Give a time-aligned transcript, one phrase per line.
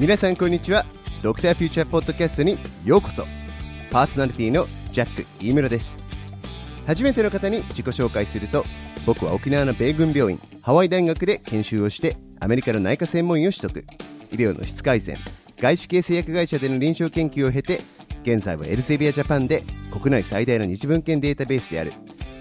[0.00, 0.86] 皆さんこんにちは。
[1.20, 3.26] ドクターフューチャーポッドキャストにようこそ。
[3.90, 5.98] パーソナリティのジャック飯村です。
[6.86, 8.64] 初めての方に自己紹介すると
[9.04, 13.84] 僕は沖縄の米軍病院ハワイ大学で研修をしてアメリカの内科専門医を取得。
[14.32, 15.18] 医療の質改善
[15.58, 17.82] 外資系製薬会社での臨床研究を経て
[18.22, 21.92] 現在はエルゼビアジャパンで国内最大の日文献データベースである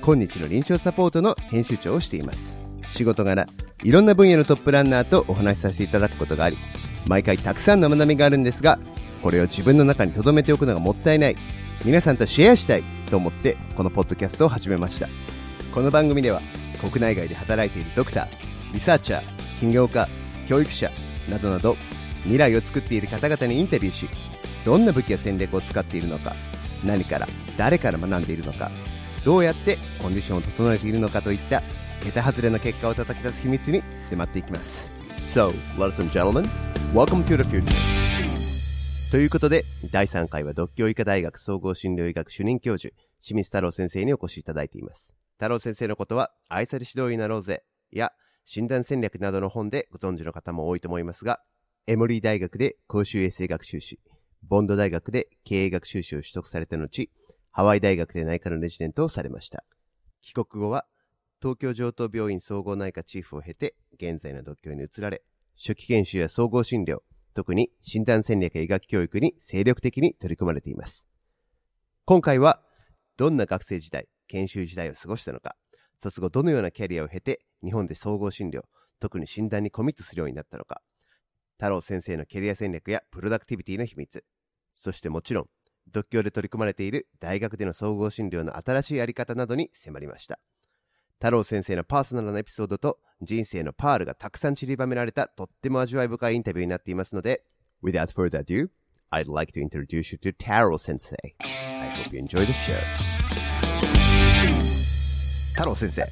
[0.01, 2.57] 今日の臨床サポートの編集長をしています。
[2.87, 3.49] 仕事柄
[3.83, 6.57] いろんな分野のトップランナーとお話しさせていただくことがあり
[7.09, 8.77] 毎回たくさんの学びがあるんですが
[9.23, 11.35] これを自分の中に留めておくのがもったいない。
[11.83, 12.83] 皆さんとシェアしたい。
[13.09, 15.07] と思ってこのポッドキャストを始めました。
[15.73, 16.41] この番組では
[16.79, 18.27] 国内外で働いているドクター
[18.73, 20.07] リサーチャー起業家
[20.47, 20.91] 教育者
[21.27, 21.75] などなど
[22.21, 24.07] 未来を作っている方々にインタビューし
[24.63, 26.35] どんな武器や戦略を使っているのか
[26.83, 28.71] 何から誰から学んでいるのか
[29.25, 31.63] どうやってコンディションを整えているのかといった
[32.03, 34.98] 桁外れの結果を叩き出す秘密に迫っていきます。
[35.31, 36.49] So, ladies and gentlemen,
[36.91, 37.71] welcome to the future.
[39.11, 45.15] ということで第3回は独協医科大学総合診療医学主任教授清水太郎先生にお越しいただいています。
[45.33, 48.11] 太郎先生のことは愛され指導医になろうぜや
[48.43, 51.39] 診断戦略などの本でご存知の方も多いと思いますが
[51.85, 53.99] エモリー大学で公衆衛生学修士
[54.41, 57.11] ボンド大学で経営学修士を取得された後
[57.51, 59.63] ハワイ大学で内科のレジデントをされました。
[60.21, 60.85] 帰国後は
[61.41, 65.23] 東京城東病院総合内科チーフを経て、現在の独協に移られ、
[65.55, 66.99] 初期研修や総合診療、
[67.33, 71.07] 特に診断戦略や医学教育に精力的に取り組まれています。
[72.03, 72.61] 今回は、
[73.15, 75.55] どんな学生時代、研修時代を過ごしたのか、
[75.97, 78.63] 卒後どのようなキャリアを経て、日本で総合診療、
[78.99, 80.81] 特に診断にコミットするようになったのか、
[81.57, 84.25] 太郎先生のキャリア戦略やプロダクティビティの秘密、
[84.75, 85.45] そしてもちろん、
[85.91, 90.39] 独協で取り組まれている大学での総合診療の新しいあり方などに迫りました。
[91.21, 97.43] 太郎先生のパーソナルなエピソードと人生のパールがたくさん散りばめられたとっても味わい深いインタビューになっていますので、
[97.83, 98.69] without further ado,
[99.11, 101.17] I'd like to introduce you to Taro Sensei.
[101.41, 102.73] I hope you enjoy the show.
[105.55, 106.07] 太郎先生、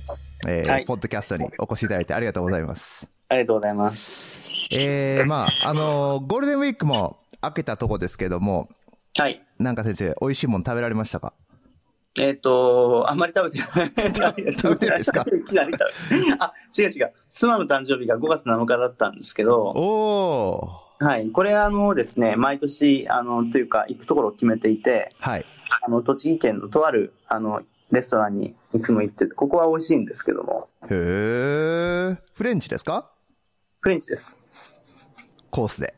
[0.46, 3.08] えーはい、ポッドキャストにお越しいただいてありがとうございます。
[3.30, 4.68] ありがとうございます。
[4.78, 8.68] えー、まあ、あのー、ゴールデンウィークも明けたとこですけども、
[9.18, 9.42] はい。
[9.58, 11.34] なんか先生、美味しいもの食べられましたか？
[12.20, 14.54] えっ、ー、と、あんまり食べてない。
[14.58, 15.26] 食べてないですか？
[16.40, 17.14] あ、違う違う。
[17.30, 21.30] 妻の誕生日が5月7日だったんですけど、おはい。
[21.30, 25.46] これあのですね、毎年、あの、というか、行くところを決めていて、はい。
[25.86, 27.62] あの、栃木県のとある、あの、
[27.92, 30.70] レストランにいつも行ってて、ここは美味しいんですけども。
[30.84, 32.18] へえ。
[32.34, 33.12] フレンチですか？
[33.80, 34.36] フレンチです。
[35.52, 35.94] コースで。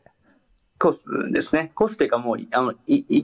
[0.78, 1.72] コースですね。
[1.74, 3.22] コースというかもう、あの、い、い、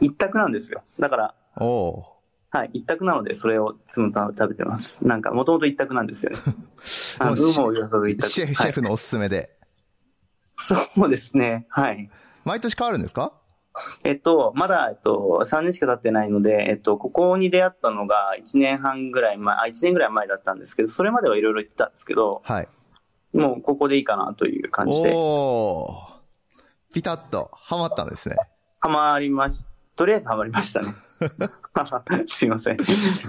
[0.00, 0.82] 一択なんですよ。
[1.00, 2.17] だから、お
[2.50, 5.06] はい、一択なので、それをつむ食べてます。
[5.06, 6.38] なんか、もともと一択なんですよね。
[7.18, 8.28] あの、有無を言わさず一択。
[8.28, 9.56] シェフ、シェフのおすすめで。
[10.56, 12.10] そうですね、はい。
[12.44, 13.32] 毎年変わるんですか？
[14.04, 22.68] えっと、まだ、えっと、3年しか経ってないので、えっと、ここに出会ったのが1年半ぐらい前、あ、1年ぐらい前だったんですけど、それまではいろいろ言ったんですけど、はい。
[23.32, 25.12] もうここでいいかなという感じで。
[25.14, 26.06] お
[26.92, 28.36] ピタッと、ハマったんですね。
[28.80, 29.66] ハマりまし、
[29.98, 30.94] とりあえずハマりましたね。
[32.26, 32.76] すいません。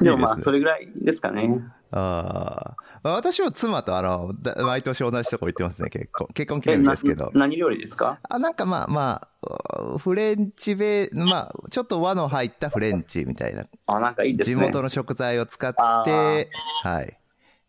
[0.02, 1.62] でもまあ、それぐらいですかね。
[1.92, 3.10] ああ。
[3.10, 6.28] 私は妻とあの、毎年同じとこ行ってますね、結構。
[6.28, 7.32] 結婚記念日ですけど。
[7.34, 8.20] 何料理ですか？
[8.30, 13.66] あ、なんかまあまあ、フレンチベー、まあ、ちょっと和の入ったフレンチみたいな。
[13.88, 14.56] あ、なんかいいですね。
[14.56, 17.06] 地元の食材を使って、はい。
[17.06, 17.18] っ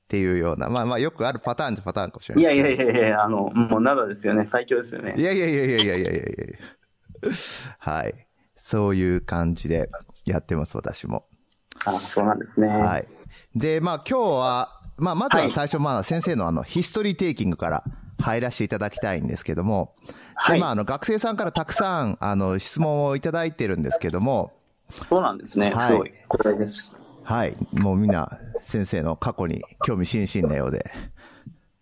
[0.08, 2.44] ていうような、まあまあよくあるパターンじパターンかもしれない。
[2.44, 5.14] いやいやいやいや、あの、もう灘ですよね、最強ですよね。
[5.16, 7.30] いやいやいやいやいやいやいや
[7.78, 8.26] はい。
[8.70, 9.88] そういう感じで
[10.24, 11.26] やってます、私も。
[11.84, 12.68] あそうなんですね。
[12.68, 13.08] はい。
[13.56, 17.82] で、まあ今日は、まあまずは最初、まあ先生のあの、ヒストリーテイキングから
[18.20, 19.96] 入らせていただきたいんですけども、
[20.36, 20.60] はい。
[20.60, 24.52] まああの、学生さんからたくさん、あの、質問をいただいてるんですけども、
[25.08, 25.72] そうなんですね。
[25.72, 26.12] はい、すごい。
[26.30, 26.96] 光栄です。
[27.24, 27.56] はい。
[27.72, 30.92] もうみんな、先生の過去に興味津々なようで。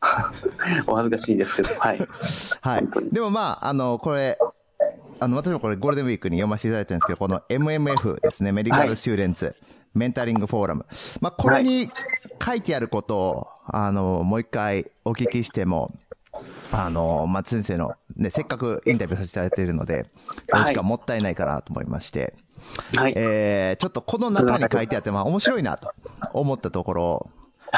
[0.86, 2.00] お恥ずかしいですけど、はい。
[2.62, 2.88] はい。
[3.12, 4.38] でもまあ、あの、これ、
[5.20, 9.54] あの、私もこれゴールデンウィークに読ませていただいてるんですけど、この MMF ですね、メディカルスチューデンツ、はい、
[9.94, 10.86] メンタリングフォーラム。
[11.20, 11.90] まあ、これに
[12.44, 15.92] 書いてあることを、あの、もう一回お聞きしても、
[16.70, 20.06] あの、松先生の、ね、せっかくインタビューさせていただいているので、
[20.52, 22.34] お時間もったいないかなと思いまして、
[22.94, 25.90] はい、えー、ちょっとこの中に書いてあって、まあ面白いなと
[26.32, 27.30] 思ったところを、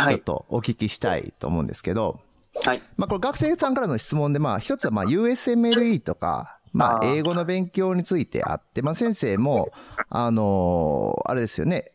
[0.08, 2.20] ちょっとお聞きしたいと思うんですけど、
[2.64, 2.82] はい。
[2.96, 9.70] まあこれ学生さんからの質問で、まあ一つはまあ USMLE とか、まあ、英語の勉強についてあって、まあ、先生も、
[10.08, 11.92] あのー、あれですよね、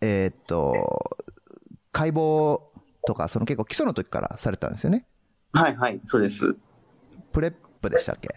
[0.00, 1.16] えー、っと、
[1.92, 2.60] 解剖
[3.06, 5.06] とか、その結構基礎の時からされたんですよね。
[5.52, 6.54] はいはい、そうです。
[7.32, 8.28] プレップでしたっけ？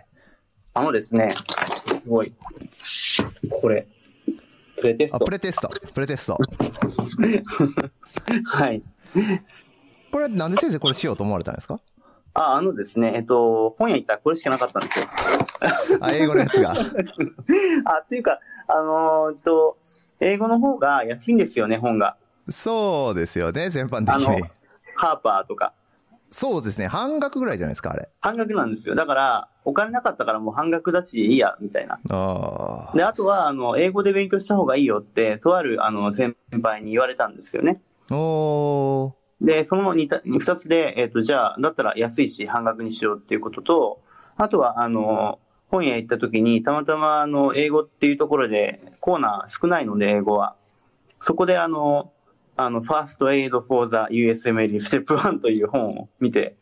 [0.73, 1.35] あのですね、
[2.01, 2.33] すごい。
[3.61, 3.85] これ、
[4.81, 5.31] プレテスあ、トプ。
[5.31, 5.69] レテスト。
[5.93, 6.37] プレテスト。
[8.45, 8.81] はい。
[10.11, 11.79] これなんで先生これしようと思われたんですか？
[12.33, 15.05] あ、あのですね、えっと、本屋行ったらこれしかなかったんですよ。
[15.99, 16.71] あ、英語のやつが。
[17.85, 19.77] あ、っていうか、あのーえっと、
[20.19, 22.15] 英語の方が安いんですよね、本が。
[22.49, 24.43] そうですよね、全般的あのに。、
[24.95, 25.73] ハーパーとか。
[26.31, 28.09] そうですね、半額ぐらいじゃないですか、あれ。
[28.19, 28.95] 半額なんですよ。
[28.95, 31.99] だから、お金なかったからもう半額だし、いいや、みたいな。
[32.09, 32.97] ああ。
[32.97, 37.81] で、あとは、あの、英語で勉強した方がいいよって、とある、あの、先輩に言われたんですよね。
[38.09, 39.22] おー。
[39.43, 44.01] で、その二た二つで、えっ、と、じゃあ、だったら安いし、半額にしようっていうことと、
[44.37, 50.55] あとは、あの、本屋行った時に、たまたま、あの、英語っていうところで、コーナー少ないので、英語は。
[51.19, 52.13] そこで、あの、
[52.55, 56.55] あの、First Aid for the USMLE Step 1という本を見て、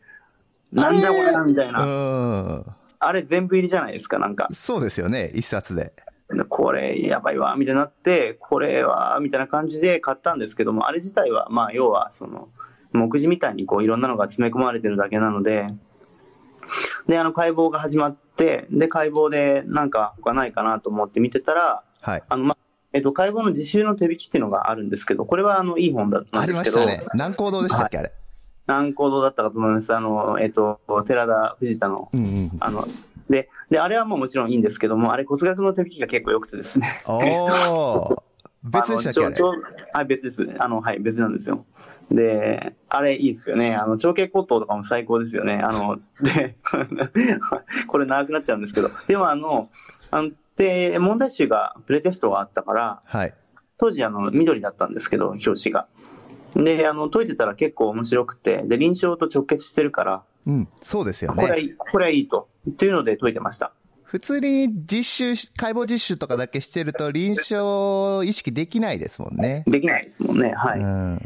[0.72, 1.84] なんじゃこれみたいうな。
[1.84, 2.76] ん。
[2.98, 4.48] あれ全部入りじゃないですか、なんか。
[4.52, 5.92] そうですよね、一冊で。
[6.30, 12.48] でこれやばいわ、みたいになって、これは、みたいな感じで買ったんですけども、あれ自体は、まあ、要は、その、
[12.92, 15.68] 目次みたいにこう、いろんなのが詰め込まれてるだけなので、
[17.06, 22.22] で、あの、解剖が始まって、で、解剖でなんか他ないかなと思って見てたら、はい。
[22.28, 22.56] あの、まあ、
[22.92, 27.08] えっと、解剖の自習の手引きっていうのがあるんですけど、これはあの、いい本だったありんですけど、ましたね。
[27.14, 28.12] 何行動でしたっけ、あれ？
[28.66, 29.94] 何行動だったかと思います。
[29.94, 32.50] あの、えっと、寺田藤田の、うんうん。
[32.60, 32.86] あの、
[33.28, 36.88] で、で、あれはもうもちろんいいんですけども、あれ骨学の手引きが結構良くてですね。
[37.06, 38.16] おー。
[38.62, 39.42] 別でしたっけ、
[39.92, 40.48] ああ、別です。
[40.58, 41.64] あの、はい、別なんですよ。
[42.14, 43.74] で、あれいいですよね。
[43.74, 45.54] あの、長径骨頭とかも最高ですよね。
[45.62, 46.56] あの、で、
[47.88, 48.90] これ長くなっちゃうんですけど。
[49.08, 49.70] でもあの、
[50.10, 53.34] あの、で、問題集がプレテストがあったから、はい。
[53.78, 55.86] 当時あの、緑だったんですけど、表紙が。
[56.54, 61.42] で、あの、解いてたら結構面白くて、で、臨床と直結してるから、うん、そうですよね。
[61.42, 62.48] これはいい、これはいいと。
[62.70, 63.72] っていうので解いてました。
[64.02, 69.64] 普通に実習、解剖実習とかだけしてると臨床意識できないですもんね。
[69.66, 70.52] できないですもんね。
[70.52, 70.80] はい。
[70.80, 71.20] うん。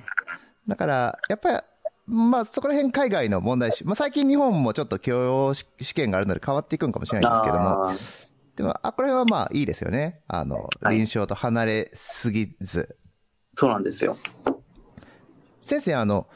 [0.66, 1.58] だから、やっぱり、
[2.06, 7.92] まあ、そこら辺海外の問題集、まあ、最近日本もちょっと教養試験があるので変わっていくんかもしれないんですけども、
[8.54, 10.20] でも、あ、これはまあいいですよね。
[10.28, 12.96] あの、はい臨床と離れすぎず。
[13.56, 14.16] そうなんですよ。
[15.60, 16.28] 先生、あの、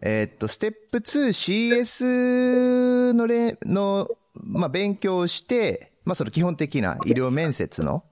[0.00, 8.04] えーっと、ステップ 2CS のれ、の、まあ、勉強をして、まあ、その基本的な医療面接の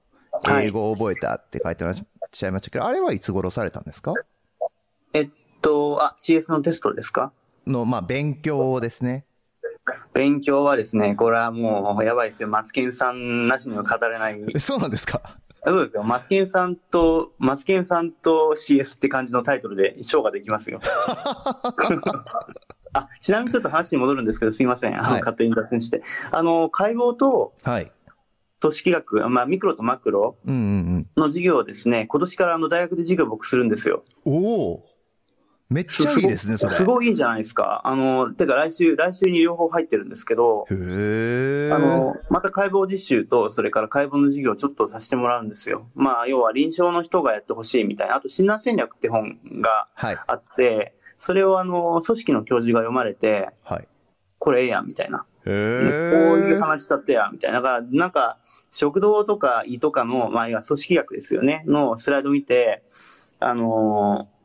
[0.51, 4.13] 英語を覚えたって書いてらっしゃいましたけど、あれはいつ頃されたんですか？
[5.15, 5.31] えっ
[5.61, 7.33] と、あ、CS のテストですか？
[7.67, 9.25] の、まあ、勉強ですね。
[10.15, 12.49] 勉強はですね、これはもうやばいですよ。
[12.49, 14.41] マツケンさんなしには語れない。
[14.55, 15.39] えそうなんですか？
[15.67, 16.03] そうですよ。
[16.03, 20.81] マツケンさんと、マツケンさんと CS って感じのタイトルでショーができますよ。
[22.95, 24.95] あ、ちなみにちょっと話に戻るんですけど、すいません。
[24.99, 26.03] あの、はい勝手に脱線して。
[26.31, 27.93] あの、解剖とはい。
[28.61, 30.57] 組織学、まあ、ミクロとマクロうんう
[30.99, 34.05] んの授業をですね、今年からあの大学で授業を僕するんですよ。
[34.27, 34.37] うん。
[34.45, 34.85] おお
[35.71, 36.69] めっちゃいいですね、それ。
[36.71, 37.83] すごいいいじゃないですか。
[37.85, 41.71] あの、てか来週、来週に両方入ってるんですけど、へえ。
[41.73, 45.91] あの、また解剖実習と、それから解剖の授業をちょっとさせてもらうんですよ。
[45.95, 48.17] まあ、要は臨床の人がやってほしいみたいな。
[48.17, 50.17] あと、診断戦略って本がはい。
[50.27, 53.89] あって、それをあの、組織の教授が読まれて、はい。
[54.39, 55.27] これええやん、みたいな。
[55.45, 56.49] へこうえ。
[56.49, 57.61] いう話だってや、みたいな。
[57.61, 58.39] だから、なんか、
[58.73, 62.83] 食堂とか胃とかの、まあ、組織学ですよね、のスライド見て、
[63.39, 64.38] あのー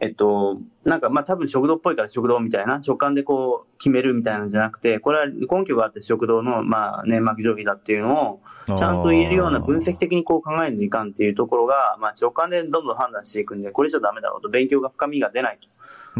[0.00, 15.68] えっと、なんか、まあ、多分食堂っぽいから食堂みたいな、直感でこう、決めるみたいなんじゃなくて、これは根拠があって食堂の、まあ、粘膜定規だっていうのを、ちゃんと言えるような分析的にこう考えるといかんっていうところが、まあ、直感でどんどん判断していくんで、これじゃダメだろうと、勉強が深みが出ないと。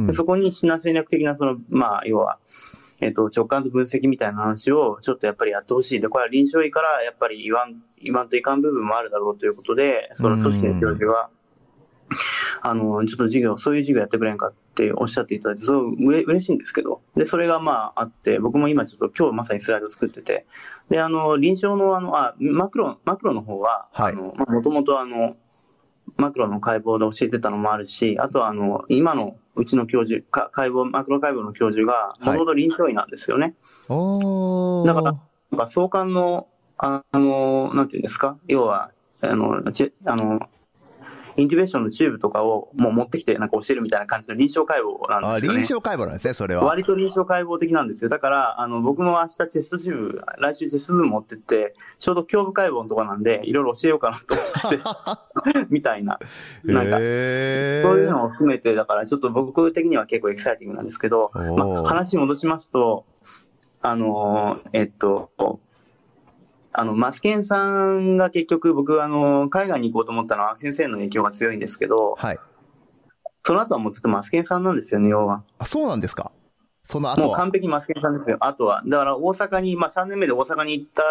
[0.00, 2.38] うそこに診断戦略的な、その、まあ、要は、
[3.00, 6.00] えっと、直感と分析みたいな話をちょっとやっぱりやってほしい。
[6.00, 11.30] で、これは臨床医からやっぱり言わん、言わんといかん部分もあるだろうということで、その組織の教授が、
[12.62, 20.47] あの、ちょっと授業、そういう授業やってくれんかっておっしゃっていただいて、そう、うれ嬉しいんですけど、で、それがまああって、僕も今ちょっと今日まさにスライド作ってて、
[20.91, 24.12] で、あの、臨床のあの、あ、マクロ、マクロの方は、はい。
[24.12, 25.37] あの、まあ、もともとあの、
[26.17, 33.55] マクロの解剖で教えてたのもあるし、あとはあの、今のうちの教授、か解剖、マクロ解剖の教授が、もともと臨床医なんですよね。
[33.88, 34.87] おー。
[34.87, 35.12] だから
[35.50, 40.49] なんか挿管の、あの、なんていうんですか、要は、あの、ちあの、
[41.38, 45.59] intubation のチューブとかをもう持ってきてなんか教えるみたいな感じの臨床解剖なんあ、ですよね。
[45.61, 46.64] 臨床解剖なんですね、それは。
[46.64, 48.11] 割と臨床解剖的なんですよ。
[48.11, 54.42] だから、あの、僕も明日チェストチューブ、来週 chest tube 持ってって、ちょうど胸部解剖のとこなんで、 いろいろ教えようかなと思
[55.47, 56.18] って、 みたいな。
[56.64, 63.07] なんか、そういうのを含めて、だからちょっと僕的には結構エキサイティングなんですけど、まあ、話戻しますと、
[63.80, 65.30] あの、えっと、
[66.78, 72.38] あの、マスケンさんが結局僕、あの、海外に行こうと思ったのは先生の影響が強いんですけど、はい。
[73.40, 75.42] その後はもうずっとマスケンさんなんですよね、要は。
[75.58, 76.30] あ、そうなんですか？
[76.85, 77.26] その後は。
[77.28, 78.82] もう完璧マスケンさんですよ、あとは。
[78.87, 81.02] だから大阪に、まあ3年目で大阪に行った、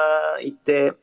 [0.42, 0.94] 行って、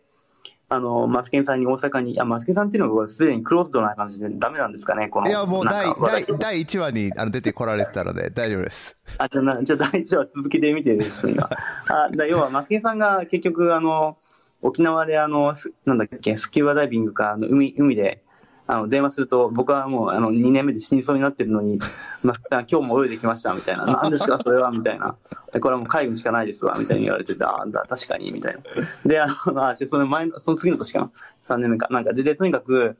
[0.71, 5.28] あの、マスケンさんに大阪に、あ、マスケンさんっていうのがすでにクローズドな感じでダメなんですかね、この。
[5.28, 8.97] いや、もう第第、第1話にあの出てこられてたので大丈夫です。
[9.18, 11.50] あ、じゃあな、じゃあ第一話続けてみてですね、今。
[11.88, 14.16] あ、だ要は、マスケンさんが結局、あの、
[14.64, 15.52] 沖縄であの、
[15.85, 18.23] なんだっけ、スキューバダイビングか、あの海、海で、
[18.66, 21.78] あの、電話すると、僕はもう、あの、2年目で死にそうになってるのに、
[22.23, 23.85] マスケンさん今日も泳いできました、みたいな。
[23.85, 25.16] 何ですか、それは、みたいな。
[25.61, 28.62] これはもう海軍しかないですわ、みたいに言われてて、あ、だ、確かに、みたいな。
[29.04, 31.11] で、あの、 あ、その前の、その次の年かな。
[31.47, 31.88] 3年目か。
[31.90, 32.97] なんか、で、で、とにかく、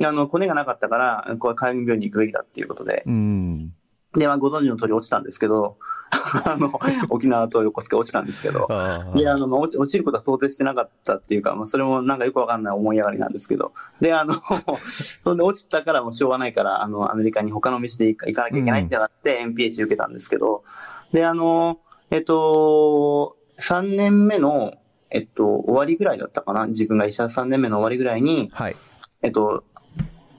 [0.00, 3.72] あの、コネがなかったから、これ海軍病院に行くべきだっていうことで、うん。
[4.14, 5.76] で、まあ、ご存知の通り落ちたんですけど、
[6.10, 6.72] あの、
[7.10, 14.34] 沖縄と横須賀落ちたんですけど、あで、あの、まあ落ち落ちることは想定してなかったっていうか、まあ、それもなんかよくわかんない思い上がりなんですけど、で、あの、
[15.22, 20.64] そんで落ちたからもうしょうがないから、あの、アメリカに他の道で行か行かなきゃいけないってなって、MPH 受けたんですけど、
[21.12, 24.74] で、あの、えっと、3年目の、
[25.10, 26.66] えっと、終わりぐらいだったかな。
[26.66, 28.76] 自分が医者3年目の終わりぐらいに、はい。
[29.22, 29.64] えっと、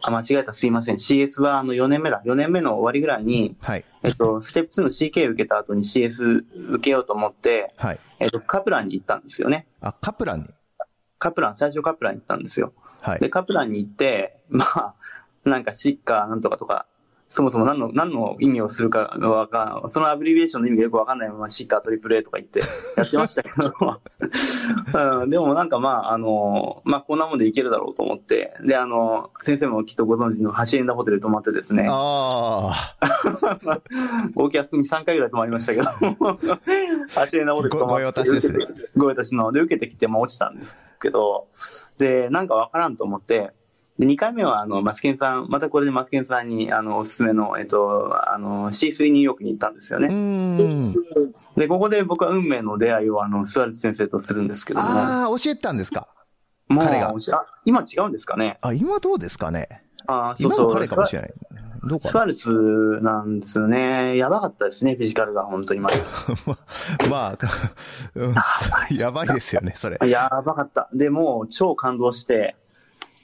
[0.02, 0.96] あ、間違えた、すいません。
[0.96, 2.22] CS はあの4年目だ。
[2.26, 3.86] 4年目の終わりぐらいに、はい。
[4.04, 8.00] えっと、ステップ2の CK 受けた後に CS 受けようと思って、はい。
[8.20, 9.68] えっと、カプランに行ったんですよね。
[9.82, 10.48] あ、カプランに？
[11.18, 12.74] カプラン、最初カプランに行ったんですよ。
[13.02, 13.30] はいで、。
[13.30, 14.96] カプランに行って、まあ、
[15.44, 16.86] なんかシッカーなんとかとか、
[17.32, 22.62] そもそも何の、何の意味をするかわかんそのアブリビエーションの意味がよくわかんないまま、シッカー、トリプル A とか言って
[22.98, 23.72] やってましたけど、
[25.22, 32.96] うん、でもなんかまあ、あの、まあこんなもんでいけるだろうと思って、で、あの、先生もきっとご存知のハシエンダホテルに泊まってですね、あ
[34.34, 35.86] 合計あそこに3回ぐらい泊まりましたけど、
[37.14, 38.66] ハシエンダホテル泊まってご御用達ですね。
[38.98, 41.46] ご用達ので受けてきて、まあ落ちたんですけど、
[42.00, 43.52] で、なんかわからんと思って、
[44.00, 50.08] で、2回目は、あの、マスケンさん、またこれでマスケンさんに、あの、おすすめの、えっと、あの、C3 ニューヨークに行ったんですよね。
[50.08, 50.94] ん。
[51.58, 56.08] で、ここで僕は運命の出会いを、あの、スワルツ先生とするんですけども、ああ、教えてたんですか？
[56.70, 57.14] もう、彼があ、
[57.66, 58.58] 今違うんですかね？
[58.62, 59.84] あ、今どうですかね？
[60.08, 60.74] あそうそう。
[60.74, 61.34] 彼かもしれない。
[61.84, 64.18] どうスかワルツなんですよね。
[64.18, 65.80] やばかったですね、フィジカルが、本当に。
[65.82, 65.98] まな。
[67.10, 67.38] まあ、
[68.16, 68.36] うん
[68.98, 69.98] やばいですよね、それ。
[70.00, 70.90] あやばかった。
[70.94, 72.56] で、もう、超感動して、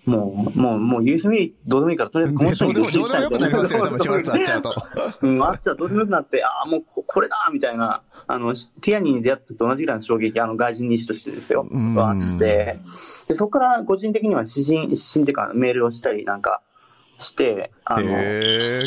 [0.06, 4.76] もう、もう、もう、USB どうでもいいから、とりあえずこの人にどうでも、どうでもよくなりますよね、多分、シュワルツあっちゃうと。
[5.22, 12.80] うん、あっちゃどうでもよくなって、ああ、もうここれだみたいな、あの、しティアニーに出会った時と同じぐらいの衝撃、あの、外人医師としてですよ、あって、
[13.28, 16.62] で、そこから個人的には指針、指針っていうか、メールをしたりなんか
[17.20, 18.10] して、あの、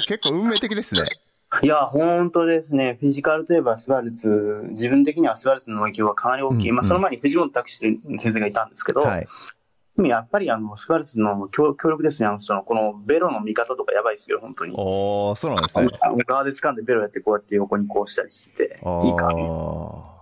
[0.07, 1.03] 結構運命的ですね。
[1.63, 2.99] いや、本当ですね。
[3.01, 6.71] フィジカルといえばスバルツ、自分的にはスバルツの影響はかなり大きい。
[6.71, 9.27] うんまあ、その前に藤本拓司先生がいたんですけど、はい。
[10.07, 12.29] やっぱりあの、スバルツの強強力ですね。
[12.29, 14.75] あの人のこのベロの見方とかやばいですよ、本当に。
[14.77, 15.89] おー、そうなんですね。
[16.27, 18.75] 側で掴んでベロやってこうやって横にこうしたりしてて、
[19.05, 19.29] いいか。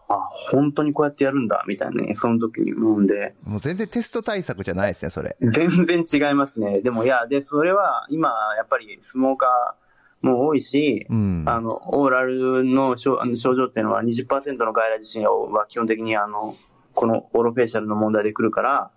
[0.09, 5.37] ああ、本当にこうやってやるんだ、みたいなね、その時に思うんで、ーもう全然テスト対策じゃないですね、それ。
[5.41, 6.81] 全然違いますね。
[6.81, 9.75] でもいや、で、それは今、やっぱり相撲家
[10.23, 11.45] も多いし、うん。
[11.47, 16.55] あの、オーラルの症あの症状っていうのは20%の外来受診は基本的にあの、
[16.95, 18.91] このオーロフェイシャルの問題で来るから、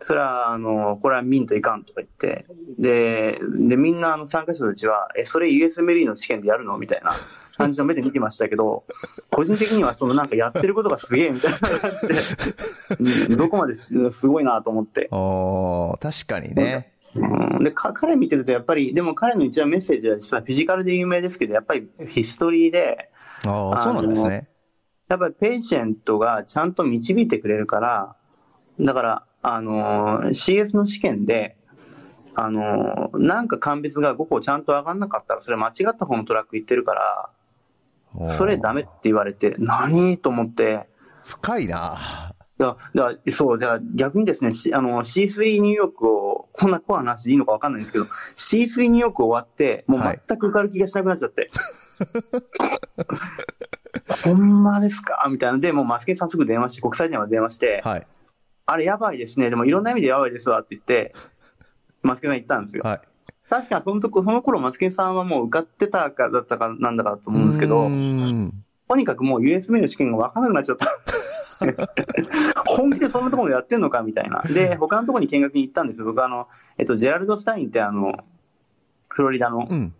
[0.00, 2.46] それは、あの、これは見んといかんとか言って、
[2.78, 7.12] で、で、みんなあの参加者たちは、え、それ USMLE の試験でやるのみたいな
[7.58, 8.84] 感じの目で見てましたけど、
[9.30, 15.08] 個人的にはそのなんかやってることがすげえみたいな感じで、 うんどこまですすごいなと思って。
[15.10, 16.92] おー、確かにね。
[17.14, 17.24] う
[17.60, 23.10] んで、か彼見てるとやっぱり、でも彼の一番メッセージは実はフィジカルで有名ですけど、やっぱりヒストリーで、
[23.44, 24.48] ああ、そうなんですね。
[25.08, 28.16] やっぱり patient がちゃんと導いてくれるから、
[28.80, 31.56] だから、あのー CS の試験で、
[32.34, 37.30] あのーなんか鑑別が5個ちゃんと上がんなかったら、それ間違った方のトラック行ってるから、
[38.24, 40.88] それダメって言われて、何と思って、
[41.24, 42.32] 深いな。
[42.58, 48.06] だだからそう、だから逆にですね、しあの CS ニューヨークを、こんなコアな話でいいのか分かんないんですけど、
[48.36, 51.50] CS ニューヨーク終わって、もうはい全く受かる気がしなくなっちゃって。
[54.24, 55.26] ほんまですか？
[55.30, 55.58] みたいな。
[55.58, 58.06] で、もうマスケンさんすぐ電話して、国際電話で電話して、はい。
[58.70, 59.48] あれやばいですね。
[59.48, 61.14] でもいろんな意味でやばいですわって言って、
[62.02, 62.82] マスケンさん言ったんですよ。
[62.84, 63.00] はい。
[63.48, 67.90] 確かそのとこ、その頃マスケンさんはもう受かってたかだったかなんだかと思うんですけうど、
[68.90, 70.86] とにかくもう USB の試験が分からなくなっちゃった。
[72.68, 74.42] 本気でそんなところでやってんのかみたいな。
[74.42, 76.04] で、他のところに見学に行ったんです。
[76.04, 76.46] 僕あの、
[76.76, 78.12] えっと、ジェラルド・スタインってあの、
[79.08, 79.94] フロリダのう、ん。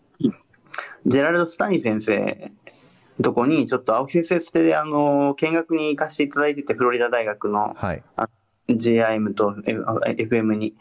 [1.07, 2.53] ジェラルド・スタイン先生
[3.23, 8.05] とこに、ちょっと青木先生して、あの、見学に行かせていただいてて、フロリダ大学のはい。
[8.69, 10.75] GIM と FM に。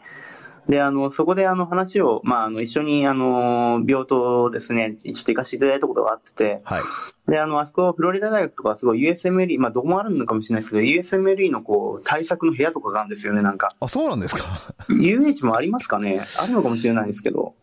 [0.68, 6.82] で、あの、そこであの話を、まあ、あの、一緒に、あの、病棟ですね、ちょっと行かせていただいたことがあってて、はい。
[7.30, 13.74] で、あの、あそこ、フロリダ大学とかはすごい USMLE、まあ、どこもあるのかもしれないですけど、USMLE のこう、対策の部屋とかがあるんですよね、なんか。
[13.80, 14.44] あ、そうなんですか
[14.90, 16.26] ？UH もありますかね？
[16.38, 17.54] あるのかもしれないですけど。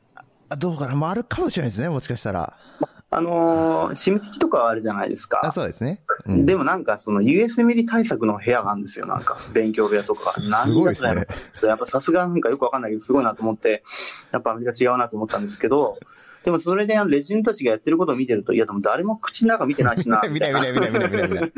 [0.49, 0.95] あどうかな？
[0.95, 2.57] まあ、あるかもしれないですね、もしかしたら。
[2.81, 5.51] あのー、シム的とかはあるじゃないですあ、か。
[5.51, 6.01] そうですね。
[6.25, 9.39] うん、でもなんかその USMLE 対策の部屋があるんですよ、なんか。
[9.53, 10.33] 勉強部屋とか。
[10.33, 11.27] す何ごいですね。
[11.63, 13.83] やっぱさすがなんかよくわかんないけど、すごいなと思って、
[14.31, 15.97] やっぱアメリカ違うなと思ったんですけど、
[16.43, 20.21] でもそれであのレジェンドたちがやってることを見てると、いやでも誰も口の中見てないしな。
[20.29, 21.51] 見たい見たい見たい見たい見たい見たい。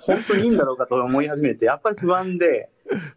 [0.00, 2.70] 本当にいいんだろうかと思い始めて、やっぱり不安で、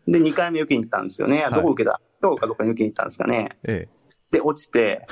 [0.07, 1.43] で、2回目受けに行ったんですよね。
[1.43, 2.01] はいどこ受けた？
[2.21, 3.57] どこかどっかに受けに行ったんですかね。
[3.63, 3.99] ええ。
[4.31, 5.05] で、落ちて、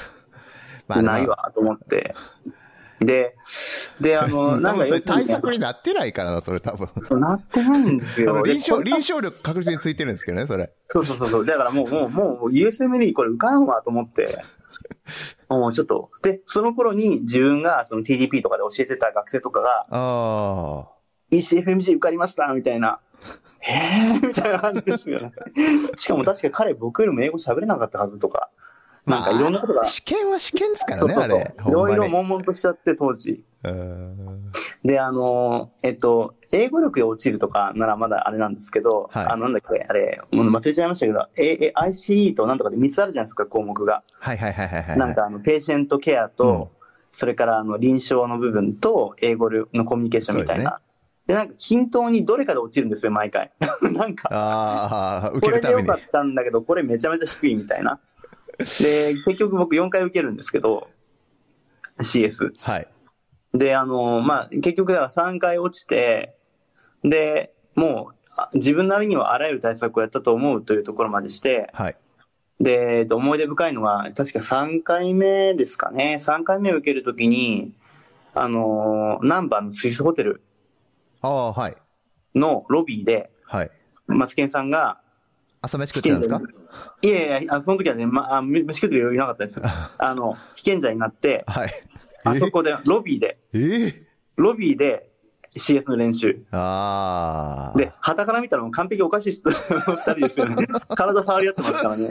[0.88, 2.16] まあ、ないわと思って。
[3.00, 3.36] で、
[4.02, 6.90] で、あの、 なんか対策になってないからな、それ多分。
[7.04, 8.42] そうなってないんですよ。
[8.44, 10.72] で臨床、臨床力確実についてるんですけどね、それ。
[10.88, 11.46] そうそうそうそう。
[11.46, 14.44] だからもう、もう、もう、USMLE これ受からんわと思って、
[15.50, 16.10] もうちょっと。
[16.24, 20.88] で、その頃に自分がその TDP とかで教えてた学生とかが、あ
[21.32, 23.00] ECFMG 受かりましたみたいな。
[23.60, 25.32] へーみたいな感じですよね。
[25.96, 28.50] しかも確か彼僕よりも英語喋れなかったはずとか。
[29.08, 29.20] あ。
[29.20, 29.82] なんかいろんなことが。
[29.82, 31.56] まあ試験は試験ですからね、そうそうそうあれ。
[31.68, 33.44] いろいろ悶々としちゃって当時。
[34.84, 44.04] で、あの、えっと、英語力で落ちるとかならまだあれなんですけど、はいあの、なんだっけ、あれ、もう忘れちゃいましたけど、A、ICE となんとかで3つあるじゃないですか、項目が。
[44.20, 44.98] はいはいはいはいはい。
[44.98, 46.72] なんか、あの、ペーシェントケアと、
[47.12, 50.80] それから、あの、臨床の部分と、英語のコミュニケーションみたいな。
[51.26, 53.52] でなんか、均等にどれかで落ちるんですよ、毎回。
[53.92, 55.96] なんか、ああ、受これでよか。
[55.96, 58.00] ったんだけど、これめちゃめちゃ低いみたいな。
[58.82, 60.88] で、結局僕4回受けるんですけど、
[62.00, 62.54] CS。
[62.60, 62.88] はい。
[63.54, 66.36] で、あの、まあ、結局だから3回落ちて、
[67.04, 71.98] で、もう、あ自分なりにはあらゆる対策をやったと思うというところまでして、はい。
[72.60, 76.18] で、えっと思い出深いのは、確か3回目ですかね。
[76.20, 77.74] 3回目を受けるときに、
[78.34, 80.42] あの、ナンバーのスイスホテル
[81.22, 81.76] ああ、はい。
[82.36, 83.72] のロビーで、はい。
[84.08, 85.00] マツケンさんが、
[85.68, 86.42] 朝飯食ってたんですか？
[87.02, 89.62] いやいや、あその時はね、まあ、飯食ってる余裕なかったです。
[89.64, 91.72] あの、被験者になって、はい。
[92.24, 93.94] あそこで、ロビーで、えー、
[94.38, 95.10] ロビーで
[95.56, 96.44] CS の練習。
[96.52, 97.78] ああ。
[97.78, 99.50] で、旗から見たらもう完璧おかしい人、
[99.90, 100.68] 二人ですよね。
[100.96, 102.10] 体触り合ってますからね。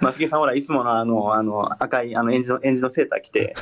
[0.00, 3.54] マスケさんほら、いつものあの、あの、赤い、あの、エンジの、エンジのセーター着て、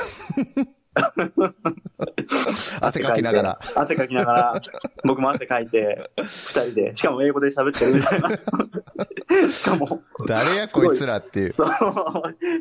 [2.81, 3.61] 汗かきながら。
[3.75, 4.62] 汗かきながら、
[5.05, 6.27] 僕も汗かいて、二
[6.62, 8.31] 人で、しかも英語で喋ってるみたいな。
[9.51, 11.55] しかも、誰やこいつらっていう。
[11.55, 11.71] そう、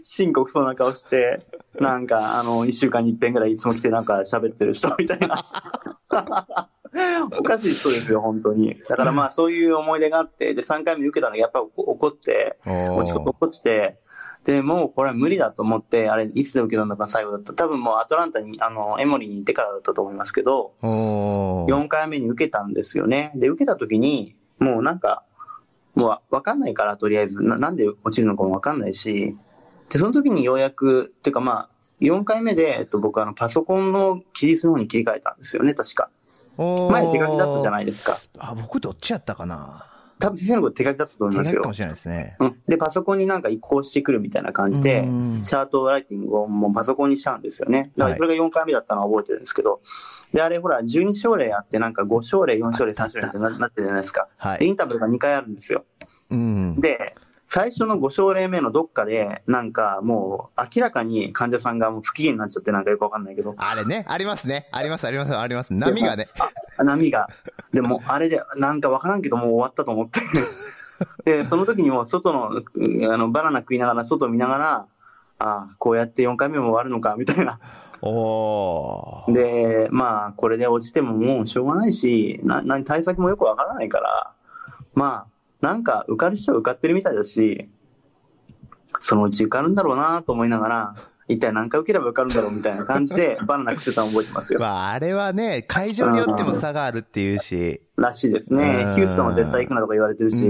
[0.04, 1.46] 深刻そうな顔して、
[1.80, 5.46] なんか、あの、一週間に一遍ぐらいいつも来てなんか喋ってる人みたいな。
[7.38, 8.82] おかしい人ですよ、本当に。
[8.88, 13.98] だからまあ、そういう思い出があって、で、3回目受けたのがやっぱ怒って、お落ち込落ちて、
[14.46, 17.54] で、もうこれは無理だと思って、あれ、いつで受けたのか最後だった。
[17.54, 23.32] 多分もうアトランタに、あの、エモリーに行ってからだったと思いますけど、おー4回目に受けたんですよね。
[23.36, 25.24] で、受けた時に、もうなんか、
[25.96, 29.36] もうわかんないから、とりあえずな、なんで落ちるのかもわかんないし、
[29.90, 31.70] で、その時にようやく、っていうかまあ、
[32.02, 36.10] 4回目で、えっと、僕あの、パソコンの記述の方に切り替えたんですよね、確か。
[36.58, 38.18] 前手書きだったじゃないですか。
[38.38, 41.74] あ、僕どっちやったかな多分先生のこと手書きだったと思いますよかも。
[41.74, 42.38] しれないですね。
[42.40, 42.56] うん。
[42.68, 47.92] で、パソコンになんか移行してくるみたいな感じでう、んチャートライティングをもうパソコンにしちゃうんですよね。
[47.98, 49.82] だからそれが4回目だったのは覚えてるんですけど、
[50.34, 54.30] で、あれほら、12症例あって、なんか5症例、4症例、3症例ってななってるじゃないですか。
[54.40, 54.72] で、イはい。
[54.72, 55.84] ンタビューが2回あるんですよ。
[56.30, 56.80] うん。
[56.80, 57.16] で、
[57.48, 64.68] 最初の5症例目のどっかで、なんかもう明らかに患者さんがもう不機嫌になっちゃってなんかよくわかんないけど、あれね、ありますね。
[64.72, 65.74] あります、あります、あります。
[65.74, 66.28] 波がね。
[66.78, 67.30] 波が。
[67.74, 70.22] でも、あれで、なんかわからんけどもう終わったと思って。
[71.26, 74.88] で、その時にもう外の、うんあの、バナナ食いながら、外見ながら、
[75.38, 77.60] ああ、こうやって4回目も終わるのか、みたいな。
[78.02, 79.32] おー。
[79.34, 84.32] で、まあ、これで落ちてももうしょうがないし、な、な、対策もよくわからないから、
[84.94, 87.70] まあ、なんか受かる人は受かってるみたいだし、
[89.00, 90.96] そのうち受かるんだろうなと思いながら、
[91.28, 94.60] 一体何回受ければ受かるんだろうみたいな感じで、 バナナ食ってたの覚えてますよ。
[94.60, 97.82] まあ、あれはね、会場によっても差があるっていうし。
[97.98, 98.94] らしいですねうん。
[98.94, 100.44] ヒューストンは絶対行くなとか言われてるし。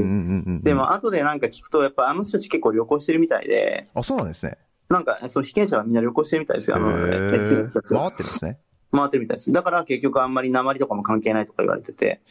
[0.64, 4.58] で、も、後でなんか聞くと、やっぱあの人たち結構旅行してるみたいで、あ、そうなんですね。
[4.90, 6.78] なんか、その被験者はみんな旅行してるみたいですよ。
[6.78, 8.60] あの、回ってるんですね。
[8.92, 9.52] 回ってるみたいです。
[9.52, 12.22] だから結局あんまり鉛とかも関係ないとか言われてて。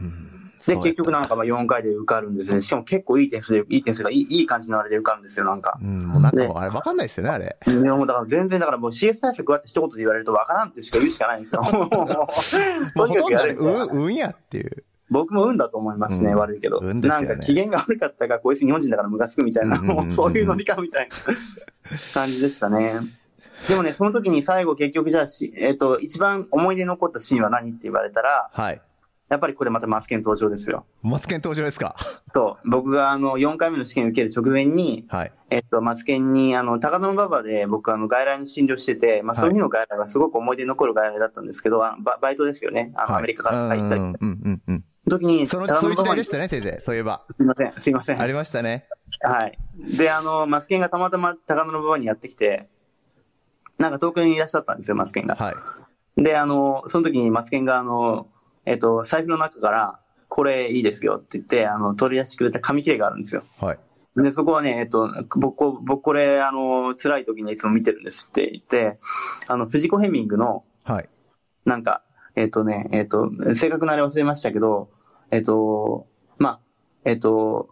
[0.00, 2.60] うんで、結局なんかまあ4回で受かるんですね。
[2.60, 5.78] しかも結構いい点数で、いい点数がいいいい感じのあれで受かるんですよ、なんか。
[5.80, 7.56] うん、もうなんかもうあれわかんないですよね、あれ。
[7.66, 11.62] いやもうだから全然、だからもう CS 対策はって一言で言われるとわからんってしか言うしかないんですよ。
[11.72, 12.28] もうとほとんど
[12.98, 14.84] あれ、にかくやる運、運やっていう。
[15.10, 16.80] 僕も運だと思いますね、うん悪いけど。
[16.80, 23.00] ねなんか機嫌が悪かったから、こいつ日本人だからムカつくみたいな、もうそういうノリかみたいな感じでしたね。
[23.68, 28.80] でもね、その時に最後結局じゃあし、えっ、と、一番思い出に残ったシーンは何って言われたら、はい。
[29.30, 30.84] やっぱりこれまたマツケン登場ですよ。
[31.02, 31.94] マツケン登場ですか？
[32.34, 35.32] そう、僕があの、4回目の試験を受ける直前に、はい。
[35.50, 42.92] えっと、マツケンに、あの、高野馬場で僕、あの、外来の診療してて、まあ、その日の外来はすごく思い出に残る外来だったんですけど、あのババイトですよね。
[42.96, 44.00] あの、はいアメリカから入ったり。
[44.00, 46.80] うんうんうん時に、その、高そういう時代でしたね、先生。
[46.82, 47.22] そういえば。
[47.36, 48.20] すいません、すいません。
[48.20, 48.86] ありましたね。
[49.22, 49.58] はい。
[49.96, 52.68] で、あの、マツケンがたまたま高野馬場にやってきて、
[53.78, 55.34] なんか東京にいらっしゃったんですよ、マツケンが。
[55.36, 55.52] は
[56.16, 56.22] い。
[56.22, 58.28] で、あの、その時にマツケンが、あの、
[58.66, 63.42] えっと、財布の中から、これいいですよって言って、あの、取り出してくれた紙切れがあるんですよ。
[63.58, 63.78] はい。
[64.16, 68.98] で、そこはね、えっと、僕、こ僕これ、あの、辛い時にいつも見てるんですって言って、
[69.46, 71.08] あの、藤子ヘミングの、はい。
[71.64, 72.02] なんか、
[72.36, 74.90] えっとね、えっと、正確なあれ忘れましたけど、
[75.30, 76.06] えっと、
[76.38, 76.60] まあ、
[77.04, 77.68] えっと、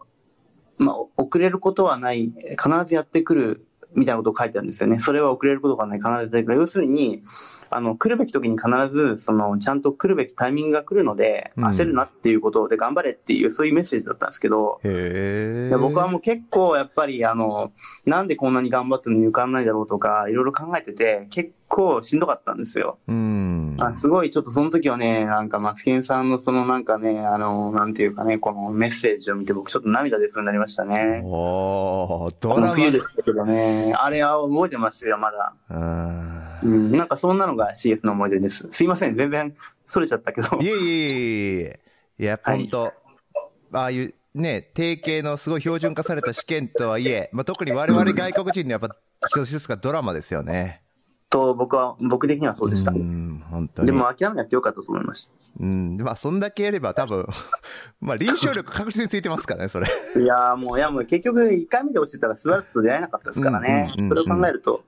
[0.79, 3.67] まあ、お遅れることはない、必ずやってくる、
[3.99, 4.99] みたいなことを書いてあるんですよね。
[4.99, 6.59] それは遅れることがない、必ずやってくる。
[6.59, 7.23] 要するに、
[7.71, 17.73] あの、来るべき時に必ず、その、ちゃんと来るべきタイミングが来るので、うん焦るなっていうことで頑張れっていう、そういうメッセージだったんですけど、へ僕はもう結構やっぱりあの、
[18.07, 22.99] なんでこんなに頑張ってるのに受かんないだろうとか、いろいろ考えてて、結構しんどかったんですよ。
[23.07, 23.77] うん。
[23.79, 31.23] あすごいちょっとその時はね、なんかマツケンさんのそのなんかね、あの、なんていうかね、このメッセージを見て僕ちょっと涙出そうになりましたね。
[31.25, 32.67] おー、ドこラマ。
[32.69, 35.55] の冬でしたけどね、あれは覚えてますよ、まだ。
[35.71, 36.39] うん。
[36.63, 38.67] うん、なんかそんなのが CS の思い出です。
[38.71, 39.55] すいません、全然
[39.87, 40.59] それちゃったけど。
[40.61, 41.81] いえいえいえいえ。
[42.21, 48.97] いや、はい本当、ああいうね、定型のすごい標準化された試験とはいえ、まあ、特に我々外国人にはやっぱ
[49.29, 50.83] 一つ一つがドラマですよね。
[51.31, 52.93] と、僕は、僕的にはそうでした。
[52.93, 53.87] ん、本当に。
[53.87, 55.33] でも諦めなくてよかったと思いました。
[55.61, 57.27] うん、まあ、そんだけやれば多分、
[58.01, 59.87] まあ、臨床力確実についてますからね、それ。
[60.17, 63.91] いやーもう、いやもう結局1回目で落ちてたらスバルスと出会えなかったですからね。
[63.91, 64.85] それを考えると、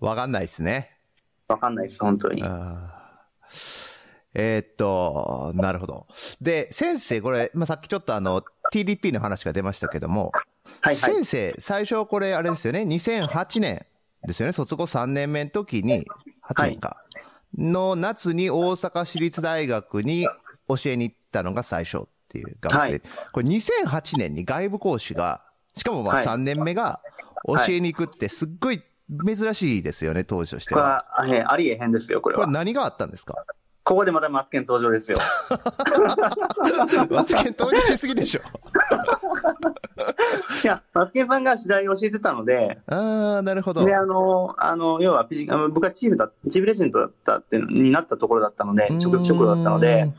[0.00, 0.90] わかんないですね。
[1.48, 2.42] わかんないです、本当に。
[4.38, 6.06] えーっと、なるほど。
[6.40, 10.32] で、先生、これ、まあ、さっきちょっとあの、TDP の話が出ましたけども、
[10.80, 11.14] はいはい。
[11.14, 13.86] 先生、最初これあれですよね、2008年
[14.26, 16.06] ですよね、卒業3年目の時に、
[16.48, 16.96] 8年か、
[17.56, 20.26] の夏に大阪市立大学に
[20.68, 22.78] 教えに行ったのが最初っていう学生。
[22.78, 23.02] はい。
[23.32, 25.42] これ2008年に外部講師が、
[25.76, 26.26] しかもまあはい。
[26.26, 27.00] 3年目が
[27.46, 28.82] 教えに行くってすっごい
[29.24, 31.06] 珍しいですよね、当時としてこれは。
[31.18, 32.52] ありえへんですよ、これこれは。
[32.52, 33.34] 何があったんですか？
[33.86, 35.18] ここでまたマツケン登場ですよ。
[37.08, 38.40] マツケン投入しすぎでしょ。
[40.64, 43.84] いや、マツケンさんが次第を教えてたので、ああ、なるほど。
[43.84, 50.12] で、あの、あの、要はフィジあの僕はチームだ、チームレジェンドだったっていうのになったところだったので、直直路だったので、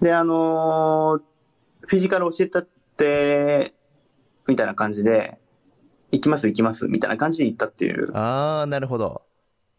[0.00, 1.20] で、あの、
[1.80, 3.74] フィジカル教えたって、
[4.46, 5.40] みたいな感じで、
[6.12, 8.16] 行きます行きます、みたいな感じで行ったっていう。
[8.16, 9.22] ああ、なるほど。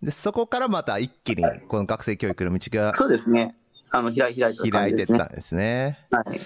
[0.04, 3.56] で、そこからまた一気に、この学生教育の道がそうですね。
[3.92, 5.04] あの、開い開いた感開いて。
[5.04, 6.00] ったんですね。
[6.10, 6.40] はい。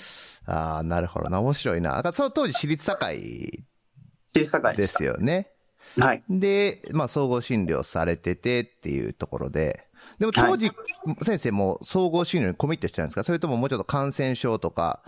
[0.48, 1.40] ああ、なるほどな。
[1.40, 2.04] 面白いな。
[2.14, 3.64] その当時、私立堺
[4.34, 4.84] 私立堺で。
[4.84, 5.52] すよね。
[5.98, 6.24] はい。
[6.30, 9.88] で、まあ、総合診療されててっていうところで。
[10.20, 10.72] でも当時、
[11.24, 15.02] 先生も総合診療にコミットしてたんですかそれとももうちょっと感染症とか、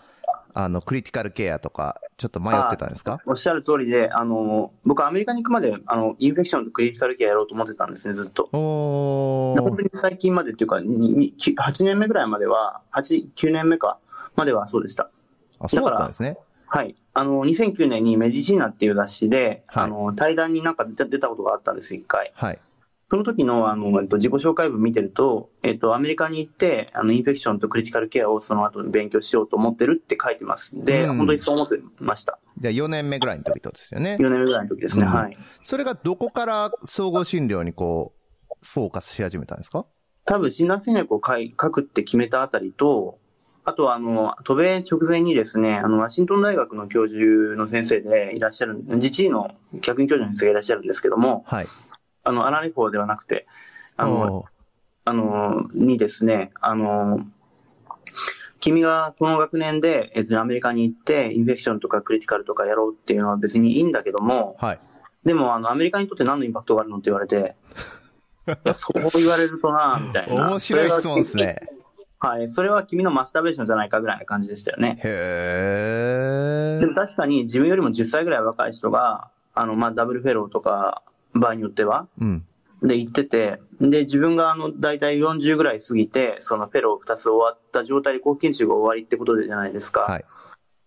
[0.53, 3.19] あの、クリティカルケアとか、ちょっと迷ってたんですか？
[3.25, 8.49] おっしゃる通りで、あの、僕アメリカに行くまで、あの、インフェクションとクリティカルケアやろうと思ってたんですね、ずっと。
[8.53, 13.99] お本当に最近までっていうか、ににき8年目ぐらいまでは、8、9年目か、
[14.35, 15.09] まではそうでした。
[15.59, 16.37] あ、そうだったんですね。
[16.67, 16.95] はい。
[17.13, 22.31] あの、2009年にメディシーナっていう雑誌で、はいあの、対談になんか出た出たことがあったんです、一回。
[22.35, 22.59] はい。
[23.09, 30.73] その時の、あの、えっと、自己紹介文見てると、えっと、アメリカに行って、あの、インフェクションとクリティカルケアをその後に勉強しようと思ってるって書いてます。
[30.83, 32.37] で、うん本当にそう思ってました。
[32.59, 34.17] じゃあ4年目ぐらいの時とですよね。
[34.19, 35.05] 4年目ぐらいの時ですね。
[35.05, 35.37] うんはい。
[35.63, 38.13] それがどこから総合診療にこ
[38.51, 39.85] う、フォーカスし始めたんですか？
[40.25, 43.19] 多分診断戦略を書い書くって決めたあたりと、
[43.63, 47.21] あとは、あの、渡米直前にですね、あの、ワシントン大学の教授
[47.55, 51.67] の先生でいらっしゃる、自治医の客員教授の先生がいらっしゃるんですけども、はい。
[52.27, 53.47] あの、アラレフォーではなくて、
[53.95, 54.45] あの、
[55.05, 57.25] あの、にですね、あの、
[58.59, 64.79] 君がこの学年で、えっと、アメリカに行って、インフェクションとかクリティカルとかやろうっていうのは別にいいんだけども、はい。
[65.23, 67.55] でも、あの、アメリカにとって何のインパクトがあるのって言われて、
[68.73, 70.49] そう言われるとな、みたいな。
[70.51, 71.69] 面白い質問ですね。
[72.19, 72.49] はい。
[72.49, 74.99] それは君のマスターベーションじゃないかぐらいな感じでしたよね。
[75.03, 82.45] へでも確かに自分よりも10歳ぐらい若い人が、あの、まあ、ダブルフェローとか、場合によっては、うん。
[82.83, 90.01] で、行ってて、で、自分があの、大体40ぐらい過ぎて、そのフェロー2つ終わった状態で後期研修が終わりってことでじゃないですか。
[90.01, 90.25] はい。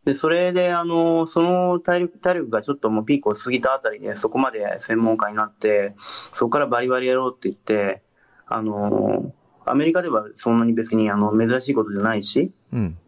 [0.05, 8.03] で、それで、あの、その体力、体力がちょっともうピークを過ぎたあたりで、そこまで専門家になって、そこからバリバリやろうって言って、
[8.47, 9.33] あの、
[9.67, 12.99] アメリカではそんなに別にあの、珍しいことじゃないし、うん。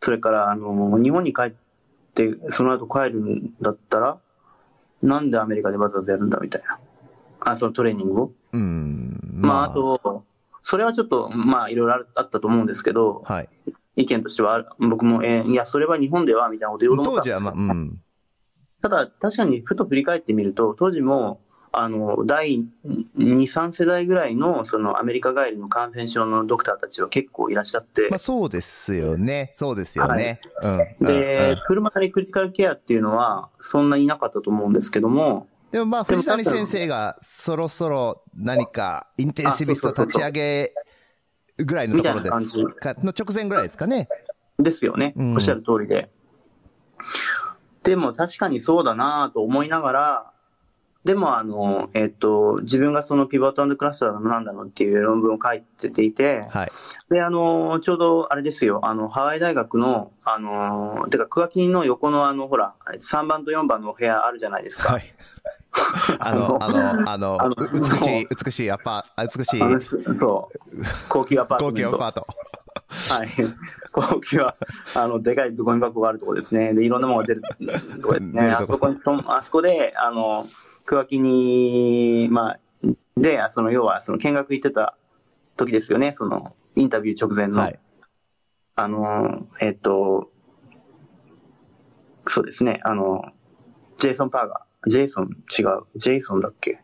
[0.00, 1.52] それから、あの、日本に帰っ
[2.14, 4.18] て、その後帰るんだったら、
[5.02, 6.78] なんでアメリカでわざわざやるんだみたいな。
[7.40, 8.32] あ、そのトレーニングを。
[8.52, 9.20] うん。
[9.40, 10.24] まあ、あ、と、
[10.62, 13.48] それはちょっと、まあ、いろいろあったと思うんですけど、はい。
[13.96, 18.00] 意見としては、僕も、えーいや、それは日本では、みたいなこと言おうと思ったんですよ当時はまあ、うん。
[18.82, 21.40] ただ、確かにふと振り返ってみると、当時も、
[21.72, 29.52] あの、第2、3世代ぐらいの、そのアメリカ帰りの感染症のドクターたちは結構いらっしゃってまあ、、そうですよね。
[29.54, 30.40] そうですよね。
[30.62, 31.06] うん。
[31.06, 40.72] で、うんプルマナリークリティカルケアっていうのは、そんなにいなかったと思うんですけども、でもまあ、藤谷先生がそろそろ何かインテンシビスト立ち上げ
[41.58, 44.08] ぐらいのところですみたいなかの直前ぐらいですかね。
[44.58, 45.12] ですよね。
[45.16, 46.08] うんおっしゃる通りで。
[47.82, 50.32] でも確かにそうだなと思いながら、
[51.08, 56.70] でもあの、えっと、自分がそのピボットクラスターのなんだのっていう論文を書いていて、はい。
[57.08, 64.92] で、あの、ちょうどあれですよ、あの、ハワイ大学の、あの、てか、クワキンの横のあの、ほら、3番と4番の部屋あるじゃないですか。
[64.92, 65.04] はい。
[66.18, 71.72] あの、 あの、あの、あのう美しい、美しいアパ、あ美しいそう、高級アパート高。
[71.72, 72.26] 級アパート。
[73.08, 73.28] はい。
[73.92, 74.56] 高級は、
[74.94, 76.74] あの、でかいゴミ箱があるところですね。
[76.74, 78.50] で、いろんなものが出るところですね。
[78.50, 80.46] あそこにと、あそこで、あの、
[80.88, 82.60] 桑木に、まあ、
[83.14, 84.96] で、その、要は、その、見学行ってた
[85.58, 86.12] 時ですよね。
[86.12, 87.60] その、インタビュー直前の。
[87.60, 87.78] はい。
[88.74, 90.30] あの、えっと、
[92.26, 92.80] そうですね。
[92.84, 93.22] あの、
[93.98, 94.88] ジェイソン・パーガー。
[94.88, 95.82] ジェイソン、違う。
[95.96, 96.80] ジェイソンだっけ？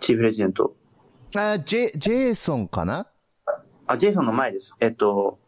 [0.00, 0.74] チーフレジデント。
[1.36, 3.08] あ、ジェ、ジェイソンかな？
[3.86, 4.74] あ、ジェイソンの前です。
[4.80, 5.38] えっと、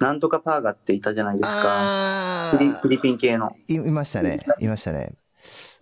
[0.00, 1.62] なんとかパーガーっていたじゃないですか。
[1.66, 3.52] あフィリフィリピン系の。
[3.68, 4.44] い、いましたね。
[4.58, 5.14] いましたね。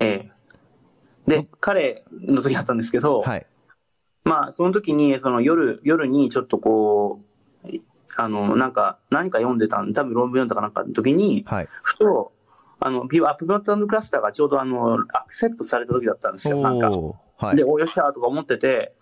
[0.00, 0.35] ええ。
[1.26, 3.46] で、彼の時だったんですけど、はい。
[4.24, 7.20] まあ、その時に、その夜、夜にちょっとこ
[7.64, 7.68] う、
[8.16, 11.68] あの、なんか、何か読んでたん多分論文読んだかなんかの時に、はい。
[11.82, 12.32] ふと、
[12.78, 16.90] あの、ピアップバットクラスターがちょうどあの、アクセプトされた時だったんですよ、なんか。
[16.90, 17.64] はいで、。
[17.64, 18.94] およっしゃーとか思ってて、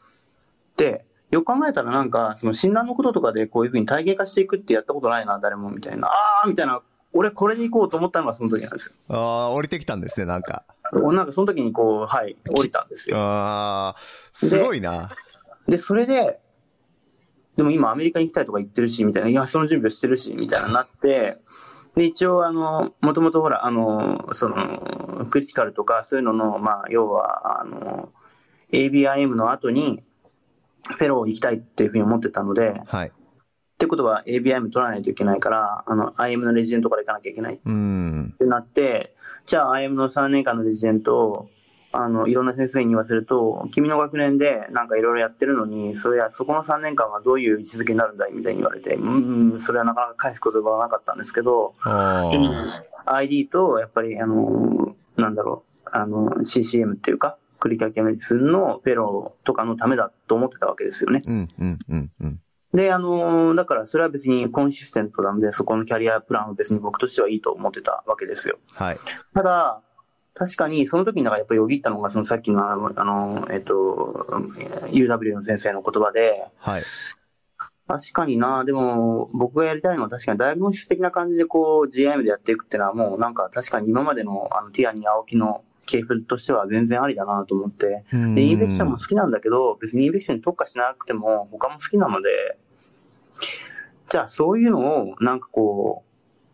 [0.76, 6.08] で、よく考えたらなんか、その診断のこととかでこういうふうに体系化していくってやったことないな、誰も、みたいな。
[6.08, 6.82] あーみたいな、
[7.12, 9.16] 俺これで行こうと思ったのがその時なんですよ。
[9.16, 10.64] ああ、降りてきたんですね、なんか。
[10.92, 13.16] 俺なんかその時にこう、はい、降りたんですよ。
[13.18, 14.01] ああ、
[14.33, 15.11] すごいな。
[15.66, 16.40] で、それで、
[17.57, 21.38] でも今アメリカに行きたいとか言ってるし、みたいな、いや、その準備をしてるし、みたいななって、
[21.97, 28.12] で、一応、あの、もともとほら、あの、その、クリティカルとか、そういうのの、まあ、要は、あの、
[28.73, 30.03] ABIM の後に、
[30.87, 33.09] フェロー行きたいっていうふうに思ってたので、はい。
[33.09, 33.12] っ
[33.79, 38.35] てことは ABIM 取らないといけないから、あの、IM のレジデントから行かなきゃいけないっうん。
[38.38, 39.13] てなって、
[39.46, 41.50] じゃあ IM の3年間のレジデントを、
[41.92, 48.33] あの、いろんな先生に言わせると、君の学年でなんかいろいろやってるのに、それや、そこの3年間はどういう位置づけになるんだい？
[48.33, 51.74] みたいに言われて、うん、うんそれはなかなか返す言葉はなかったんですけど、
[53.07, 61.22] ID と、やっぱり、あの、なんだろう、あの、CCM っていうか、クリカキャメディスンのフェローとかのためだと思ってたわけですよね。
[61.26, 62.40] うん、うん、うん、うん。
[62.74, 68.58] で、あの、だからそれは別にコンシステントなので、そこのキャリアプランは別に僕としてはいいと思ってたわけですよ。
[68.72, 68.98] はい。
[69.32, 69.80] ただ、
[70.34, 74.26] 確かにその時になんかやっぱりよぎったのが、そのさっきのあの、あのえっと、
[74.90, 76.80] UW の先生の言葉で、はい。
[77.87, 92.56] 確かにな、でも僕がやりたいのは確かにダイアグノシス的な感じでこう GIM でやっていくっていうのはもうなんか確かに今までのあのティアニー青木の系譜としては全然ありだなと思って、で、インフェクションも好きなんだけど、別にインフェクションに特化しなくても他も好きなので、
[94.14, 96.05] じゃあそういうのをなんかこ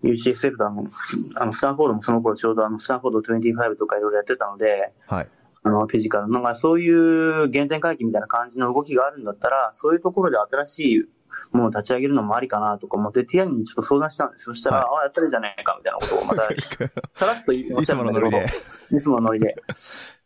[0.03, 0.87] う、UCSF だの、
[1.35, 5.29] あの、スタンフォードもその頃ちょうどあの、スタンフォード25とかいろいろやってたので、はい。
[5.62, 6.31] あの、フィジカル。
[6.31, 11.05] なんかそういう原点回帰みたいな感じの動きがあるんだったら、そういうところで新しい
[11.53, 14.44] ものを立ち上げるのもありかなとか思って、ティアニーにちょっと相談したんです。
[14.44, 16.49] そしたら、はいああ、やったらいいじゃねえかみたいなことをまた、
[17.14, 18.51] さらっと言おっいつしゃるんだけどものノリ
[18.90, 18.96] で。
[18.96, 19.62] いつものノリで。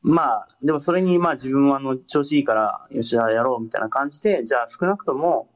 [0.03, 5.49] まあ、でもそれにまあ自分はあの調子いいから、よし、やろうみたいな感じで、じゃあ少なくとも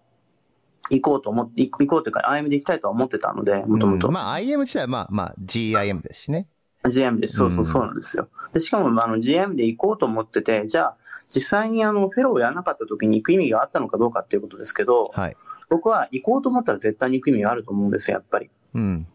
[0.90, 4.14] 行こうと思って、行こうというか、IM で行きたいとは思ってたので、もともとうん。
[4.14, 6.48] まあ、IM 自体はまあ、まあ、GIM ですしね。
[6.88, 7.36] GM です。
[7.36, 8.28] そうそうう、んそうなんですよ。
[8.52, 10.96] で、しかも、まああの、GM で行こうと思ってて、じゃあ、
[11.28, 15.36] 実際にあの、フェローをやらなかった時に行く意味があったのかどうかっていうことですけど、はい。
[15.68, 18.50] 僕は行こうと思ったら絶対に行く意味があると思うんですよ、やっぱり。
[18.74, 19.06] うん。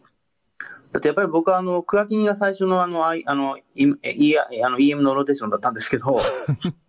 [0.92, 6.20] だってやっぱり僕はあの、クワキニが最初のあの、あいあの、あの EM のローテーションだったんですけど、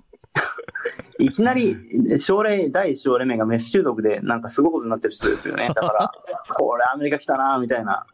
[1.18, 1.76] いきなり、
[2.18, 5.68] 症例、第一症例目がメス中毒で、なんかすごいことになってる人ですよね。
[5.68, 6.10] だから、
[6.54, 8.06] これアメリカ来たな、みたいな。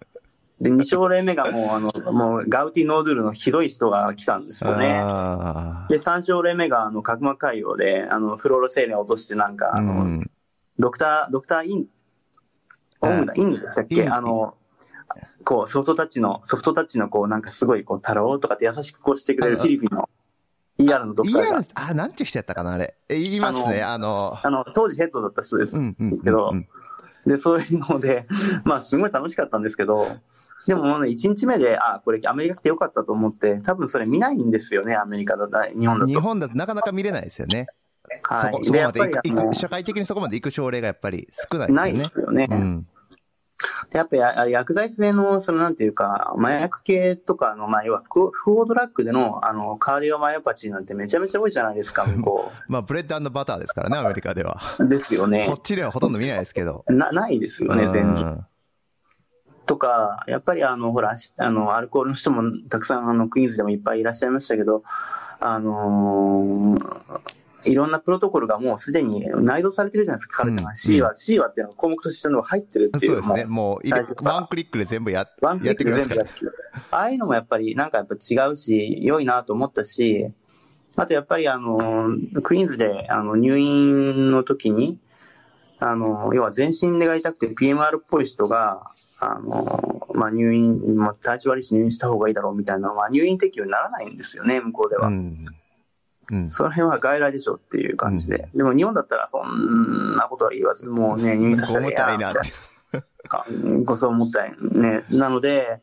[0.61, 5.01] で、2症例目がもう、あの、もう、ガウティ・ノードゥールのひどい人が来たんですよね。
[5.03, 9.79] あで、3症例目が、あの、角膜潰瘍で、あの、フローロセーレンを落として、なんか、あ。
[9.79, 10.31] あの、うん。
[10.79, 11.87] ドクター、ドクターイン、
[13.01, 14.07] オンだ、インでしたっけ？
[14.09, 14.55] あの、
[15.45, 20.09] こう、ソフトタッチの、ソフトタッチの、こう、なんかすごい、こう、太郎とかって優しくこうしてくれるあフィリピンの
[20.85, 22.95] ER のドクターが ER、、あ、なんていう人やったかな、あれ。
[23.09, 25.77] え言いますね、あの、あの、当時ヘッドだった人です。
[25.77, 26.21] うんうんうん。
[26.21, 26.69] けどうん
[27.27, 28.27] で、そういうので、
[28.65, 30.09] まあ、すごい楽しかったんですけど、
[30.67, 36.07] でももうね、1日目で、あ、これアメリカ来てよかったと思って、多分それ見ないんですよね、アメリカだと、日本だと。
[36.07, 37.67] 日本だとなかなか見れないですよね。
[38.23, 42.03] はいそこそこでまで行く社会的にそこまで行く症例がやっぱり少ないですないよね。
[42.03, 42.49] ですよね。
[42.51, 42.87] うん。
[43.91, 54.61] でやっぱりあ薬剤性の、そのなんていうか、麻薬系とかの、まあ、要は不不法ドラッグでのあの cardiomyopathy なんてめちゃめちゃ多いじゃないですか、向 こまあ、 bread butter ですからね、アメリカでは。
[54.79, 54.89] う。
[54.89, 55.61] ですよこねっ。
[55.63, 56.85] ちではほとんど見ないですけど。
[56.89, 58.15] なないですよね、全然。
[58.15, 58.47] 然。
[59.67, 64.83] とか、やっぱりあの、ほら、しあの、アルコールの人もたくさんあの、クイーンズでもいっぱいいらっしゃいましたけど、
[65.39, 67.21] あのー
[67.65, 70.71] いろんなプロトコルがもうすでに内蔵されてるじゃないですか、カルテが。
[70.71, 73.13] うん C は、C はっていうのは項目としてのが入ってるっていう。
[73.13, 73.45] そうですね。
[73.45, 76.23] ももうワンクリックで全部やうワンクリックで全部や。
[76.23, 76.53] ってる。
[76.91, 80.33] ああいうのもやっぱり、なんかやっぱ違うし、良いなと思ったし、
[80.97, 82.11] あとやっぱりあの、
[82.43, 84.99] クイーンズであの入院の時に、
[85.79, 88.85] あの、要は全身が痛くて PMR っぽい人が、
[89.19, 95.09] あの、まあ、入院、まあ、体調悪いし入院した方がいいだろうみたいなのは入院適用にならないんですよね、向こうでは。
[95.09, 95.47] うん。
[96.31, 96.51] うん。
[96.51, 98.49] その辺は外来でしょっていう感じで。
[98.55, 102.41] でも日本だったらそんなことは言わず、もうね、入院させたら重たいなって。
[103.29, 103.47] か
[103.85, 105.05] ごそう思ったいね。
[105.11, 105.81] なので、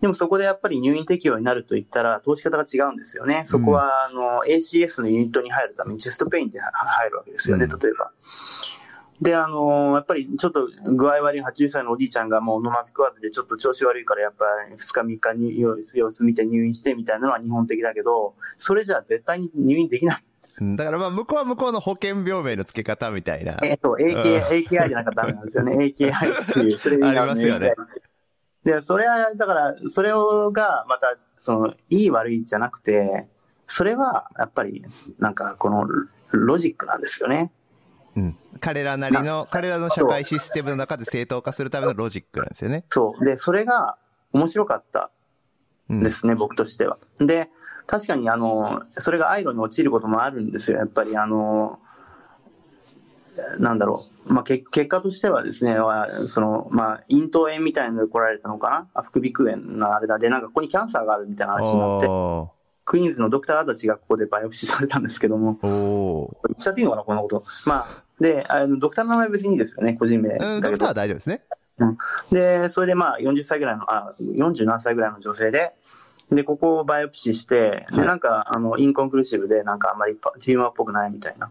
[0.00, 3.42] でもそこでやっぱり入院適用になると言ったら、通し方が違うんですよね。
[3.44, 8.10] そこは、あの、ACS のユニットに入るためにチェストペインって入るわけですよね、うん例えば。
[9.20, 20.16] で、あの、やっぱりちょっと具合悪い80歳のおじいちゃんがもう飲まず食わずでちょっと調子悪いからやっぱり2日3日に様子見て入院してみたいなのは日本的だけど、それじゃ絶対に入院できない。
[20.60, 23.58] うんだからまあ、向こうは向こうの保険病名の付け方みたいな。
[23.62, 25.76] えっと、AK、AKI じゃなかったんですよね。
[25.94, 27.72] AKI っていう、それありますよね
[28.64, 33.26] で、それは、だから、それをが、また、その、いい悪いじゃなくて、
[33.66, 34.82] それは、やっぱり、
[35.18, 35.86] なんか、この、
[36.32, 37.52] ロジックなんですよね。
[38.16, 38.36] うん。
[38.60, 42.84] 彼らなりの、彼らの社会システムの中で正当化するためのロジックなんですよね。
[42.88, 43.24] そう。
[43.24, 43.96] で、それが
[44.32, 45.10] 面白かった
[45.88, 46.02] うん。
[46.02, 46.98] ですね、僕としては。
[47.18, 47.50] で、
[47.86, 51.78] 確かに、あの、それがアイロンに陥ることもあるんですよ、やっぱり、あの、
[53.58, 58.88] なんだろう、まあ、け結果としてはですね、はその、まあ、咽頭炎みたいなので来られたのかな？
[58.92, 60.18] あ副鼻腔炎のあれだ。
[60.18, 62.50] で、なんかここにキャンサーがあるみたいな話になって、お
[62.90, 67.44] クイーンズのドクターたちがここで biopsy されたんですけども、ーお言っちゃっていいのかな、こんなこと。
[67.64, 70.30] まあ、で、あのドクターの名前は別にいいですよね、個人名。
[70.30, 71.42] だけどドクターは大丈夫ですね。
[72.32, 75.70] で、それでまあ40歳ぐらいの、あ、40何歳ぐらいの女性で、
[76.30, 81.50] で、ここを biopsy して、はいで、なんか、あの、 inconclusive で、なんかあんまりパティーマーっぽくないみたいな。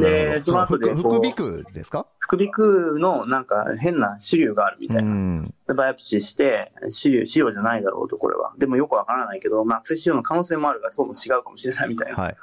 [0.00, 2.06] でその後で副こう副鼻腔ですか？
[2.18, 2.62] 副鼻腔
[2.98, 5.02] のなんか変な腫瘤があるみたいな。
[5.02, 5.54] ん。
[5.66, 8.52] で biopsy して、腫瘤、腫瘍じゃないだろうと、これは。
[8.58, 12.16] でもよくわからないけど、まあ、悪性腫瘍の可能性もあるから、そうも違うかもしれないみたいな。
[12.16, 12.36] はい。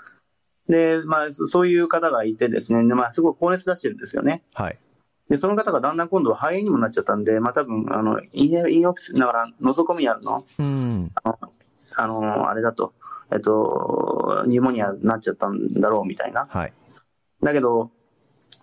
[0.69, 4.43] で、まあ、そそういう方がいてですね、でまあ、すごい高熱出してるんですよね。
[4.53, 4.77] はい。
[5.29, 11.11] で、その方がだんだん今度は肺炎にもなっちゃったんで、まあ、多分、あの、インインオフィス、だから、ノゾコミアルの、うん。
[11.95, 12.93] あの、あれだと、
[13.31, 16.47] えっと、ニューモニアになっちゃったんだろうみたいな。
[16.49, 16.73] はい。
[17.43, 17.91] だけど、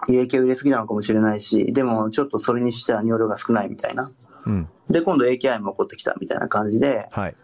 [0.08, 4.10] 胃液を入れすぎなのかもしれないし、でもちょっとそれにしては尿量が少ないみたいな。
[4.46, 4.68] うん。
[4.90, 7.36] で、今度 AKI も起こってきたみたいな感じで、はい。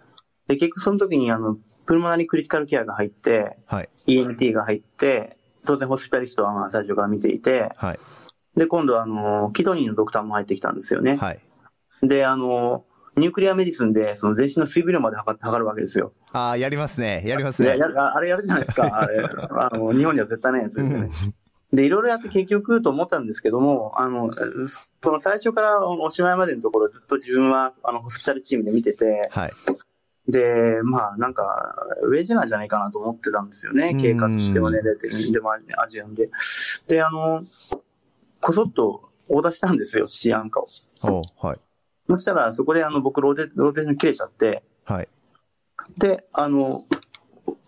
[0.49, 1.57] で、結局その時にあの、
[1.87, 3.89] pulmonary critical care が入って、はい。
[4.07, 7.99] ENT が入って、当然 hospitalist はまあ最初から見ていて、はい。
[8.61, 11.17] で、今度あの、 kidney のドクターも入ってきたんですよね。
[11.17, 11.41] はい。
[12.03, 12.85] で、あの、
[13.17, 16.13] nuclear medicine で、その全身の水分量まで測測るわけですよ。
[16.33, 17.23] ああ、やりますね。
[17.25, 17.79] やりますで、ね。
[17.79, 18.85] やああれやるじゃないですか。
[19.01, 21.11] あれ、あの、日本には絶対ないやつですよね。
[21.73, 24.31] で、いろいろやって結局と思ったんですけども、あの、
[25.01, 29.53] その最初からおしまいまでのところずっと自分はあの hospital team で見てて、はい。
[30.29, 36.29] で、まあなんか、ウェイジナーじゃないかなと思ってたんですよね、経過としてはね、出てでも Asian で。
[36.87, 37.45] で、あの、
[38.41, 40.67] こそっとオーダーしたんですよ、 c-ANCA を。
[41.03, 41.59] おはい。
[42.09, 45.09] そしたら、そこであの僕ローテ、ローテーション切れちゃって、はい。
[45.99, 46.85] で、あの、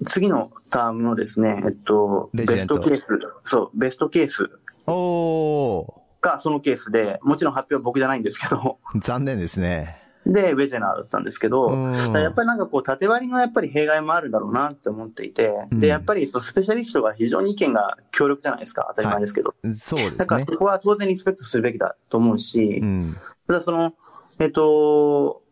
[0.05, 4.51] 次のタームのですね、えっと、 best case、そう、 best case
[4.87, 10.02] おがそのケースで、もちろん発表は僕じゃないんですけど、 残念ですね。
[10.27, 19.55] で、ウェジェナーだったんですけど、うんやっぱりなんかこう、縦割りのやっぱり弊害もあるだろうなって思っていて、うんで、やっぱりそのスペシャリストが非常に意見が強力じゃないですか、当たり前ですけど。
[19.79, 20.17] そうですね。
[20.19, 23.17] だからそこは当然リスペクトするべきだと思うし、うん。
[23.47, 23.95] ただその、
[24.39, 25.43] えっと、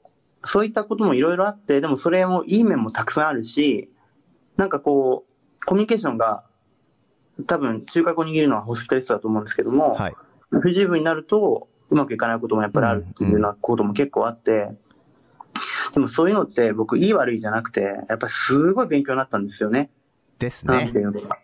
[0.45, 3.91] そういったこともいろいろあって、でもそれもいい面もたくさんあるし、
[4.57, 6.45] なんかこう、コミュニケーションが、
[7.47, 10.15] 多分中核を握るのはホスピタリストだと思うんですけども、はい。
[10.51, 14.71] 不十分になると、うまくいかないこともやっぱりあるっていうようなことも結構あって、
[15.93, 19.91] でもそういうのって僕、いい悪いじゃなくて、やっぱりすごい勉強になったんですよね。
[20.39, 20.99] ですねなんて。
[20.99, 21.39] いうのか。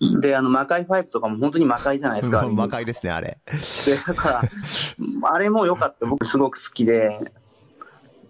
[0.00, 0.20] うん。
[0.20, 2.46] で、あの、魔界ファイブとかも本当に魔界じゃないですか。
[2.50, 3.38] 魔界ですね、あれ。
[3.46, 4.42] で、だから、
[5.30, 6.06] あれも良かった。
[6.06, 7.32] 僕すごく好きで、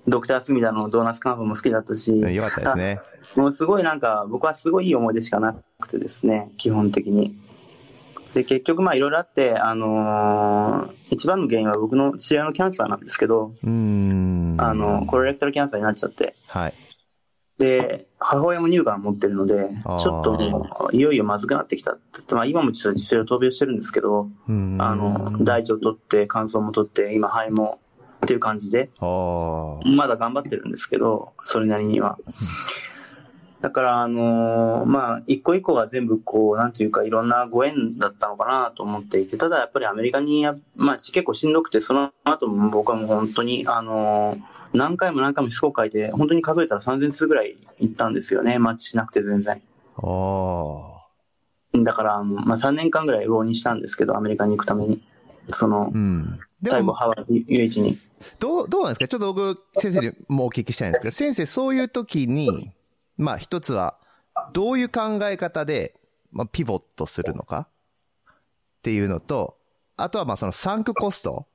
[0.06, 3.00] ドクター・スミダのドーナツカンフも好きだったし、よかったですね。
[3.36, 7.34] もうすごいなんか、僕はすごいいい思い出しかなくてですね、基本的に。
[8.34, 14.56] で、結局まあいろいろあって、あのー一番の原因は僕の父親のキャンサーなんですけど、うーん。
[14.58, 16.74] あの、コレレクタルキャンサーになっちゃって、はい。
[17.58, 19.54] で、母親も乳がん持ってるので
[19.98, 24.28] ちょっともういよいよまずくなってきたって言って、まあ今も実は実際闘病してるんですけど、
[24.80, 27.78] あの、大腸取って、乾燥も取って、今肺も
[28.24, 28.90] っていう感じで、
[29.84, 32.18] まだ頑張ってるんですけど、それなりには。
[33.64, 44.40] だから、あのーまあ、一個一個が全部こう、なんていうか、いろんなご縁だったのかなと思っていて、ただやっぱりアメリカにや、まあ、結構しんどくて、その後も僕はもう本当に、あのー
[44.76, 49.62] 何回も何回もしつこく書いて、本当に数えたら3000通ぐらい行ったんですよね、マッチしなくて全然。
[51.84, 55.00] だから、まあ、3年間ぐらい浪人したんですけど、アメリカに行くために。
[55.48, 56.38] そのう、ん。
[56.60, 57.98] で最後、も、ハワイ、UH に。
[58.40, 59.08] どう、どうなんですか？
[59.08, 62.72] ちょっと僕、先生にもお聞きしたいんですけど、先生、そういう時に、
[63.16, 63.98] まあ、一つは、
[64.52, 65.94] どういう考え方で、
[66.32, 67.68] まあ、ピボットするのか
[68.28, 68.34] っ
[68.82, 69.58] ていうのと、
[69.96, 71.46] あとは、まあ、そのサンクコスト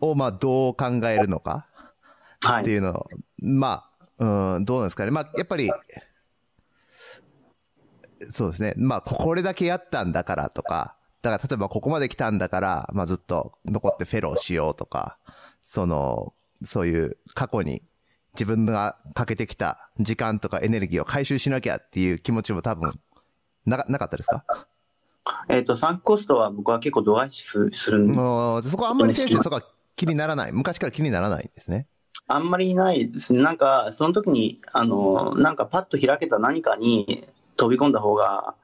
[0.00, 1.66] を、まあ、どう考えるのか
[2.42, 2.62] はい。
[2.62, 3.06] っていうのを、
[3.40, 3.84] ま
[4.18, 5.10] あ、うん、どうなんですかね。
[5.10, 5.70] まあ、やっぱり、
[8.30, 8.74] そうですね。
[8.76, 15.18] まあ、ここれだけやったんだからとか、だから例えばここまで来たんだから、まあずっと残ってフェローしようとか、
[15.62, 17.82] その、そういう過去に
[18.34, 22.92] 自分がかけてきた時間とかエネルギーを回収しなきゃっていう気持ちも多分、
[23.66, 24.44] なか、なかったですか？
[25.48, 28.20] えっ、と、サンクコストは僕は結構度外視すするんで、そ
[28.76, 29.62] こはあんまり先生そこは
[29.96, 30.52] 気にならない？
[30.52, 31.86] 昔から気にならないんですね。
[32.26, 33.42] あんまりないですね。
[33.42, 38.54] なんか、その時に、あの、なんかパッと開けた何かに飛び込んだ方が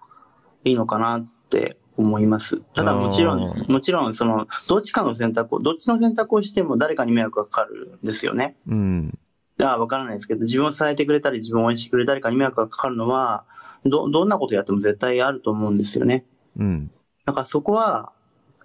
[0.65, 2.63] いいのかなって思います。
[2.75, 8.57] ただもちろあん、もちろん、その、どっちかの選択を、どっちの選択をしても誰かに迷惑がかかるんですよね。
[8.69, 9.19] うん。
[9.61, 13.45] ああ、わからないですけど、自分を支えてくれたり、自分を応援してくれる誰かに迷惑がかかるのは、
[13.85, 16.25] ど、どんなことやっても絶対あると思うんですよね。
[16.57, 16.91] うん。
[17.25, 18.13] だからそこは、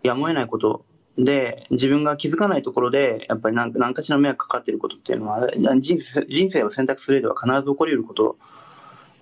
[0.03, 0.85] やむを得ないこと
[1.17, 5.47] で、自分が気づかないところで、やっぱり何何かしら迷惑かかっていることっていうのは、
[5.79, 8.37] 人生人生を選択する上では必ず起こり得ること。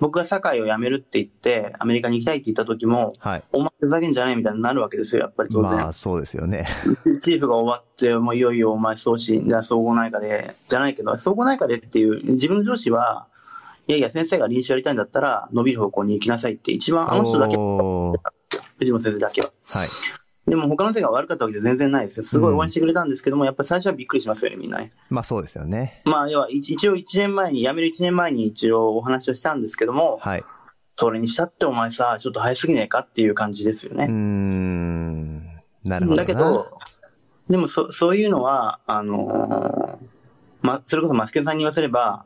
[0.01, 3.43] 僕が社会を辞めるって言って、アメリカに行きたいって言った時も、はい。
[3.51, 5.73] お前ふざけんじゃないみたいになるわけですよ、やっぱり当然。
[5.73, 6.67] まあ、そうですよね。
[7.21, 13.27] チーフが終わって、もういよいよお前総司、じゃあ総合内科で、じゃないけど、総合内科でっていう、自分の上司は、
[13.87, 17.55] いやいや、先生が臨床やりたいんだったら、伸びる方向に行きなさいって、一番あの人だけ、
[18.79, 19.51] 藤本先生だけは。
[19.65, 19.87] はい。
[20.47, 22.25] でも他の先生が悪かったわけじゃ全然ないですよ。
[22.25, 24.91] すごい応援してくれたんですけども、やっぱり最初はびっくりしますよね、みんなね。
[25.09, 26.01] まあそうですよね。
[26.05, 30.43] まあ、要は一一応1年前に、辞める1年前に一応お話をしたんですけども、はい。
[30.95, 34.07] それにしたってお前さ、ちょっと早すぎねえかっていう感じですよね。
[34.07, 35.45] ん。
[35.83, 36.15] なるほどな。
[36.17, 36.71] だけど、
[37.49, 40.05] でもそそういうのは、あのー
[40.61, 42.25] ま、それこそマスケンさんに言わせれば、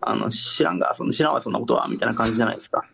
[0.00, 2.86] あの、知らんが、その知らんわ、そんなことは、みたいな感じじゃないですか。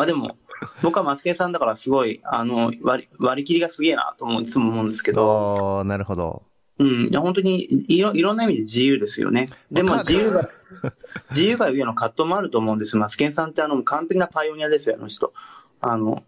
[0.00, 0.38] まあでも、
[0.80, 6.42] 僕はマスケンさんだからすごい、あの、割り割り切りがすげえなと思ういつも思うんですけど、おーなるほど。
[6.78, 9.50] うん、いや本当にいろいろんな意味で自由ですよね。
[9.70, 10.48] でも自由が、
[11.32, 12.96] 自由が上の葛藤もあると思うんです。
[12.96, 15.34] マスケンさんってあの完璧なパイオニアですよ、あの人。
[15.82, 16.22] あの、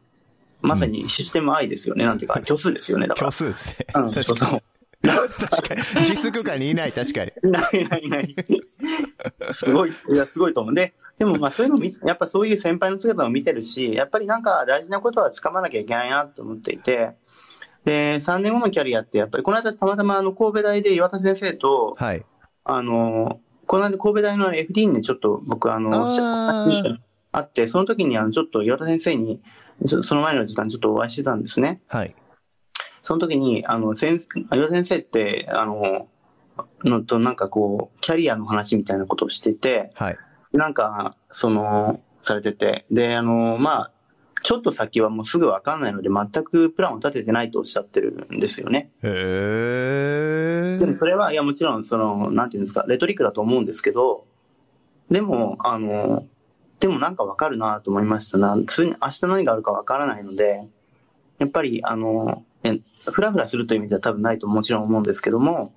[0.61, 3.87] まさにシステム愛ですよね、なんていうか、虚数ですよね、だか虚数ですね。
[3.95, 4.03] ら。
[4.03, 4.39] うん、確かに。
[4.39, 4.63] そうそう。
[5.03, 6.07] 確かに。
[6.07, 7.33] 実数空間にいない、確かに。
[7.51, 8.37] ないないない。
[9.53, 10.75] すごい、いや、すごいと思う。
[10.75, 10.93] で、
[11.23, 17.15] でもまあそういうの見、 やっぱそういう先輩の姿を見てるし、やっぱりなんか大事なことは掴まなきゃいけないなと思っていて、
[17.85, 22.25] で、3年後のキャリアって、やっぱりこの間たまたまあの神戸大で岩田先生と、はい。
[22.65, 26.97] あの、この間神戸大の FD にちょっと僕あの、あー
[27.31, 29.41] あって、その時にあのちょっと岩田先生に、
[29.85, 31.81] そその前の時間にちょっとお会いしてたんですね。
[31.87, 32.15] はい。
[33.03, 36.09] その時に、あの、先岩田先生って、あの、
[36.85, 40.19] のとなんかこう、キャリアの話みたいなことをしてて、はい。
[40.53, 43.91] なんか、その、されてて、で、あの、まあ、
[44.43, 48.91] ちょっと先はもうすぐわかんないので、全くプランを立ててないとおっしゃってるんですよね。
[49.03, 54.25] へでもそれは、いや、もちろん、その、なんていうんですか、レトリックだと思うんですけど、
[55.11, 56.27] でも、あの、
[56.81, 58.57] でもなんかわかるなと思いましたな。
[58.57, 60.67] 普通に明日何があるかわからないので、
[61.39, 62.81] やっぱり、あの、え
[63.13, 65.73] ふらふらするという意味では多分ないともちろん思うんですけども、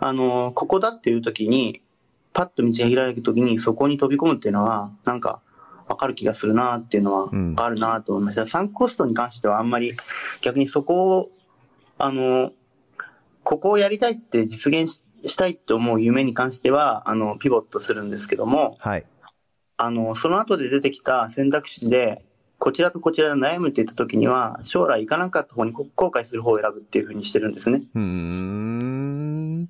[0.00, 1.82] あの、ここだっていう時に、
[2.38, 5.40] パッと道が開いた時にそこに飛び込むっていうのは、なんか、
[5.88, 8.46] わかる気がするなっていうのはうんあるなと思いました。
[8.46, 9.96] サンクコストに関してはあんまり
[10.40, 11.30] 逆にそこを、
[11.96, 12.52] あの、
[13.42, 19.04] ここをやりたいって実現ししたいと思う夢に関しては、あの、ピボットするんですけども、はい。
[19.76, 22.24] あの、その後で出てきた選択肢で、
[22.60, 27.82] こちらとこちらで悩むって言った時には、将来行かなかった方に後悔する方を選ぶっていうふうにしてるんですね。
[27.96, 29.68] うーん。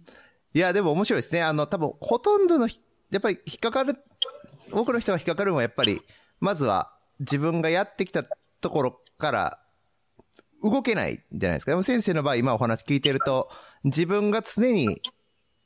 [0.55, 1.43] いや、でも面白いですね。
[1.43, 2.81] あの、多分、ほとんどのひ、
[3.11, 3.97] やっぱり引っかかる、
[4.73, 6.01] 多くの人が引っかかるのは、やっぱり、
[6.41, 8.25] まずは自分がやってきた
[8.61, 9.59] ところから
[10.63, 11.73] 動けないじゃないですか。
[11.73, 13.51] でも先生の場合、今お話聞いてると、
[13.85, 15.01] 自分が常に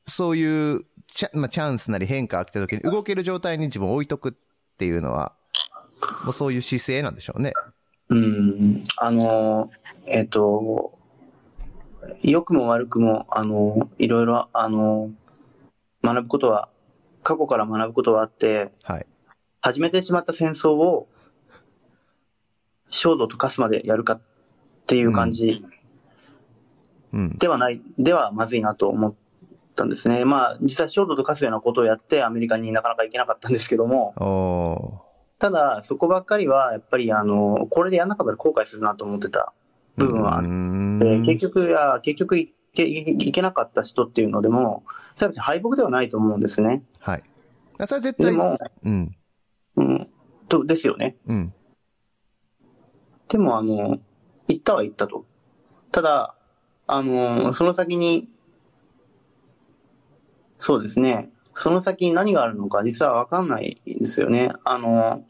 [0.07, 4.33] そういうチャ,、まあ、チャンスなり変化が来た時に動ける状態に自分を置いとくっ
[4.79, 5.35] ていうのは、
[6.25, 7.53] もうそういう姿勢なんでしょうね。
[8.09, 9.71] うん、あの、
[10.07, 10.99] えっ、と、
[12.23, 15.11] 良くも悪くも、あの、いろいろ、あの、
[16.03, 16.69] 学ぶことは、
[17.23, 19.07] 過去から学ぶことはあって、はい。
[19.61, 21.09] 始めてしまった戦争を、
[22.91, 24.21] 焦土と化すまでやるかっ
[24.87, 25.65] ていう感じ
[27.13, 27.39] うん。
[27.39, 29.15] ではない、ではまずいなと思っ
[29.75, 30.25] たんですね。
[30.25, 35.03] まあ、実際焦土と化すようなことをやってアメリカになかなか行けなかったんですけども、お
[35.39, 39.62] ただ、そこばっかりは、やっぱり、あの、これでやんなかったら後悔するなと思ってたー。
[39.97, 44.85] 部分はあうーって、ん結局、いや、結局いけ、いけなかった人っていうのでも、
[45.17, 46.83] さらに敗北ではないと思うんですね。
[47.01, 47.23] はい。
[47.79, 49.17] あそれは絶対でも、うん。
[49.77, 50.09] うん。
[50.49, 51.17] と、ですよね。
[51.27, 51.55] うん。
[53.29, 53.99] でも、あの、
[54.49, 55.25] 行ったは行ったと。
[55.91, 56.35] ただ、
[56.87, 58.29] あの、その先に、
[60.59, 64.53] そうですね、その先に何があるのか実はわかんないんですよね。
[64.65, 65.25] あの、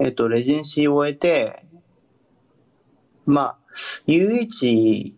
[0.00, 1.66] えっと、レジェンシーを終えて、
[3.26, 3.58] まあ、
[4.06, 5.14] UH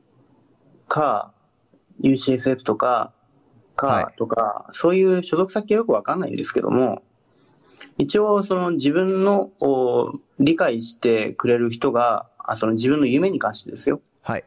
[0.89, 1.33] か、
[2.03, 3.13] UCSF とか、
[3.77, 7.03] はいか、とか、そういう所属先はよくわかんないんですけども、
[7.99, 14.01] 一応、その自分のお理解してくれる人が、あその自分の夢に関してですよ。
[14.23, 14.45] はい。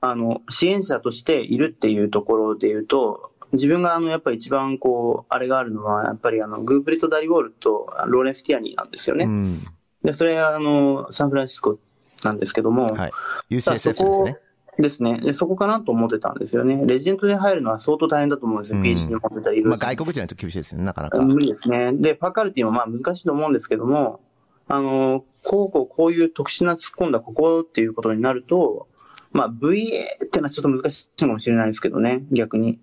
[0.00, 9.24] あの、支援者としているっていうところで言うと、自分があの、やっぱり一番こう、あれがあるのは、やっぱりあの、グーブリット・ダリウォールとローレンス・ティアニーなんですよね。
[9.24, 9.64] うん。
[10.04, 11.78] で、それはあの、サンフランシスコ
[12.24, 13.12] なんですけども、はい。
[13.50, 14.38] UCSF そですこね。
[14.78, 15.32] ですねで。
[15.32, 16.82] そこかなと思ってたんですよね。
[16.86, 18.78] レジェンドで入るのは相当大変だと思うんですよ。
[18.78, 21.18] うん PC に持ってたりまあ外国人だと厳しいですね、なかなか。
[21.18, 21.92] 無理ですね。
[21.94, 24.20] で、ファカルティもまあ難しいと思うんですけども、
[24.68, 28.88] あの、こうこうこういう特殊な突っ込んだここっていうことになると、
[29.32, 29.84] まあ VA
[30.24, 32.78] ってのはちょっと難しいかもしれないですけどね、逆に。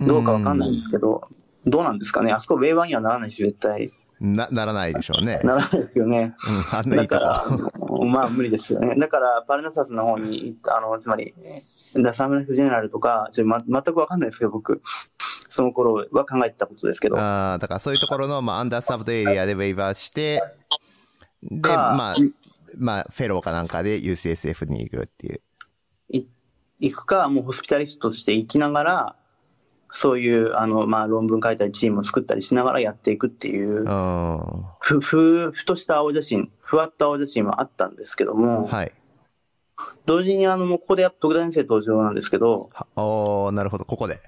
[0.00, 1.28] どうかわかんないんですけど、
[1.66, 2.32] どうなんですかね。
[2.32, 3.92] あそこ Wave1 にはならないし、絶対。
[4.20, 5.40] な、ならないでしょうね。
[5.44, 6.34] ならないですよね。
[6.72, 7.46] うん、あんないだいとか
[7.78, 7.98] こ。
[8.04, 8.96] ら、まあ無理ですよね。
[8.96, 11.34] だから、パルナサスの方に行った、あの、つまり、
[11.94, 14.82] ダサムラスジェネラルとか、ちょま、全くわかんないですけど、僕、
[15.48, 17.18] その頃は考えてたことですけど。
[17.18, 20.42] ああ、だからそういうところの、まあ、アンダーサブドエリアでウェイバーして、
[21.42, 22.16] で、かまあ、
[22.76, 25.40] まあ、フェローかなんかで UCSF に行くっていう。
[26.10, 26.26] い
[26.80, 29.16] 行くか、もうホスピタリストとして行きながら、
[29.92, 33.84] そういう、あの、まあ、論文書いたり、チームを作ったりしながらやっていくっていう
[34.80, 38.92] ふ、ふ、ふとした青写真、ふわっと青写真はあったんですけども、い。
[40.06, 44.20] 同時にあの、もうここでやっと徳田先生登場なんですけど、はおーなるほど、ここで。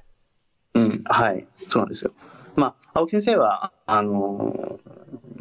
[0.75, 2.13] うん、はい、そうなんですよ。
[2.57, 4.79] まあ、青木先生は、あの、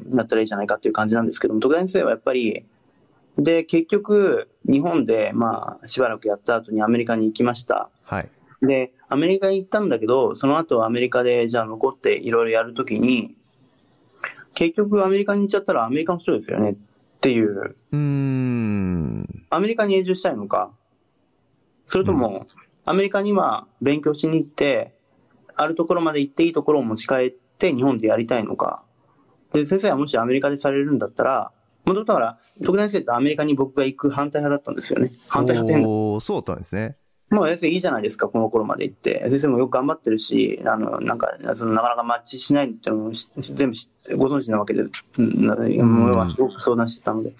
[0.09, 2.65] なったらいいじゃないかっていう感じなんですけども、徳田先生はやっぱり、
[3.37, 7.89] で、結局、日本で、まあ、しばらくやった後にアメリカに行きました。
[8.03, 8.29] はい。
[8.61, 13.35] で、アメリカに行ったんだけど、その後アメリカでじゃあ残っていろいろやるときに、
[14.53, 16.75] 結局アメリカに行っちゃったらアメリカの人ですよねっ
[17.21, 19.45] ていう、うーん。
[19.49, 20.71] アメリカに永住したいのか、
[21.85, 22.47] それとも、
[22.85, 24.95] アメリカには勉強しに行って、
[25.55, 28.83] あるところまで行っていいところを持ち帰って日本でやりたいのか。
[29.53, 31.51] で、先生はもしアメリカでされるんだったら、
[31.85, 35.11] もともとだから、徳田先生ってアメリカに僕が行く反対派だったんですよね。
[35.27, 36.97] 反対派っておーそうだったんですね。
[37.29, 39.23] もう先生いいじゃないですか、この頃まで行って。
[39.27, 44.91] 先生もよく頑張ってるし、あの、なんか、そのなかなかマッチしないっていうのもし全部知ご存知なわけで、うん、
[46.31, 47.33] すごく相談してたので。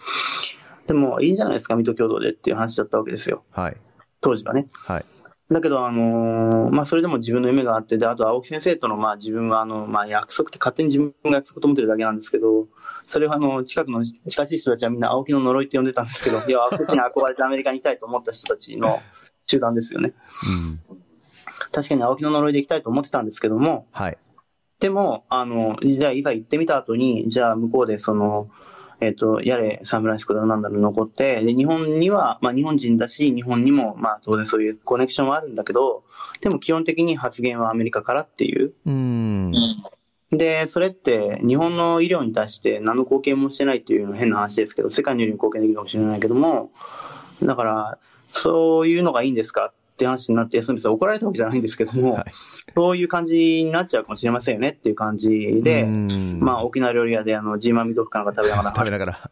[0.86, 3.44] でも、いいじゃないですか、水戸共同でっていう話だったわけですよ。
[3.52, 3.78] はい。
[4.22, 4.68] 当時はね。
[4.74, 5.06] はい。
[5.52, 12.68] だけど、あのーまあ、それでも自分の夢があって、で、あと青木先生との、まあ、自分は、あの、まあ、約束って勝手に自分が約束と思ってるだけなんですけど、
[13.08, 19.02] それはあの、近くの近しい人たちはみんな青木の呪いって呼んでたんですけど、いや、青木に憧れてアメリカに行きたいと思った人たちの
[19.50, 20.14] 集団ですよね。
[20.48, 20.98] うん。
[21.72, 24.18] 確かに青木の呪いで行きたいと思ってたんですけども、はい。
[24.80, 28.50] でも、あの、じゃあいざ行ってみた後に、じゃあ向こうでその、
[29.02, 36.04] えっ、と、やれ、サンフランシスコだろなんだろ残って、で、日本には、まあ日本人だし、日本にも、まあ当然そういうコネクションはあるんだけど、
[36.42, 38.74] でも基本的に発言はアメリカからっていう。
[38.86, 39.54] うん。
[40.32, 46.72] で、それって日本の医療に対して何の貢献もしてないっていう変な話ですけど、世界の医療に貢献できるかもしれないけども、
[47.42, 48.00] だから、
[48.30, 52.26] そういうのがいいんですかって話になって、その別に怒られたわけじゃないんですけども、はい。
[52.76, 56.40] そういう感じになっちゃうかもしれませんよねっていう感じで、うん。
[56.40, 59.32] まあ、沖縄料理屋で、あの、ジーマミドフかなんか食べなが食べら、 ながら。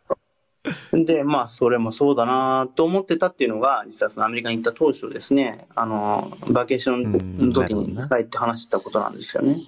[0.91, 9.62] で、まあ、それもそうだなと思ってたっていうのが、実はそのアメリカに行った当初ですね、あの、バケーションの時に帰って話してたことなんですよね。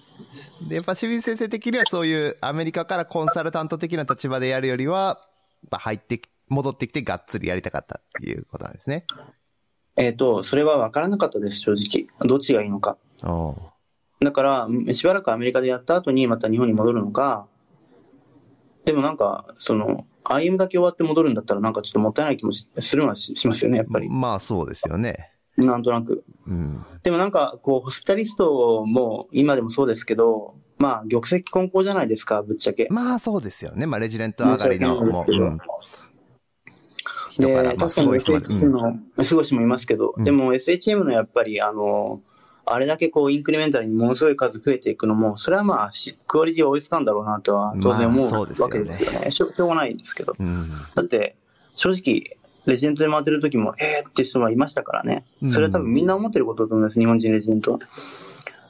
[0.67, 5.21] で、やっぱ清水先生的にはそういうアメリカからコンサルタント的な立場でやるよりは、
[5.69, 9.05] まあ入ってき、戻ってきてがっつりやりたかったっていうことなんですね。
[9.95, 12.27] えっ、と、それは分からなかったです、正直。
[12.27, 12.97] どっちがいいのか。
[14.21, 17.47] だから、しばらくアメリカでやった後にまた日本に戻るのか、
[18.85, 24.09] でもなんか、その、IM だけ終わって戻るんだったらなんかちょっともったいない気もしするのはししますよね、やっぱり。
[24.09, 25.31] まあそうですよね。
[25.57, 26.23] なんとなく。
[26.47, 26.85] うん。
[27.03, 32.87] でもなんか、こう、ホスピタリストも今でもそうですけど、まあ、玉石混交じゃないですか、ぶっちゃけ。
[32.89, 33.85] まあそうですよね。
[33.85, 35.57] まあレジデント上がりの、もう、
[37.39, 38.47] で、まあ確かにすごい人まで。
[38.47, 38.71] SHM うん。
[38.71, 42.21] の、すごい人もいますけど、うんでも SHM のやっぱり、あの、
[42.65, 49.31] あれだけこう、インクリメンタルにものすごい数増えていくのも、それはまあ、しクオリティは追いつかんだろうなとは当然思うわけですよね。
[49.31, 50.35] しょしょうがないですけど。
[50.37, 50.69] うん。
[50.95, 51.35] だって、
[51.75, 55.25] 正直、レジデントで回ってる時も、えーって人がいましたからね。
[55.49, 57.79] それは多分みんな思ってることだと思います、日本人レジデントは。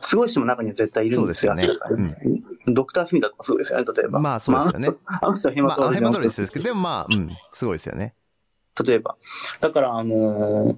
[0.01, 1.53] すごい人も中には絶対いるんですよ。
[1.53, 4.19] そうですよねドクター・スミダとかそうですよね、例えば。
[4.19, 5.75] まあそうですよねまああの人はヘマ
[6.11, 8.15] トロジストですけど、でもまあ、うん、すごいですよね。
[8.83, 9.17] 例えば。
[9.59, 10.75] だから、あのー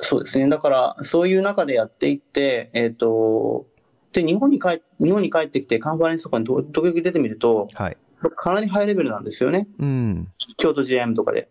[0.00, 0.48] そうですね。
[0.48, 3.66] だから、そういう中でやっていって、えっ、と、
[4.12, 7.96] で、日本に帰、日本に帰ってきてカンファレンスとかにと時々出てみると、はい。
[8.36, 9.68] かなりハイレベルなんですよね。
[9.78, 10.28] うん。
[10.56, 11.50] 京都 GM とかで。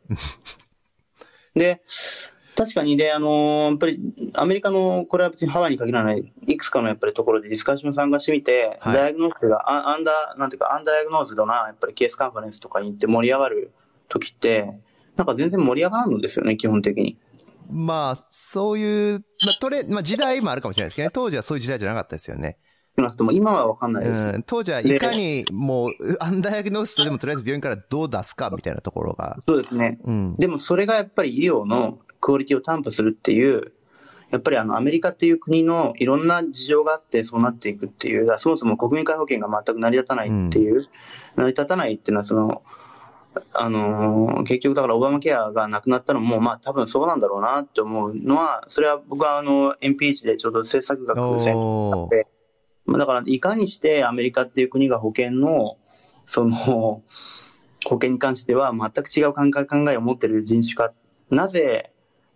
[1.56, 1.82] で、
[2.56, 4.00] 確かに、で、あのーやっぱり、
[4.34, 13.72] アメリカの、これは別にハワイに限らない、いくつかのやっぱりところでディスカッション参加してみて、はいダイアグノーズが、アアンダー、なんていうか、アンダーアグノーズドな、やっぱりケースカンファレンスとかに行って盛り上がる
[14.10, 14.80] 時って、
[15.16, 17.18] なんか全然盛り上がらんのですよね、基本的に。
[17.70, 21.12] まあ、そういう、まあ、トレ、まあ時代もあるかもしれないですけどね。
[21.14, 22.58] 当時はそういう時代じゃなかったですよね。
[22.98, 24.30] 少なくとも今はわかんないです。
[24.30, 24.44] うん。
[24.44, 29.38] 当時はいかにもう、アンダーヤグノーストでもとりあえず病院からどう出すかみたいなところが。
[29.48, 30.00] そうですね。
[30.04, 30.36] うん。
[30.38, 33.72] でもそれがやっぱり医療のクオリティを担保するっていう、
[34.32, 40.86] やっぱりあのアメリカっていう国のいろんな事情があってそうなっていくっていう、そもそも国民皆保険が全く成り立たないっていう、
[41.36, 42.64] 成り立たないっていうのはその、
[43.54, 52.24] あのー結局だからオバマケアがなくなったのも、まあ多分そうなんだろうなって思うのは、それは僕はあの NPH でちょうど政策学専攻おー
[52.86, 55.78] まあだから、いかにしてアメリカっていう国が保険の、
[56.26, 57.04] その、保
[57.96, 60.92] 険に関しては全く違う考え考えを持っている人種か、
[61.30, 61.92] なぜ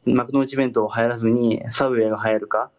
[0.05, 2.71] マクドナルド弁当を流行らずにサブウェイが流行るか、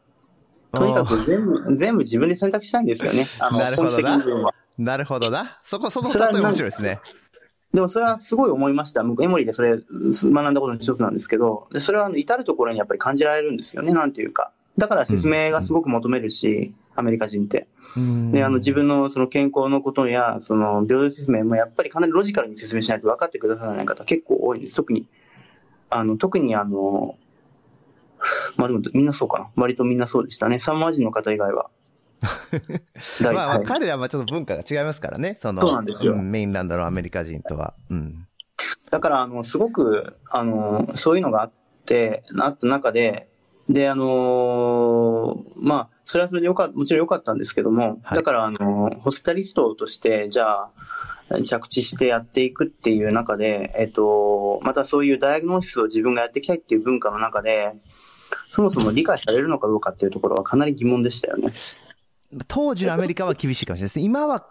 [0.72, 3.24] とにかく全部、全部自分で選択したいんですよね。
[3.40, 4.52] あの、 なるほどな。
[4.78, 5.58] なるほどな。
[5.64, 7.00] そこ、その例え面白いですね。
[7.74, 9.02] でもそれはすごい思いました。
[9.02, 14.52] 僕、エモリーでそれ学んだことの一つなんですけど、でそれはあの至るところにやっぱり感じられるんですよね、なんていうか。
[14.78, 17.66] だから説明がすごく求めるし、アメリカ人って。
[17.96, 24.74] うんで、あの、自分のその健康のことや、その、病状説明もやっぱりかなりロジカルに説明しないと分かってくださらない方結構多いです。
[24.74, 25.06] 特に、
[25.88, 27.16] あの、特にあの、
[28.56, 29.50] まあでもみんなそうかな。
[29.56, 30.58] 割とみんなそうでしたね。
[30.58, 31.70] サンマー人の方以外は。
[33.22, 33.66] 大まあまあ、体。
[33.66, 35.36] 彼らはちょっと文化が違いますからね。
[35.38, 37.74] その、そうなんですよメインランドのアメリカ人とは。
[37.90, 38.26] うん。
[38.90, 41.52] だから、あの、すごく、あの、そういうのがあっ
[41.84, 43.28] て、あった中で、
[43.68, 50.70] で、あのまあ、それはそれでよかもちろん良かったんですけども、はいだから、あの、ホスピタリストとして、じゃあ、
[51.44, 57.72] 着地してやっていくっていう中で、えっと、またそういうダイアグノーシスを自分がやっていきたいっていう文化の中で、
[58.48, 61.52] そもそも理解されるのかどうかっていうところはかなり疑問でしたよね。
[62.48, 64.04] 当時のアメリカは厳しいかもしれないですね。
[64.04, 64.48] 今は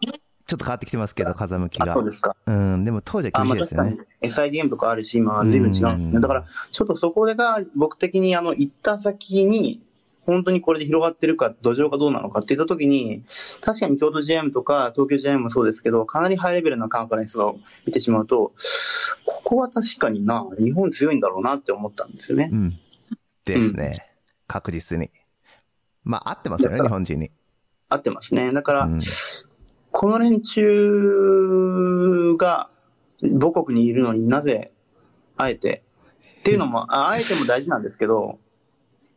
[0.47, 2.05] ちょっと変わってきてますけど、風向きあ、がそう。
[2.05, 2.35] ですか。
[2.45, 4.05] うん、でも当時はあ、厳しいですよかにね。
[4.21, 6.19] SIDM とかあるし、今は随分違うんですうんね。
[6.19, 9.81] だから、ちょっとそこが僕的にあの、行った先に、
[10.25, 13.23] 本当にこれで広がってるか、土壌がどうなのかって言ったときに、
[13.61, 18.53] 確かに京都 GM とか東京 GM もそうですけど、かなりハイレベルなカンファレンスを見てしまうと、
[19.25, 22.55] ここは確かにな、日本強いんだろうなって思ったんですよねう。
[22.55, 22.79] ん。
[23.45, 24.07] ですね。
[24.47, 25.11] 確実に。
[26.03, 27.31] まあ、合ってますよね、日本人に。
[27.89, 28.51] 合ってますね。
[28.51, 28.99] だから、うん。
[29.91, 32.69] この連中が
[33.21, 34.71] 母国にいるのになぜ、
[35.37, 35.83] あえて、
[36.39, 38.39] っていうのも、ああえても大事なんですけど、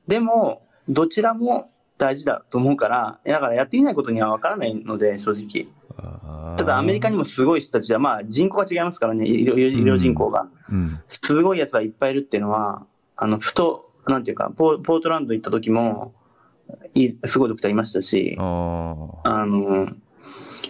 [0.06, 5.68] でも、どちらも大事だと思うから、だからやっていないことには分からないので、正直。
[6.56, 10.48] ただアメリカにもすごい人たちは、まあ人口が違いますからね、医療人口が。
[10.70, 11.00] うん。
[11.08, 16.14] すごい奴がいっぱいいるっていうのは、あの、ふと、なんていうか、ポーポートランド行った時も、
[16.94, 19.88] いすごいドクターいましたし、ああの、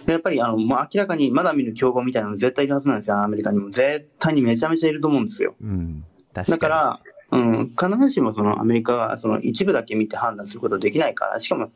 [0.05, 3.69] やっぱりあの、もう明らかにまだ見ぬ競合みたいなの絶対いるはずなんですよ、アメリカにも。
[3.69, 5.55] 絶対にめちゃめちゃいると思うんですよ。
[5.61, 6.03] ーうん。
[6.33, 6.51] 確かに。
[6.51, 6.99] だから、
[7.31, 11.71] うん、必ずしもそのアメリカはその一部だけ見て判断することはできないから、しかも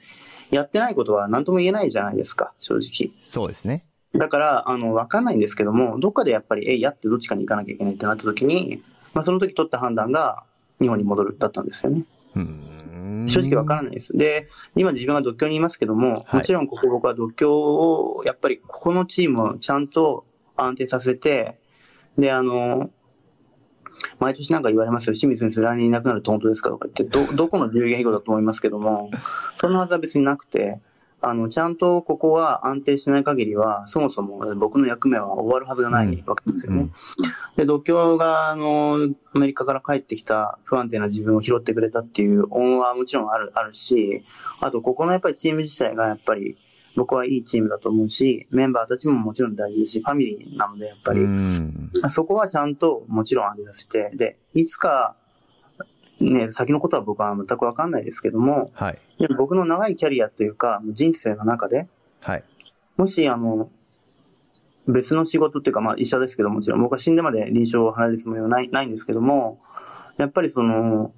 [0.51, 3.11] やってないことは何とも言えないじゃないですか、正直。
[3.24, 3.86] そうですね。
[4.15, 10.43] だから、あの、わかんないんですけども、どっかでやっぱり、え、やってどっちかに行かなきゃいけないってなった時に、まあその時取った判断が
[10.80, 12.03] 日本に戻るだったんですよね。
[12.36, 12.74] うん。
[13.28, 14.16] 正直わからないです。
[14.18, 16.36] で、今自分が独協にいますけども、はい。
[16.38, 20.26] もちろんここ僕は独協を、やっぱりここのチームをちゃんと
[20.56, 21.60] 安定させて、
[22.18, 22.89] で、あの、
[24.20, 29.12] 毎年なんか言われますよ、清水先生来年いなくなるって本当ですかとか言って、ど、どこの流言飛語だと思いますけども、
[29.54, 30.80] そんなはずは別になくて、
[31.26, 36.80] あの、ちゃんとここは安定しない限りは、そもそも僕の役目は終わるはずがないわけですよね。
[36.80, 36.93] うん
[37.55, 44.26] で、独協が、あの、アメリカから帰ってきた不安定な自分を拾ってくれたっていう恩はもちろんある、あるし、
[44.59, 46.57] あと、ここのやっぱりチーム自体がやっぱり、
[46.95, 51.91] 僕はいいチームだと思うし、メンバーたちももちろん大事ですし、ファミリーなので、やっぱり、うん。
[52.07, 55.15] そこはちゃんともちろん安定させて、で、いつか、
[56.24, 58.99] ね、先のことは僕は全くわかんないですけども、はい。
[59.38, 61.88] 僕の長いキャリアというか、人生の中で、
[62.21, 62.43] はい。
[62.97, 63.69] もし、あの、
[64.88, 69.59] 別の仕事っていうか、まあ医者ですけどもちろん僕は死んでまで臨床を離れるつもりはないないんですけども、
[70.17, 71.13] やっぱりその、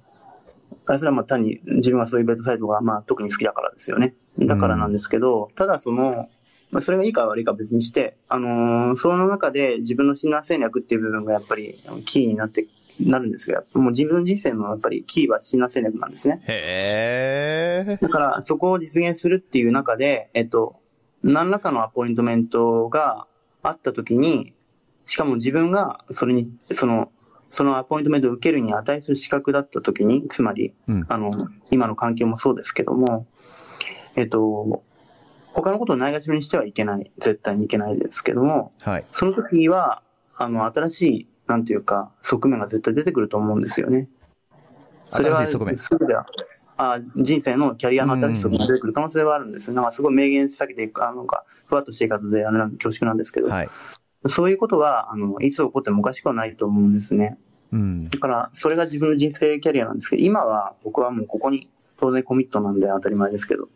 [0.86, 4.14] あそれはまあ単に自分はそういうベッドサイトがまあ特に好きだからですよね。
[4.38, 6.28] だからなんですけど、ただその、
[6.70, 12.66] まあ、それがいいか悪いかは別にして、あのーその中で自分の診断戦略っていう部分がやっぱりキーになって、
[13.00, 13.64] なるんですよ。
[13.74, 16.42] もう自分人生のやっぱりキーは診断戦略なんですね。
[16.46, 17.98] へえ。
[18.00, 20.80] だから、そこを実現するっていう中で、えっと、
[21.22, 23.26] 何らかのアポイントメントが
[23.62, 24.54] あったときに、
[25.04, 27.10] しかも自分がそれに、その、
[27.48, 31.06] そのアポイントメントを受けるに値する資格だったときに、つまり、うん。
[31.08, 33.26] あの、今の環境もそうですけども、
[34.16, 34.82] えっと、
[35.52, 37.10] 他のことをないがしろにしてはいけない。
[37.18, 39.06] 絶対にいけないですけども、はい。
[39.10, 40.02] その時は、
[40.36, 44.08] あの、新しい、なんていうか、側面が絶対出てくると思うんですよね。
[45.06, 46.26] それは、新しい側面すぐでは、
[46.78, 49.72] あ人生のキャリアの新しい側面が出てくる可能性はあるんです。
[49.72, 53.68] なんかすごい明言避けていく、あの、なんか、ふわっとしてい方で、あれ恐縮なんですけど、はい。
[54.26, 57.38] そういうことは、あの、いつ起こってもおかしくはないと思うんですね。
[57.72, 58.10] うん。
[58.10, 63.68] だから、それが自分の人生キャリアなんですけど、今は僕はもうここに当然コミットなんで当たり前ですけど。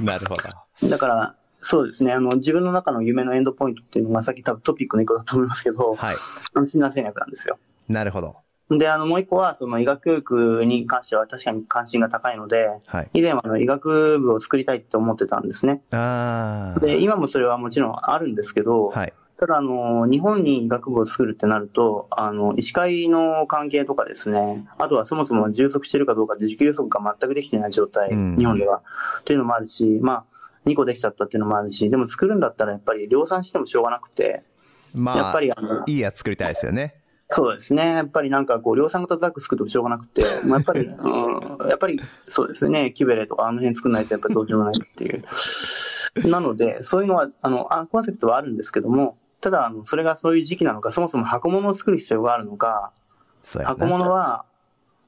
[0.00, 0.88] なるほど。
[0.88, 6.14] だから、そうですね、あの、自分の中の夢のエンドポイントっていうのがさっき多分トピックの一個だと思いますけど、はい。
[6.54, 7.58] あの診断戦略なんですよ。
[7.88, 8.36] なるほど。
[8.70, 13.10] で、あの、もう一個は、その医学教育に関しては確かに関心が高いので、はい。
[13.14, 15.82] 以前はあの医学部を作りたいって思ってたんですね。
[15.90, 16.80] ああ。
[16.80, 19.12] で、今もそれはもちろんあるんですけど、はい。
[19.36, 28.82] ただ、あの、日本に医学部を作るってなると、あの、医師会の関係とかですね、あとはそもそも充足してるかどうかで自給予測が全くできていない状態、うん日本では。
[29.20, 30.24] っていうのもあるし、まあ、
[30.68, 34.42] 2個できちゃったっていうのもあるし、でも作るんだったらやっぱり量産してもしょうがなくて、
[34.94, 36.94] まあ、やっぱりあの、いいやつ作りたいですよね。
[37.30, 37.82] そうですね。
[37.84, 45.24] やっぱりなんかこう、量産型ザック作ってもしょうがなくて、まあ、やっぱり、 うん、やっぱりそうですね、キュベレとかあの辺作んないとやっぱりどうしようもないっていう。
[46.28, 52.92] なので、そういうのは、あの、あコンセプトはあるんですけども、ただ、あの、それがそういう時期なのか、そもそも箱物を作る必要があるのか。
[53.64, 54.44] 箱物は、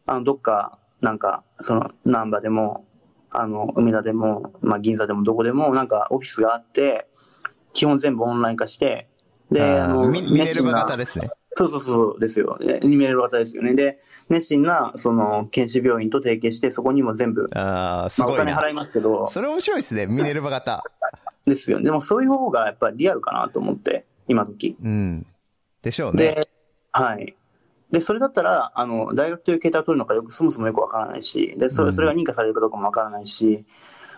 [0.06, 2.84] あの、どっか、なんか、その、難波でも、
[3.30, 7.06] あの、梅田でも、まあ、銀座でもどこでも、なんか、オフィスがあって、
[7.72, 9.08] 基本全部オンライン化して、
[9.50, 11.30] で、あの、ミミネルバ型ですね。
[11.54, 12.58] そうそうそうですよ。
[12.62, 13.74] えミネルバ型ですよね。
[13.74, 18.36] で、熱心な、その、研修病院と提携して、そこにも全部、ああ、すまあ、お。
[18.36, 20.06] 金払いますけど、それ面白いですね。
[20.06, 20.84] ミネルバ型。
[21.46, 21.80] ですよ。
[21.82, 24.76] でも、そういう方がやっぱりリアルかなと思って、今時。
[24.82, 25.26] うん。
[25.82, 26.22] でしょうね。
[26.22, 26.48] で、
[26.92, 27.34] はい。
[27.91, 33.64] で、それだったら、あの、大学という形態を取るのかよく、そもそもよくわからないし、で、それ、うんそれが認可されるかどうかもわからないし、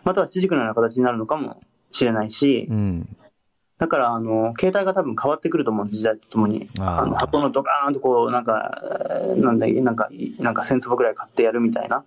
[0.05, 3.17] または私塾のような形になるのかもしれないし、うん。
[3.79, 6.69] だから、あの、形態が多分変わってくると思うんです、時代とともに。
[6.79, 10.09] あの、箱のドカーンとこう、なんか、えーなんだ、なんか、
[10.41, 12.05] なんか1000坪ぐらい買ってやるみたいな。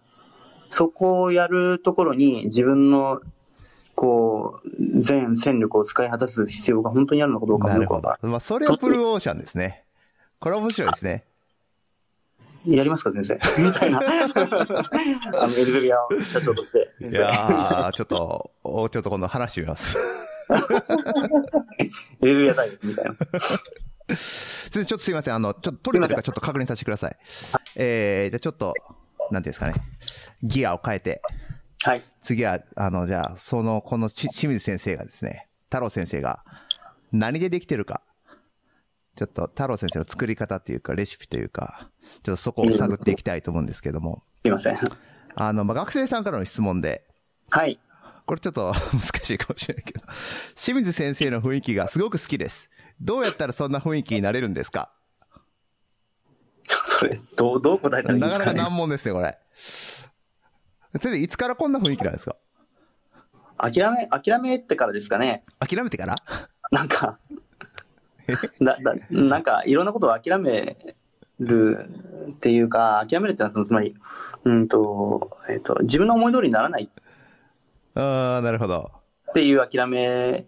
[0.70, 3.22] そこをやるところに自分の、
[3.96, 8.28] こう、全戦力を使い果たす必要が本当にあるのかどうかもなるほどよくわか。
[8.28, 9.84] まあ、それはブルーオーシャンですね。
[10.40, 11.24] これ面白いですね。
[12.68, 13.36] やりますか、先生。
[13.62, 14.00] みたいな。
[14.02, 16.92] あの、エルゼビア社長として。
[17.02, 19.98] いやー、ちょっと、おちょっと今度話してみます。
[20.48, 21.90] 入
[22.22, 23.16] れすぎやタイプみたいな。
[23.16, 25.36] ちょっとすいません。
[25.36, 27.18] あの、ちょっと取れてるかちょっと確認させてください。
[27.76, 28.74] えー、じゃあちょっと、
[29.32, 29.74] なんていうんですかね。
[30.44, 31.22] ギアを変えて、
[31.84, 32.04] はい。
[32.22, 36.44] 次は、あの、じゃあ、その、このち清水先生がですね、太郎先生が
[37.12, 38.02] 何でできてるか、
[39.16, 41.90] ちょっと太郎先生の作り方っていうか、レシピというか、
[42.24, 44.80] ちょっとそこを探っていきたいと思うんですけども、すいません。
[45.36, 47.06] あの、まあ、学生さんからの質問で、
[47.50, 47.80] はい。
[48.26, 50.04] これちょっと 難しいかもしれないけど、
[50.56, 52.70] 清水先生の雰囲気がすごく好きです。
[53.02, 54.92] どうやったらそんな雰囲気になれるんですか？
[56.86, 58.70] それ、どう、どう答えたらいいんなかなかですかね。
[58.70, 59.38] 難問ですね、これ。
[61.02, 62.36] 先生、いつからこんな雰囲気なんですか？
[63.58, 65.44] 諦め、諦めてからですかね。
[65.60, 66.16] 諦めてから？
[66.72, 67.20] なんか、
[68.62, 70.96] だ、だ、なんか、いろんなことを諦め
[71.40, 71.90] る
[72.32, 73.96] っていうか、諦めるってのは、その、つまり、
[74.44, 76.90] うんと、えっ、と、自分の思い通りにならない
[77.96, 78.92] ああ、なるほど。
[79.30, 80.46] っていう諦め、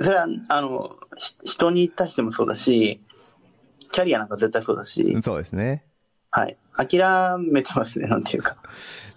[0.00, 3.00] それは、あの、し人に対してもそうだし、
[3.92, 5.84] キャリアなんか絶対そうだし、そうですね。
[6.30, 6.56] はい。
[6.76, 8.56] 諦めてますね、なんていうか。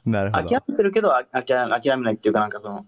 [0.06, 0.62] なるほど諦。
[0.68, 2.86] めてるけど、あ諦諦めないっていうか、なんかその、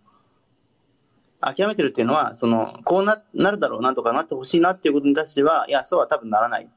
[1.41, 6.67] 諦めてるっていうのは、その、こうななるだろう、なんとかなってほしいなっていうことに対しては、いや、そうは多分ならないっ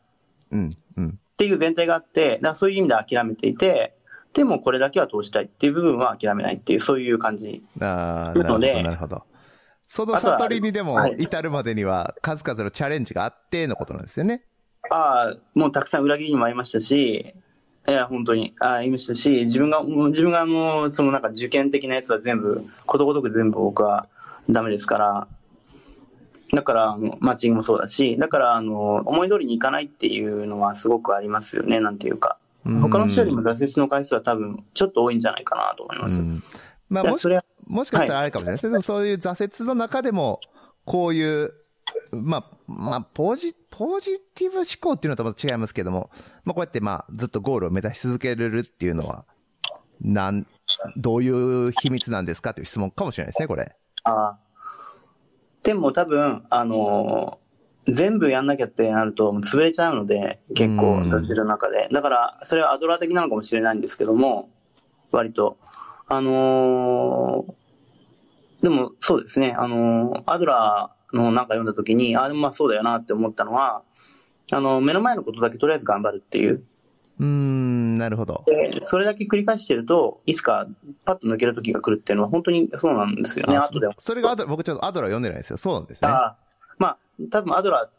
[0.52, 1.18] うん、うん。
[1.42, 3.96] ていう前提があって、だそういう意味で諦めていて、
[4.32, 7.64] でもこれだけは通したいっていう部分は諦めないっていう、そういう感じ。
[7.80, 9.24] ああ、なのでなるほど。
[9.88, 14.44] その悟りにでもはい至るまでには数々のチャレンジがあってのことなんですよね。
[14.88, 17.34] ああ、もうたくさん裏切りにもありましたし、
[17.88, 24.08] いや、本当に、ああ、言いましたし、自分が、自分がもう、そのなんか受験的なやつは全部、ことごとく全部僕は
[24.48, 25.28] ダメですから、
[26.52, 32.36] だから、マッチングもそうだし、だから、あの、思い通りにいかないっていうのはすごくありますよね、なんていうか。
[32.64, 36.20] 他の人よりも挫折の回数は多分、ちょっと多いんじゃないかなと思います。
[36.20, 36.42] うん
[36.88, 37.26] まあ、もし
[37.66, 38.72] もしかしたらあれかもしれないですね。
[38.72, 40.40] でもそういう挫折の中でも、
[40.84, 41.54] こういう、
[42.10, 46.10] まあ、まあ、ポジ、ポジティブ思考っていうのとまた違いますけども、
[46.44, 49.24] まあ、こうやってまあ、ずっとゴールを目指し続けれるっていうのは、
[50.02, 50.46] なん、
[50.96, 53.74] どういう秘密なんですかという質問かもしれないですね、これ。
[54.04, 54.38] ああ。
[55.62, 57.38] でも多分、あの
[57.88, 61.88] 全部やんなきゃってなると、潰れちゃうので、結構うん、雑誌の中で。
[61.92, 64.50] だから、それはアドラー的なのかもしれないんですけども、
[65.10, 65.58] 割と。
[66.08, 67.54] あのー
[68.62, 73.82] でもそうですね、あのーアドラーのなんか読んだ時に、ああ、でもまあそうだよなって思ったのは、
[74.52, 76.64] あの、目の前のことだけとりあえず頑張るっていう。
[77.18, 78.44] うーん、なるほど。
[78.46, 80.66] で、それだけ繰り返してると、いつか
[81.04, 83.94] パッと抜ける時が来るっていうのは本当にそうなんですよね、あ後でも。
[83.98, 85.56] それがアド僕ちょっとアドラー読んでないですよ。
[85.56, 86.10] そうなんですね。
[86.10, 86.36] ああ
[86.78, 86.98] まあ、
[87.30, 87.90] 多分アドラーっ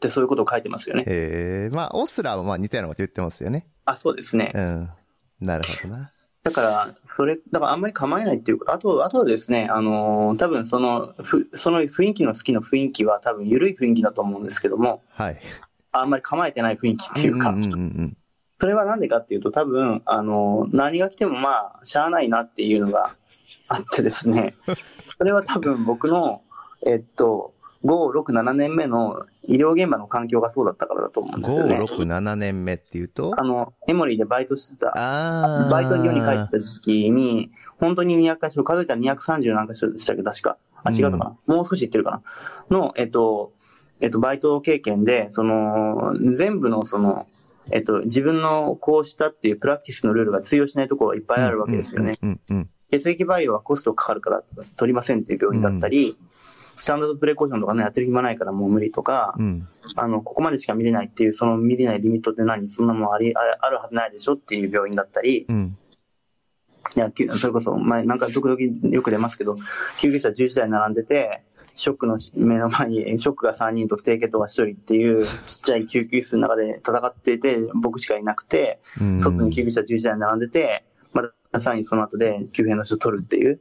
[0.00, 1.04] てそういうことを書いてますよね。
[1.06, 3.66] ええまあ、オスラーもまあ似たようなこと言ってますよね。
[3.84, 4.52] あ、そうですね。
[4.54, 4.88] うん。
[5.40, 6.12] なるほどな。
[6.44, 15.40] だから、それ、だからあんまり構えないっていうか、あと、あとはですね、あのー多分その、ふその雰囲気の好きな雰囲気は多分緩い雰囲気だと思うんですけども、はい。
[15.92, 18.16] あんまり構えてない雰囲気っていうか、んうんうんうん。
[18.60, 23.14] それはなんでかっていうと、多分、あのー何が来てもまあ、しゃあないなっていうのが
[23.68, 24.54] あってですね、
[25.18, 26.42] それは多分僕の、
[26.84, 27.54] えっと、
[27.84, 31.78] 5、6、7年目の医療現場の環境がそうだったからだと思うんですよね。
[31.78, 33.32] 5、6、7年目っていうと？
[33.38, 34.90] あの、エモリーでバイトしてた。
[35.70, 40.56] バイトに世に帰ってた時期に、本当に200箇所、数えたら230何箇所でしたけど、確か。
[40.82, 42.22] あ、違うのかな、もう少し言ってるかな
[42.76, 43.52] の、えっと、
[44.00, 47.26] えっと、バイト経験で、その、全部のその、
[47.70, 52.18] えっと、自分のこうしたっていうプラクティスのルールが通用しないところがいっぱいあるわけですよね。
[52.22, 52.70] うんうんうん。
[52.90, 54.42] 血液培養はコストかかるから
[54.76, 56.16] 取りませんっていう病院だったり、
[56.76, 59.68] スタンダードプレコーションとかね、やってる暇ないからもう無理とか、うん。
[59.96, 65.76] あの、ここまでしか見れないっていう、その見れないリミットって何そんなもんあり、ああるはずないでしょっていう病院だったり、うん。
[66.96, 69.56] いや、それこそ、前、なんか時々よく出ますけど、
[69.98, 71.42] 救急車10台並んでて、
[71.78, 79.20] ショックの目の前に、ショックが3人と低血糖が1人っていう、ちっちゃい救急室の中で戦っていて、僕しかいなくて、うん。
[79.20, 81.22] 外に救急車11台並んでて、ま
[81.52, 83.60] たさらにその後で急変の人を取るっていう、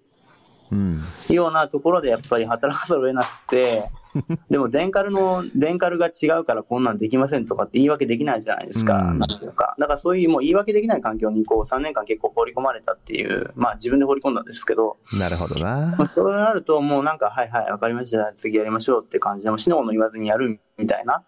[0.72, 1.04] うん。
[1.30, 3.90] ようなところでやっぱり働かざるを得なくて、
[4.50, 9.12] でもデンカルの、デンカルが違うからこんなんできませんとかって言い訳できないじゃないですか。
[9.12, 9.76] うんなんていうか。
[9.78, 15.96] だからそういうもう言い訳できない環境にこう3年間結構放り込まれたっていう、まあ自分で放り込んだんですけど、なるほどな。
[15.98, 21.24] まあ、そうなるともうなんか、はいはい、わかりました、次やりましょうって感じで、もう死のもの言わずにやるみたいな。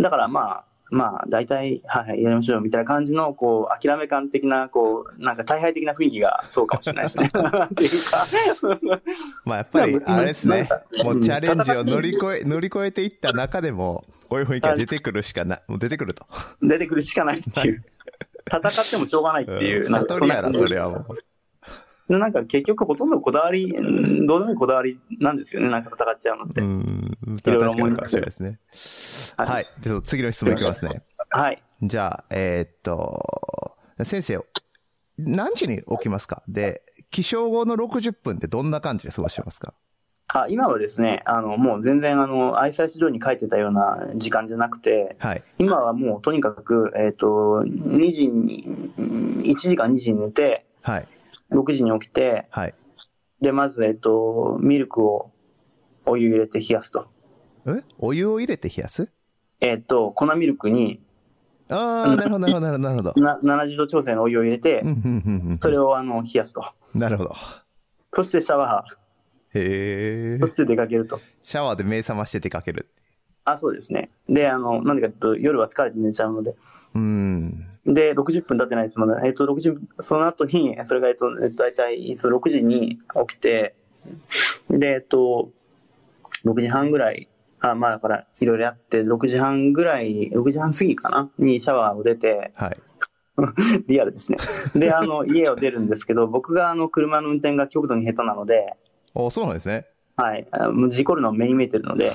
[0.00, 7.26] だからまあ、まあ、大体、はいはい、やりましょうみたいな感じの、こう、諦め感的な、こう、なんか大敗的な雰囲気がそうかもしれないですね。
[7.26, 7.30] っ
[7.74, 8.26] ていうか。
[9.44, 10.68] まあやっぱり、まああれですね。
[11.04, 16.26] もうチャレンジを乗り越え、乗り越えていった中でも、こういう雰囲気が出てくるしかな、もう出てくると。
[16.62, 17.84] 出てくるしかないっていう。
[18.50, 19.84] 戦ってもしょうがないっていう。
[19.84, 21.02] 悟りやなそれはもう。
[22.08, 26.60] でなんか結局ほとんどこだわり、うんどうでもいいこだわりなんですよね、なんか戦っちゃうのって。
[26.60, 27.18] うん。
[27.26, 28.58] いろいろ思いますしれないですね。
[29.36, 29.66] はいはい。
[29.80, 31.02] では次の質問いきますね。
[31.30, 31.62] はい。
[31.82, 34.40] じゃあ、えーっと、先生、
[35.18, 36.42] 何時に起きますか？
[36.48, 39.74] で、起床後の60分ってどんな感じで過ごしてますか？
[40.30, 45.42] あ今はですね、あの、もう全然あの、愛妻指導に書いてたような時間じゃなくて、はい。
[45.58, 48.64] 今はもうとにかく、えっ、と、2時に、
[48.98, 51.08] うん1時か2時に寝て、はい。
[51.52, 52.74] 6時に起きて、はい。
[53.40, 55.30] で、まず、えっ、と、ミルクを
[56.06, 57.06] お湯入れて冷やすと。
[57.66, 57.82] え？
[57.98, 59.10] お湯を入れて冷やす？
[59.60, 61.00] えっ、と、粉ミルクに
[61.68, 63.20] ああ、なるほど、なるほど、なるほど、なるほど。
[63.20, 66.64] な70度調整のお湯を入れてうん、、うん、うん、それをあの冷やすと。
[66.94, 67.00] うん。
[67.00, 67.34] なるほど。
[68.12, 68.84] そしてシャワ
[69.54, 70.48] へえー、そ。
[70.48, 71.20] して出かけると。
[71.42, 72.88] シャワーで目覚まして出かける。
[73.52, 74.10] あ、そうですね。
[74.28, 76.54] で、あの、なんでかというと、夜は疲れて寝ちゃうので。
[76.94, 77.66] うん。
[77.86, 78.98] で、60分経ってないです。
[78.98, 79.24] まだ。
[79.24, 83.74] えっ、と、60、その後に、それが、えっと、えっと大体、その6時に起きて、
[84.70, 85.50] で、えっと、
[86.44, 87.28] 6時半ぐらい、
[87.60, 92.76] あ、まあだから、いろいろやって、6時半ぐらい、6時半過ぎかなにシャワーを出て、はい。
[93.86, 94.38] リアルですね。
[94.74, 98.76] で、あの、家を出るんですけど、僕があの、車の運転が極度に下手なので、
[99.14, 99.86] おそうなんですね。
[100.16, 102.12] はい、あもう事故るの目に見えてるので、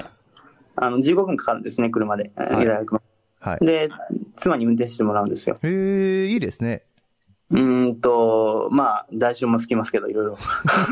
[0.76, 2.26] あの、15分かかるんですね、車で。
[2.26, 3.02] い大学ま
[3.40, 3.66] はい。
[3.66, 3.90] で、
[4.36, 5.56] 妻に運転してもらうんですよ。
[5.62, 6.84] へえ、いいですね。
[7.52, 10.38] うーんと、まあ、代償もつきますけど、いろいろ。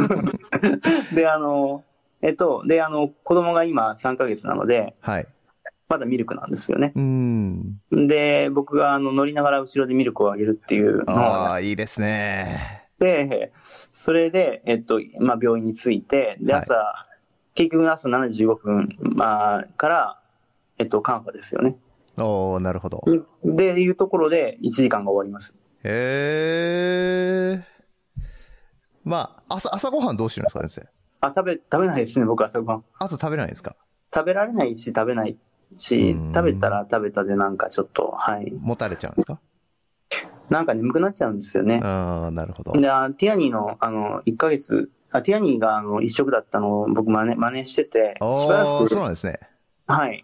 [1.16, 1.84] で、あの、
[2.22, 5.28] えっと、で、あの、子供が今3ヶ月なので、はい。
[5.88, 6.94] まだミルクなんですよね。
[6.96, 7.82] うん。
[7.92, 12.88] で、僕があの乗りながら後ろでミルクをあげるっていうのをああ、いいですね。
[13.00, 13.52] で、
[13.92, 17.08] それで、えっと、まあ、病院に着いて、で、はい朝、
[17.54, 20.22] 結局朝7時15分、まあ、から、
[20.78, 21.78] えっと、カンファですよね。
[22.18, 23.04] おーなるほど。
[23.44, 25.56] で、いうところで1時間が終わります。
[25.84, 27.66] へえ。
[29.04, 30.88] まあ、朝、朝ごはんどうしてるんですか、先生？
[31.22, 32.84] あ、食べ、食べないですね、僕朝ごはん。
[33.00, 33.76] 朝食べないんですか？
[34.14, 35.38] 食べられないし、食べない
[35.78, 38.52] しうん、食べたら食べたでなんかちょっと、はい。
[38.52, 39.40] 持たれちゃうんですか？
[40.50, 41.80] なんか眠くなっちゃうんですよね。
[41.84, 42.74] ああ、なるほど。
[42.80, 49.40] で、あティアニーの、あの、1ヶ月、あティアニーが、あの、一食だったのを僕真似、真似してて、しばらおーそうく、なんですね。
[49.88, 50.24] はい。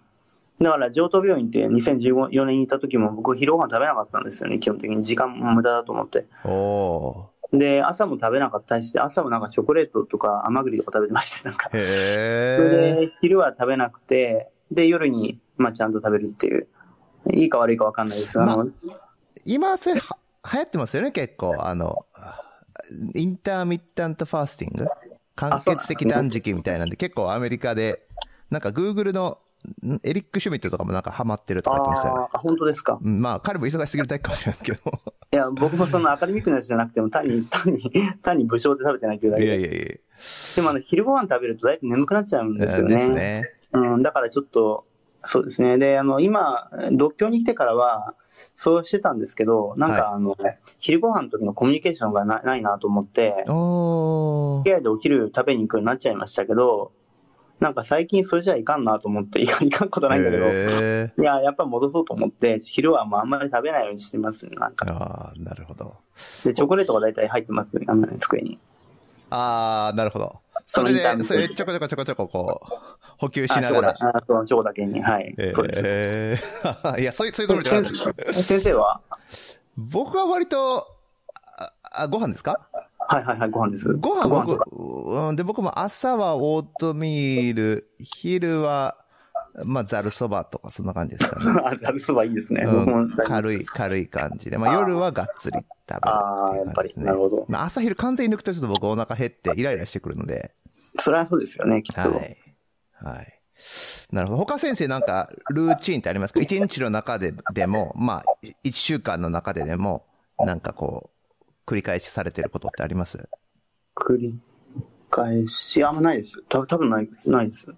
[0.61, 5.03] だから、上東病院って2014年に行った時も僕昼ご飯食べなかったんですよね、基本的に。
[5.03, 6.25] 時間も無駄だと思って。
[6.45, 11.69] おで、朝も食べなかったりして、朝もなんかチョコレートとか甘栗とか食べてましたよなんか。
[11.71, 11.77] ー。
[11.77, 11.81] へ
[12.57, 12.95] それえ。
[13.07, 16.67] で、昼は食べなくて、で、夜に、まあ、ちゃんと食べるっていう。
[17.33, 18.39] いいか悪いか分かんないです。
[18.39, 18.67] あの、
[19.45, 20.17] 今、それは、
[20.51, 21.55] 流行ってますよね、結構。
[21.59, 22.05] あの、
[23.15, 24.87] intermittent fasting？
[25.35, 28.07] 間欠的断食みたいなんで、結構アメリカで、
[28.49, 29.39] なんか Google の
[29.85, 32.21] んエリック・シュミットとかもなんかハマってるとか言ってましたよね。
[32.31, 32.99] ああ、本当ですか。
[33.01, 34.79] うん、まあ、彼も忙しすぎるタイプかもしれないけど。
[35.31, 37.81] いや、僕もそのアカデミックなやつじゃなくても、 単に、単に、
[38.21, 39.51] 単に無精で食べてないっていうだいけで。
[39.51, 39.85] やいやいや。
[40.55, 43.09] でもあの、昼ご飯食べると大体眠くなっちゃうんですよですね。
[43.09, 43.51] ね。
[43.73, 44.85] うん、だからちょっと、
[45.23, 45.77] そうですね。
[45.77, 50.37] で、あの、今、独協に来てからは、そうしてたんですけど、なんはいかあの、
[50.79, 56.91] 昼ご飯の時のコミュニケーションがなないなと思って、おー部屋でお昼食べに行くようになっちゃいましたけど、
[57.59, 64.85] なんか最近それじゃいかんなと思って、いかいかんことないんだけど、へいや、やっぱ戻そうと思って、昼はもうあんまり食べないようにしてます、なんーか。
[64.87, 65.95] ああ、なるほど。
[66.45, 68.59] で、チョコレートが大体入ってます、あのね、机に。
[69.31, 70.39] ああ、なるほど。
[70.65, 72.75] それでそれちょこちょこちょこちょここう、
[73.17, 73.89] 補給しあ、ながら。
[73.89, 73.93] あ、
[74.27, 75.01] そう、チョコだけに。
[75.01, 75.35] はい。
[75.51, 75.81] そうです。
[75.85, 78.33] え ーいや、そういう、そういうつもりじゃなかった。
[78.33, 78.99] 先生は？
[79.77, 80.87] 僕は割と、
[81.57, 81.71] あ、
[82.03, 82.59] あご飯ですか？
[83.09, 83.93] はいはいはい、ご飯です。
[83.93, 84.27] ご飯。
[84.27, 88.97] 僕、うんで、僕も朝はオートミール、昼は、
[89.65, 91.45] まあ、ざるそばとか、そんな感じですかね。
[91.65, 92.63] あ、ざるそばいいですね。
[92.65, 94.57] うん軽い、軽い感じで。
[94.57, 96.89] まあ、夜はがっつり食べるああ、っていやっぱり。
[96.91, 97.17] う感じですねなる。
[97.19, 97.45] ほど。
[97.49, 100.53] まあ、朝昼完全に抜くとちょっと僕お腹減ってイライラしてくるので。
[100.99, 102.01] それはそうですよね、きっと。
[102.01, 102.37] はい。
[102.93, 103.33] はい。
[104.11, 104.37] なるほど。
[104.45, 106.39] 他先生なんか、ルーチンってありますか？
[106.39, 110.05] 一日の中ででも、まあ、い一週間の中ででも、
[110.37, 111.09] なんかこ
[111.65, 113.27] う、繰り返しされてることってあります？
[113.95, 114.39] 繰り
[115.09, 116.43] 返し、あんまないです。
[116.43, 117.73] た多分ない、ないです。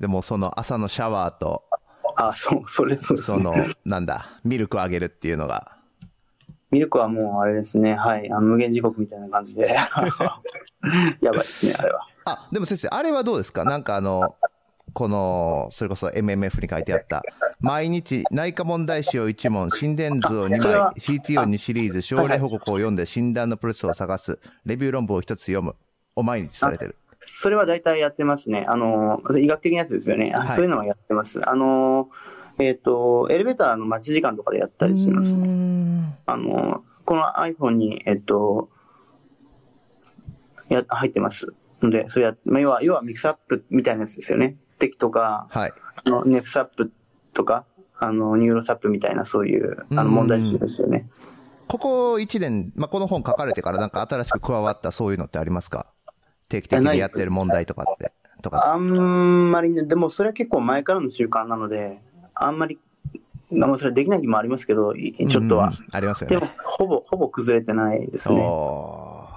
[0.00, 1.64] でも、その朝のシャワーと、
[2.16, 3.38] あ、そう、それそうですね。
[3.38, 5.76] その、なんだ、ミルクをあげるっていうのが、
[6.70, 9.68] ミルクはもうあれですね、はい、あの無限地獄みたいな感じで。
[11.20, 12.00] やばいですね、あれは。
[12.24, 13.64] あ、でも先生、あれはどうですか？
[13.64, 14.34] なんかあの、
[14.92, 17.22] この、それこそ MMF に書いてあった、
[17.60, 25.76] 毎日内科問題集を1問、心電図を2枚 CT を2シリーズ、症例報告を読んで診断のプロセスを探す、レビュー論文を1つ読む、
[26.16, 26.96] を毎日されてる。
[27.18, 28.64] それは大体やってますね。
[28.68, 30.32] あの、医学的なやつですよね。
[30.34, 31.48] あはいそういうのはやってます。
[31.48, 32.08] あの、
[32.58, 35.46] えっ、と、エレベーターの待ち時間とかでやったりしますね。
[35.46, 38.68] んあの、この iPhone に、えっと、
[40.68, 41.52] や入ってます。
[41.82, 44.56] ので、それや、まあ、要は、要は MKSAP みたいなやつですよね。
[44.78, 45.72] テキとか、はい。
[46.06, 46.92] あの NephSAP
[47.32, 47.66] とか、
[47.98, 51.08] あの、 NeuroSAP みたいなそういう、あの、問題集ですよね。
[51.66, 55.93] ここ1年、まあ、この本書かれてからなんか新しく加わったそういうのってありますか？
[56.48, 58.12] 定期的にやってる問題とかって。
[58.42, 58.72] とか。
[58.72, 62.00] あんまりね、でもそれは結構前からの習慣なので、
[62.34, 62.78] あんまり、
[63.50, 65.68] まあ、それできない日もありますけど、いちょっとは。
[65.68, 68.40] うんありますよでもね。、ほぼ、ほぼ崩れてないですね。
[68.40, 69.28] お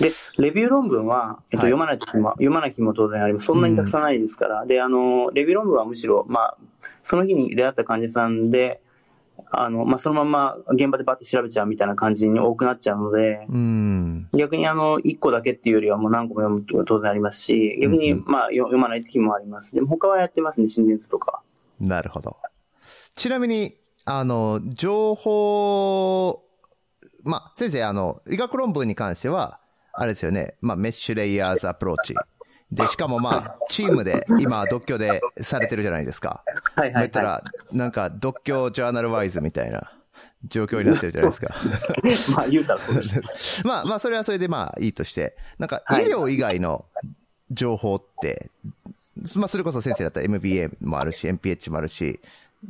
[0.00, 3.46] で、レビュー論文は、えっと、はい読まないときも、読まない日も当然あります。
[3.46, 4.66] そんなにたくさんないですから。
[4.66, 6.56] で、あの、レビュー論文はむしろ、まあ、
[7.02, 8.80] その日に出会った患者さんで、
[9.50, 14.28] あの、まあ、そのまま現場でバッて調べちゃうみたいな感じに多くなっちゃうので、ーうん。
[14.32, 19.74] 逆にあの、1個だけっていうよりはもう何個も読むと当然ありますし、逆にまあ、よ読まない時もあります。
[19.74, 21.42] でも他はやってますね、心電図とか。
[21.80, 22.36] なるほど。
[23.14, 26.42] ちなみに、あの、情報、
[27.22, 29.60] まあ、先生、あの、医学論文に関しては、
[29.92, 32.14] あれですよね、まあ、メッシュレイヤーズアプローチ。
[32.72, 36.42] で、しかもまあ、チームで、今、独協でされてるじゃないですか。
[36.74, 39.92] はいはいは言ったら、なんか、独協ジャーナルワイズみたいな
[40.48, 42.32] 状況になってるじゃないですか。
[42.32, 42.32] い。
[42.34, 43.20] まあ、言うたらそうです。
[43.66, 46.86] まあまあ、それはそれでまあいいとして、なんかはい医療以外の
[47.50, 48.50] 情報って、
[49.36, 52.20] まあそれこそ先生だったら MBA もあるし、MPH もあるし、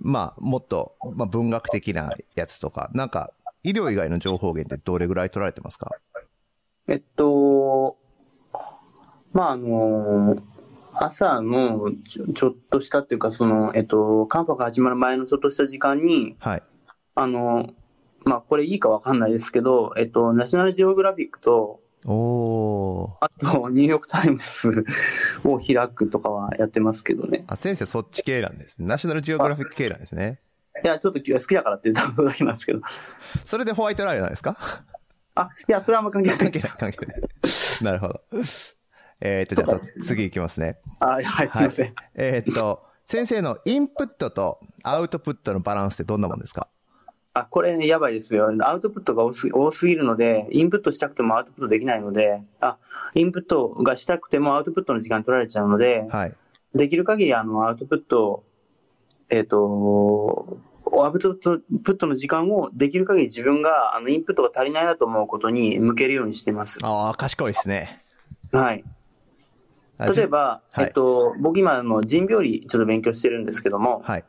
[0.01, 3.33] まあもっと、まあ文学的なやつとか、なんか
[3.63, 5.93] 医療以外の情報源ってどれぐらい取られてますか？
[6.89, 7.97] えっと、
[9.33, 10.37] まあ、あの、
[10.95, 16.63] 朝のちょちょっとしたっていうか、その、えっと、カンファが始まる前のちょっとした時間に、はい。
[17.15, 17.71] あの、
[18.25, 23.11] まあ、これいいかわかんないですけど、えっと、ナショナルジオグラフィックと、おー。
[23.21, 24.85] あと、ニューヨークタイムズ
[25.45, 27.45] を開くとかはやってますけどね。
[27.47, 28.87] あ、先生そっち系なんですね。
[28.87, 30.41] ナショナルジオグラフィック系なんですね。
[30.85, 32.81] いや、ちょっと好きだからって言っただけなんですけど。
[33.47, 34.57] それでホワイトラインなんですか？
[35.37, 37.21] あ、いや、それはあんま関係ない関係ない、関係ない。
[37.83, 38.21] なるほど。
[39.25, 40.79] えーっと、じゃあ次行きますね。
[40.99, 41.95] あ、はい、すいません。
[42.17, 46.67] えーっと、先生のインプットとアウトプットのバランスってどんなもんですか？
[47.33, 48.53] あ、これね、やばいですよ。
[48.63, 52.79] アウトプットが多す多すぎるので、インプットしたくてもアウトプットできないので、あ、
[53.15, 56.35] インプットがしたくてもアウトプットの時間取られちゃうので、はい。
[56.75, 58.43] できる限りあの、アウトプット、
[59.31, 61.63] えっ、と、アウトプ
[61.93, 66.81] ットの時間をできる限り自分があのインプットが足りないなと思うことに向けるようにしてます。
[66.83, 68.03] ああ、賢いですね。
[68.51, 68.85] はい。
[70.07, 74.25] 例えば、はいえっと、僕今あの腎病理ちょっと勉強してるんですけども、はい。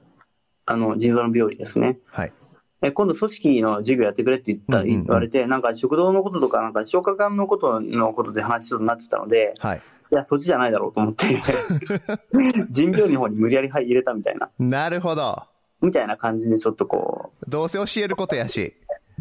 [0.65, 1.99] あの腎臓の病理ですね。
[2.07, 2.33] はい。
[2.81, 9.81] え今度組織の授業やってくれって言ったうんうんうん言われて、なんか食道のこととか、なんか消化管のことのことで話ちょっとなってたので、はい。
[10.11, 11.41] いや、そっちじゃないだろうと思って、
[12.69, 15.43] 腎病理の方に無理やり入れたみたいな、なるほど。
[15.81, 18.75] みたいな感じでちょっとこどうせ教えることやし。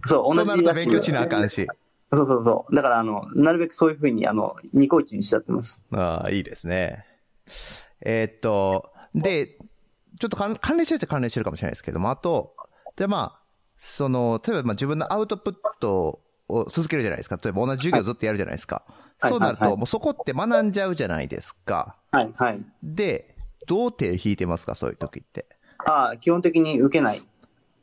[0.05, 1.67] う、そう、同となるじだしと勉強しなあかんし。
[2.15, 2.75] そうそうそう。
[2.75, 5.83] だから、あの、なるべくそういうふうに、あの、ニコイチにしちゃってます。
[5.93, 7.07] ああ、いいですね。
[8.01, 9.59] えーっと、で、
[10.21, 12.55] ちょっと関関連してるっちゃ関連してるかもしれないですけども、あと、
[12.97, 13.43] で、まあ、
[13.77, 17.41] その、例えばまあ自分のアウトプットを続けるじゃないですか。
[17.43, 18.85] 例えば同じ授業ずっとやるじゃないですか。
[18.87, 21.97] はいそうなると、はいはいもうそこって学んじゃうじゃないですか。
[22.11, 22.61] はい、はい。
[22.83, 23.37] で、
[23.67, 24.75] どう手引いてますか？
[24.75, 25.47] そういう時って。
[25.87, 27.23] あ基本的に受けない。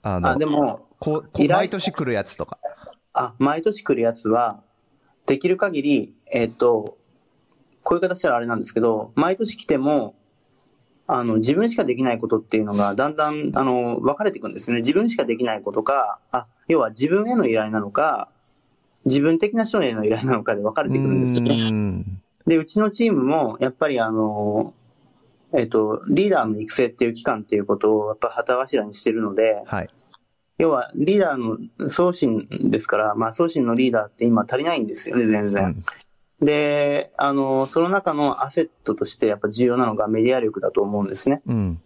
[0.02, 2.60] あの、あ、でも、こう、毎年来るやつとか。
[3.14, 4.62] あ、毎年来るやつは、
[5.26, 6.98] できる限り、えっ、と、
[7.84, 10.16] こういう形したらあれなんですけど、毎年来ても、
[11.08, 14.78] あの、自分しかできないことっていうのが、だんだん、あの、分かれていくんですね。
[14.78, 18.30] 自分しかできないことか、あ、要は自分への依頼なのか、
[19.06, 22.06] 自分的な人への依頼なのかで分かれてくるんですよね。
[22.46, 24.74] で、うちのチームも、やっぱりあの、
[25.54, 29.90] えっ、と、リーダーの育成っていう期間っていうことを、やっぱ旗頭にしてるので、はい。
[30.60, 35.70] 要はリーダーの送信ですから、まあ、送信のリーダーって今足りないんですよね、全う然。
[35.70, 35.86] ん
[36.42, 41.42] で、あの、その中のアセットとしてやっぱ重要なのがメディア力だと思うんですね。
[41.48, 41.82] うん。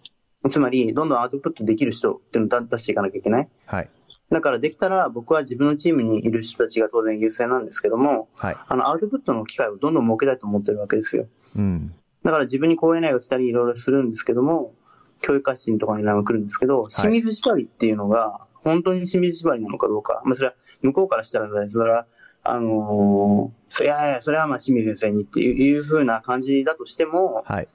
[0.50, 3.50] つまり、どんどんアウトプットできる人っていうのを出していかなきゃいけない。
[3.66, 3.90] はい。
[4.30, 8.58] だからできたら僕は自分のチームにいる人たちが当然優先なんですけども、はい。
[8.68, 11.28] あの、アウトプットの機会をどんどん設けたいと思ってるわけですよ。
[11.56, 11.94] うん。
[12.24, 14.74] だから自分に講演内容が来たりいろいろするんですけども、
[15.22, 20.22] 教育発信とかに依頼も来るんですけど、清水縛りっていうのが、本当に清水縛りなのかどうか。
[20.26, 22.06] まあ、それは、向こうからしたら、それは、
[22.44, 27.68] あのーそいやいや、それはまあ清水先生にっていういう風な感じだとしても、はい。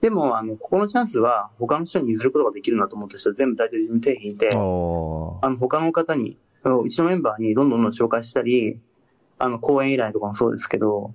[0.00, 4.50] でも、あの、ここのチャンスは他の人に譲ることができるなと思った人は全部大体自分手引いて、
[5.42, 8.80] あの、他の方に、うちのメンバーにどんどんどん紹介したり、
[9.38, 11.14] あの、講演依頼とかもそうですけど、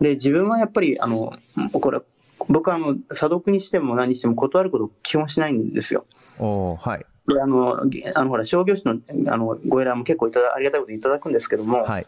[0.00, 1.32] で、自分はやっぱり、あの、
[1.72, 2.00] これ、
[2.48, 6.06] 僕はあの、査読にしても何にしても断ることを基本しないんですよ。
[6.38, 7.06] おーはい。
[7.28, 8.98] で、あの、げあの、ほら、商業誌の、
[9.32, 12.06] あの、ご依頼も結構いただ、ありがたいこといただくんですけども、はい。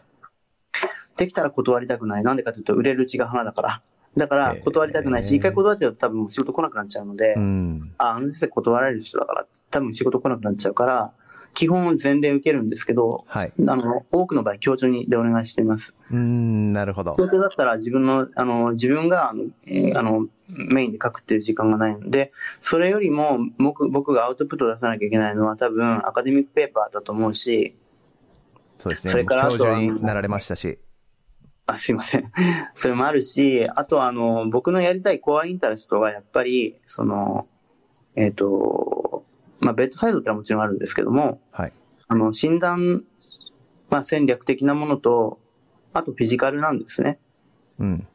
[1.17, 2.23] できたら断りたくない。
[2.23, 3.81] なんでかというと、売れるうちが花だから。
[4.17, 7.93] だから断りたくないし、一回断っちゃうと多分仕事来なくなっちゃうので、うん。
[7.97, 11.13] あ、あの先生断られる人だから、多分仕事来なくなっちゃうから、
[11.53, 13.53] 基本前例受けるんですけど、はい。
[13.67, 15.95] あの、多くの場合、協調にでお願いしています。
[16.11, 17.15] うーん、なるほど。
[17.15, 27.75] 協調だったら自分の、あの、自分が、あの、えーあのメインで書くっていう時間がないので、それよりも僕僕がアウトプットを出さなきゃいけないのは多分アカデミックペーパーだと思うし、
[28.79, 29.11] そうですね。
[29.11, 30.79] それからあ教とは授になられましたし。
[31.67, 32.31] あすいません。
[32.73, 37.47] それもあるし、あとはあの、僕のやりたいコアインタレストがやっぱり、その、
[38.15, 38.98] えっ、と、
[39.59, 41.73] まあ、ベッドサイドってのはもちろんあるんですけども、はい。
[42.07, 43.03] あの、診断、
[43.89, 45.39] まあ、戦略的なものと、
[45.93, 47.19] あとフィジカルなんですね。
[47.79, 48.07] うん。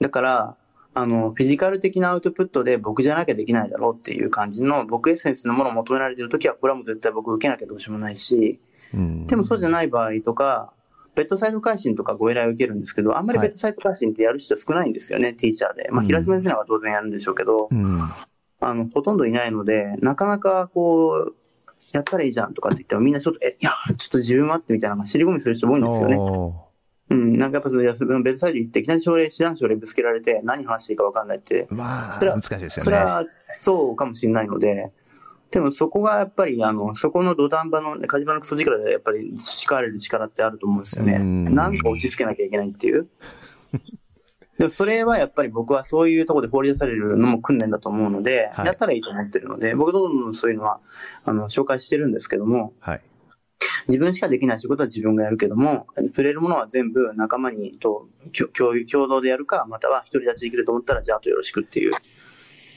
[0.00, 0.56] だから、
[0.94, 8.60] あの、フィジカル的なアウトプットで僕じゃなきゃできないだろうっていう感じの、僕エッセンスのものを求められてるときは、これはもう絶対僕受けなきゃどうしようもないし、
[8.94, 9.26] うん。
[9.26, 10.72] でもそうじゃない場合とか、
[11.14, 15.88] ベッドサイド会心とかご依頼を受けるんですけど、あんまりはいベッドサイド会心ってやる人少ないんですよね、ティーチャーで。
[15.90, 18.00] まあ、うん平島先生は当然やるんでしょうけど、うん。
[18.60, 21.34] あの、ほとんどいないので、なかなかこう、
[21.92, 26.16] やったらいいじゃんとかって言ってもみんなちょっと、え、いや、ちょっと自分はってみたいな、尻込みする人多いんですよね。
[27.10, 27.82] うん、なんかやっぱその、
[28.22, 32.84] ベッドサイド行って、いきなり症例、知らん症例ぶつけられて、何話していいか分かんないって、まあ、それは難しいですよね。
[32.84, 34.92] それはそうかもしれないので、
[35.50, 41.14] でもそこがやっぱり、あの、そこの土壇場の、火事場のクソ力でやっぱり力れる力ってあると思うんですよね。
[41.14, 43.08] うんなんか落ち着けなきゃいけないっていう。
[44.58, 50.80] でもそれはやっぱり僕はそういうところで放り出されるのも訓練だと思うので、はいやったらいいと思ってるので、僕どんどんそういうのは、
[51.24, 53.00] あの、紹介してるんですけども、はい。
[53.86, 61.92] 自分しかできない仕事は自分がやるけども、触れるものは全部仲間にと共共有共同でやるか、または独り立ちできると思ったら、じゃああとよろしくっていう。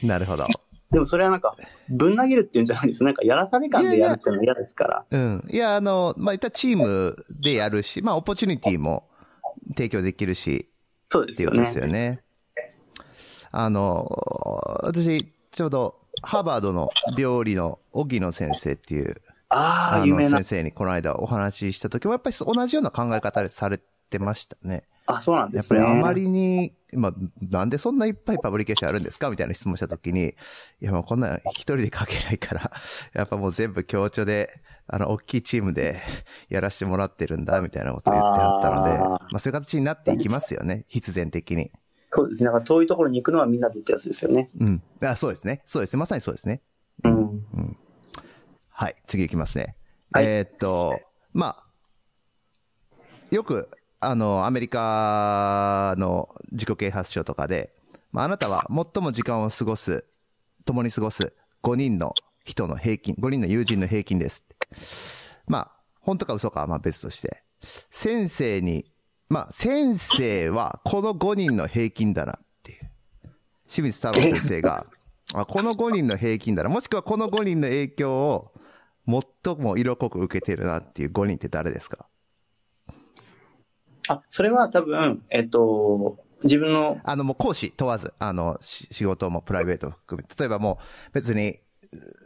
[0.04, 0.46] なるほど。
[0.92, 1.56] でもそれはなんか、
[1.90, 3.04] ぶん投げるっていうんじゃないです。
[3.04, 5.06] なんかやらされ感でやるっていうのは嫌ですから。
[5.10, 5.48] うん。
[5.50, 9.08] いや、あの、まあ、いったチームでやるし、まあ、オポチュニティも
[9.76, 10.71] 提供できるし、
[11.12, 11.60] そうですよね。
[11.60, 12.24] ですよね。
[13.52, 14.08] あの、
[14.82, 19.16] 私、ちょうど、ハーバードの料理の荻野先生っていう、
[19.50, 20.46] ああ、の有名な先。
[20.46, 23.78] 生にこの間お話しした時も、やっぱり同じような考え方でされ
[24.10, 24.84] てましたね。
[25.06, 25.82] あ、そうなんでやっすね。
[25.82, 32.72] ぱりあまりに、まあ、なんでそんないっぱいパブリケーションあるんですかみたいな質問したときに、いやもうこんな一人で書けないから、
[33.14, 36.00] やっぱもう全部協調で、あの、大きいチームで
[36.50, 41.72] やらせてもらってるんだ、みたいなことを言ってあったので、あーまあそういう形になっていきますよね、必然的に。
[42.12, 42.50] そうですね。
[42.50, 44.50] なんか遠いところに行くのはみんなでってやつですよね。
[44.60, 44.84] うん。
[45.02, 45.62] あそうですね。
[45.66, 46.00] そうですね。
[46.00, 46.62] まさにそうですね。
[47.04, 47.78] うん。
[48.70, 48.96] はい。
[49.08, 49.76] 次行きますね。
[50.12, 51.00] はいえーっと、
[51.34, 51.66] まあ、
[53.34, 53.70] よく、
[54.02, 57.74] あの、アメリカの自己啓発書とかで、
[58.12, 60.04] まあ、あなたは最も時間を過ごす、
[60.66, 61.34] 共に過ごす
[61.64, 64.44] 5人の人の平均、5人の友人の平均です。
[65.48, 67.44] まあ、本当か嘘かはまあ別として、
[67.90, 68.92] 先生に、
[69.30, 72.90] まあ、先生はこの5人の平均だなっていう。
[73.68, 74.86] 清水太郎先生が、
[75.34, 78.52] あこの5人の平均だな、もしくはこの5人の影響を
[79.08, 82.08] 最も色濃く受けてるなっていう5人って誰ですか？
[84.10, 91.60] あ、それは多分、えっと、自分の、あの、もう講師問わず、あの、し仕事もプライベートも含めて、例えばもう別に、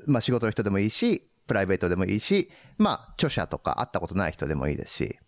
[0.07, 5.19] まあ仕事の人でもいいし、プライベートでもいいし、まあ著者とか会ったことない人でもいいですし、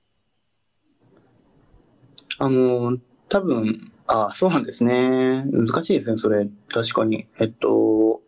[2.39, 2.97] あの、
[3.29, 5.43] 多分、あ、そうなんですね。
[5.51, 6.47] 難しいですね、それ。
[6.69, 7.27] 確かに。
[7.39, 8.21] えっと、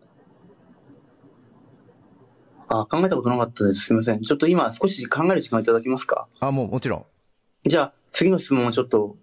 [2.67, 3.85] あ、考えたことなかったです。
[3.85, 4.21] すみません。
[4.21, 6.27] ちょっと今少し考える時間いただけますか？
[6.39, 7.05] あ、もうもちろん。
[7.63, 9.15] じゃあ、次の質問をちょっと、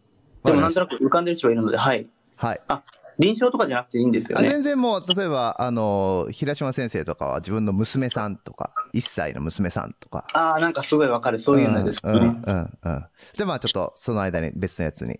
[0.45, 2.09] でもなんとなく浮かんでる人がいるので、はい。
[2.37, 2.61] はい。
[2.69, 2.85] あ、
[3.19, 4.51] 臨床とかじゃなくていいんですよあね。
[4.51, 10.25] 全然もう、例えば、あの、平島先生とかは自分の娘さんとか、1歳の娘さんとか。
[10.35, 11.39] ああ、なんかすごいわかる。
[11.39, 12.13] そういうのですね。
[12.13, 12.71] うん、うん、うん。
[12.83, 13.05] うん
[13.39, 15.19] で、まあちょっと、その間に別のやつに。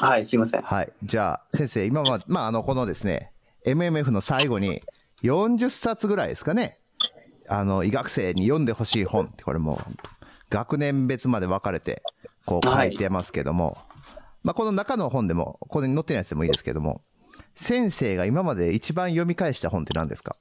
[0.00, 0.62] はい、すいません。
[0.62, 0.92] はい。
[1.02, 3.32] じゃあ、先生、今は、まあ、あの、このですね、
[3.66, 4.82] MMF の最後に、
[5.22, 6.78] 40冊ぐらいですかね。
[7.48, 9.92] あの、医学生に読んでほしい本って、これもう、
[10.50, 12.02] 学年別まで分かれて、
[12.44, 13.78] こう書いてますけども、
[14.42, 17.02] まあ、この中の本でも、ここに載ってないやつでもいいですけども、
[17.54, 20.36] 先生が今まで一番読み返した本って何ですか？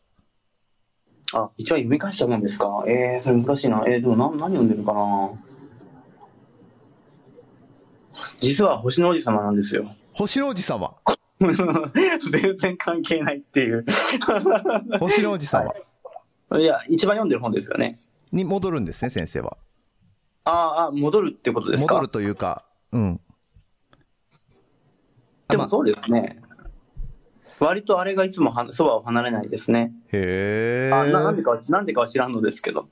[1.34, 2.84] あ、一応読み返したもんですか？
[2.88, 3.84] えー、それ難しいな。
[3.88, 5.32] えー、でも何、何読んでるかな？
[8.38, 9.96] 実は星の王子様なんですよ。
[10.14, 10.96] 星の王子様？
[12.32, 13.86] 全然関係ないっていう。
[15.00, 15.74] 星の王子様？
[16.60, 18.00] いや、一番読んでる本ですよね。
[18.32, 19.58] に戻るんですね、先生は。
[20.44, 21.96] あーあ、戻るってことですか？
[21.96, 23.12] 戻るというか、うん。
[23.14, 23.20] ま
[25.48, 26.42] あでもそうですね。
[27.62, 29.94] 割とあれがいつもそばを離れないですね。
[30.12, 30.90] へえ。
[30.90, 32.90] なんでか、なんでかは知らんのですけど。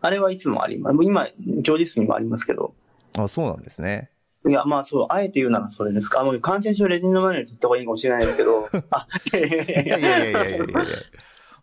[0.00, 0.96] あれはいつもあります。
[1.02, 1.26] 今、
[1.64, 2.74] 教授室にもありますけど。
[3.18, 4.10] あ、そうなんですね。
[4.46, 6.20] いや、まあそう、あえて言うならそれですか。
[6.20, 8.68] あの、感染症レジンのマネルって言った方がいいかもしれないですけど。
[8.90, 10.66] あ、いやいやいやいやいやいやいや。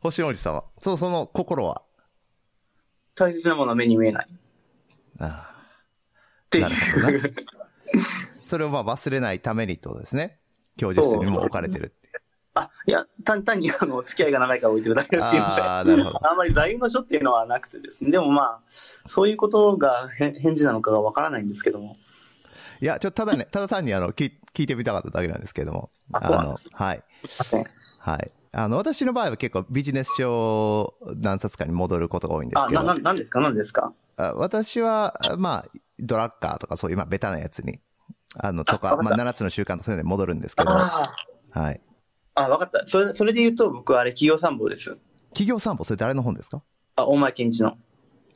[0.01, 1.83] 星森さんは、そう、その心は？
[3.15, 4.25] 大切なものは目に見えない。
[5.19, 5.55] ああ。
[6.47, 6.67] っていう。
[8.45, 10.39] それをまあ忘れないためにってことですね。
[10.75, 11.93] 教授室にも置かれてる。
[12.53, 15.29] あ、いや、単 単にあの、付き合いが長いから置いてるだけです。
[15.29, 15.63] すいません。
[15.63, 16.29] ああ、なるほど。
[16.29, 18.11] あんまり座右の書っていうのはなくてですね。
[18.11, 21.97] でもまあ、そういうことがへ返事なのかがわからないんですけども。
[22.81, 25.89] いや、ちょっとただね、ただ単にあの、聞聞いてみたかっただけなんですけれども。
[26.13, 27.03] あそうなんですの、はい。
[27.99, 28.31] はい。
[28.53, 32.83] あの、私の場合は結構ビジネス書何冊かに戻ることが多いんですあ、けど。
[32.83, 33.39] な、な、なんですか？
[33.39, 33.93] なんですか？
[34.17, 37.79] あ私は、まあ、ドラッカーとかそういう、まあ、ベタなやつに、
[38.35, 41.13] あの、とか、あまあ、7つの習慣とかそういうのに戻るんですけど、は
[41.53, 41.81] あい。
[42.41, 42.45] あ。
[42.45, 42.85] あ、わかった。
[42.85, 44.97] それ、それで言うと僕はあれ企業参謀です。
[45.29, 46.61] 企業散歩、それ誰の本ですか？
[46.95, 47.77] あ、大前健一の。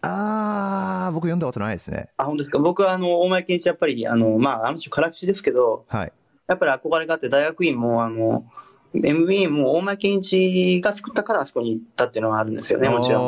[0.01, 2.09] あー、僕読んだことないですね。
[2.17, 2.59] あ、本当ですか？
[2.59, 6.11] 僕はあの、大前健一やっぱり、あの、まあ、あの人辛口ですけど、はい。
[6.47, 8.45] やっぱり憧れがあって大学院も、あの、
[8.93, 13.21] MBA も大前健一が作ったからあそこに行ったっていうのはあるんですよね、もちろん。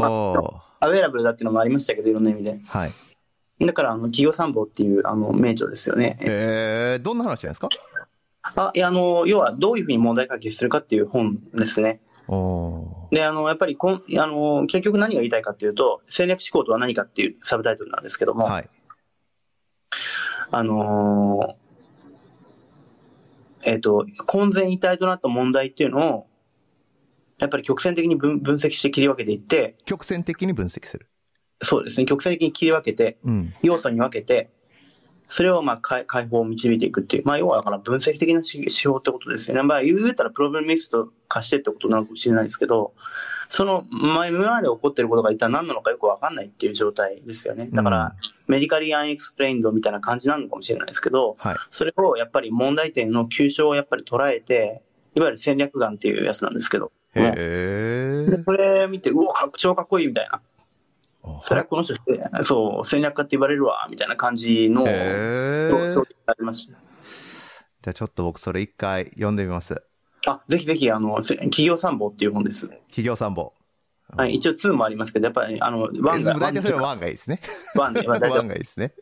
[0.00, 2.58] ろアウェーラブルだっていうのもありましたけど、いろんな意味で。
[2.66, 2.92] はい。
[3.66, 6.16] だから、あの、企業参謀っていう、あの、名著ですよね。
[6.22, 7.68] えー、どんな話なんですか？
[8.42, 12.00] あ、いや、あの、要は、どういうふうに問題解決するかっていう本ですね。
[12.28, 18.68] おで、あの、やっぱりこん、あの、結局何が言いたいかっていうと、戦略思考とは何かっていうサブタイトルなんですけども、はい。
[20.52, 21.60] あのー
[23.66, 26.26] えっ、と、混然一体となった問題っていうのを、
[27.38, 31.08] やっぱり曲線的に分分析して切り分けていって、曲線的に分析する。
[31.62, 33.52] そうですね、曲線的に切り分けて、うん。
[33.62, 34.50] 要素に分けて、
[35.30, 39.62] それをまあ解解放を導いていくっていう、まあ要はだから分析的な指指標ってことですよね。
[39.62, 42.94] まあ言うたらプロブレムリスト化してってことなのかもしれないですけど、
[43.48, 47.68] その前今まで起こってることが一体何なのかよくわかんないっていう状態ですよね。
[47.72, 48.14] だから、
[48.48, 51.56] メディカリーアンエクスプレインドみたいな感じなのかもしれないですけど、はい。
[51.70, 54.82] それをやっぱり問題点の急所をやっぱり捉えて、
[55.14, 58.30] いわゆる戦略眼っていうやつなんですけど、へー。
[58.30, 60.40] でこれ見て、うお、超かっこいいみたいな。
[61.42, 61.94] それはこの人
[62.42, 65.70] そう、戦略家って言われるわ、みたいな感じの、へー。
[65.70, 66.72] そうそうありました。
[66.72, 69.82] じゃあちょっと僕それ一回読んでみます。
[70.26, 72.68] あ、ぜひぜひ、あの、せ企業参謀っていう本です。
[72.88, 73.52] 企業参謀。
[74.16, 77.40] はい、一応2もありますけど、やっぱり、あの、 one が、大体それは one がいいですね。
[77.74, 78.92] one で、まあ、大 one 体がいいですね。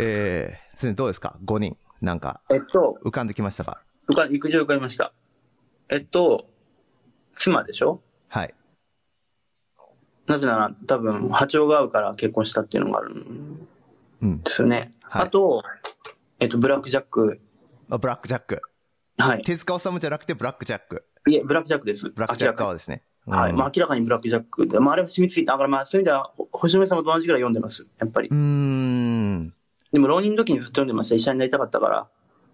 [0.00, 1.76] えー、どうですか ?5 人。
[2.00, 3.82] なんか、えっと、浮かんできましたか？
[4.08, 5.12] 受か陸上浮かびました。
[5.88, 6.46] えっと、
[7.34, 8.00] 妻でしょ？
[8.28, 8.54] はい。
[10.30, 13.68] なぜなら、多分、波長が合うから結婚したっていうのがあるん
[14.22, 14.42] うん。
[14.42, 14.94] ですよね。
[15.02, 15.62] はいあと、
[16.38, 17.40] えっと、ブラックジャック。
[17.90, 18.62] あブラックジャック。
[19.18, 19.42] はい。
[19.42, 21.04] 手塚治虫じゃなくてブラックジャック。
[21.28, 22.10] いえ、ブラックジャックです。
[22.10, 23.02] ブラックジャック明らかに側ですね。
[23.26, 23.50] はい。
[23.50, 27.88] うんまあ、明らかにブラックジャックで、まあ、あれは染みついて、だからまあ、そういう意味では、ほ星野さんもと同じぐらい読んでます。
[27.98, 28.36] やっぱりうー。
[28.36, 29.50] ん。
[29.92, 31.16] でも、浪人の時にずっと読んでました。
[31.16, 32.08] 医者になりたかったから。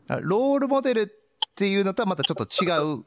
[0.09, 1.09] あロールモデルっ
[1.55, 2.66] ていうのとはまたちょっと違
[3.01, 3.05] う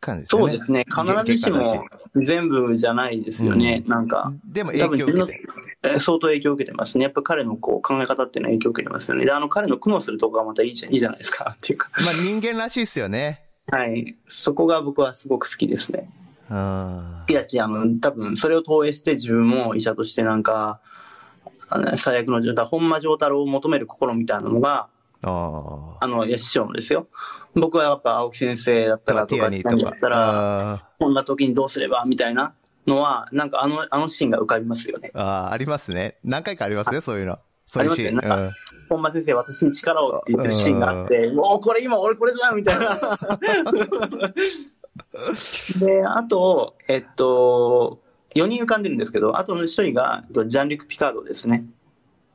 [0.00, 0.44] 感じですよね。
[0.44, 0.84] そうですね。
[0.88, 1.84] 必ずしも
[2.16, 3.84] 全部じゃないですよね。
[3.86, 7.04] なんか、でも影響を受けて相当影響を受けてますね。
[7.04, 9.24] やっぱ彼のこう考え方っていうのは影響を受けてますよね。
[9.24, 11.54] で、あの彼の苦悩するとこがまたいいじゃいいじゃないですか。
[11.58, 11.90] っていうか。
[11.92, 13.42] まあ人間らしいですよね。
[13.70, 14.16] はい。
[14.26, 16.10] そこが僕はすごく好きですね。
[16.50, 20.80] あいやし、あの、多分それを投影して自分も医者としてなんか、
[21.96, 24.88] 最悪の状態、本間丈太郎を求める心みたいなのが、
[25.22, 27.08] あの、いや師匠のですよ。
[27.60, 29.16] 僕はやっぱ青木先生だったあ。
[29.16, 29.98] らとか、何だっ。
[29.98, 32.54] たら、あこんな時にどうすればみたいな
[32.86, 35.10] のは、なんかあの、あのシーンが浮かびますよね。
[35.14, 36.18] ーあー、ありますね。
[36.24, 37.38] 何回かありますね、そういうの。
[37.66, 38.32] そういうシーン。
[38.32, 38.52] あり
[38.88, 42.98] 本間先生、私に力をって言ってるシーンがあって、もうこれ今俺これじゃんみたいな。
[45.78, 48.00] で、あと、えっと、
[48.34, 51.66] 4人浮かんでるんですけど、あとの1人が、えっとジャン・リュック・ピカードですね。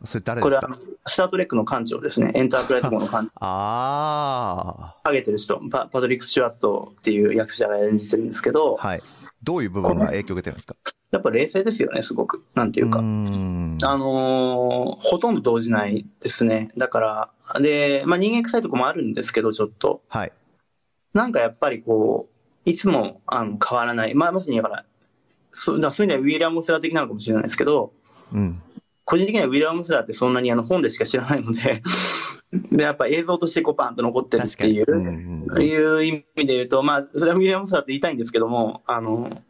[0.03, 0.07] うん。
[0.07, 2.31] それ誰これはですか、スター・トレックの艦長ですね。
[2.35, 3.31] エンタープライズ号の艦長。
[3.45, 8.87] あハゲてる人パ、パトリック・スチュワットっていう役者が演じてるんですけど、あ。
[8.87, 9.01] はい。
[9.43, 10.75] どういう部分が影響を受けてるんですか？
[11.11, 12.43] やっぱ冷静ですよね、すごく。
[12.55, 12.99] なんていうか。
[12.99, 16.71] ーんあのーほとんど動じないですね。
[16.77, 16.99] だか
[17.53, 20.01] ら、で、まあ人間臭いとこもあるんですけど、ちょっと。
[20.07, 20.31] はい。
[21.13, 22.29] なんかやっぱりこ
[22.65, 24.15] う、いつもあの変わらない。
[24.15, 24.85] まあまさにだから、
[25.51, 27.91] そうだからそういう意味ではウィリアム・スラー的なのかもしれないですけど、
[28.33, 28.61] うん。
[29.05, 31.81] 個人的にはウィリアム・スラーってそんなにあの本でしか知らないので、
[32.71, 34.49] で、やっぱ映像としてこうパンと残ってるっ。
[34.49, 39.41] ていう、うんうんいう意味で言うと、まあ、それはウィリアム・スラーって言いたいんですけども、あの、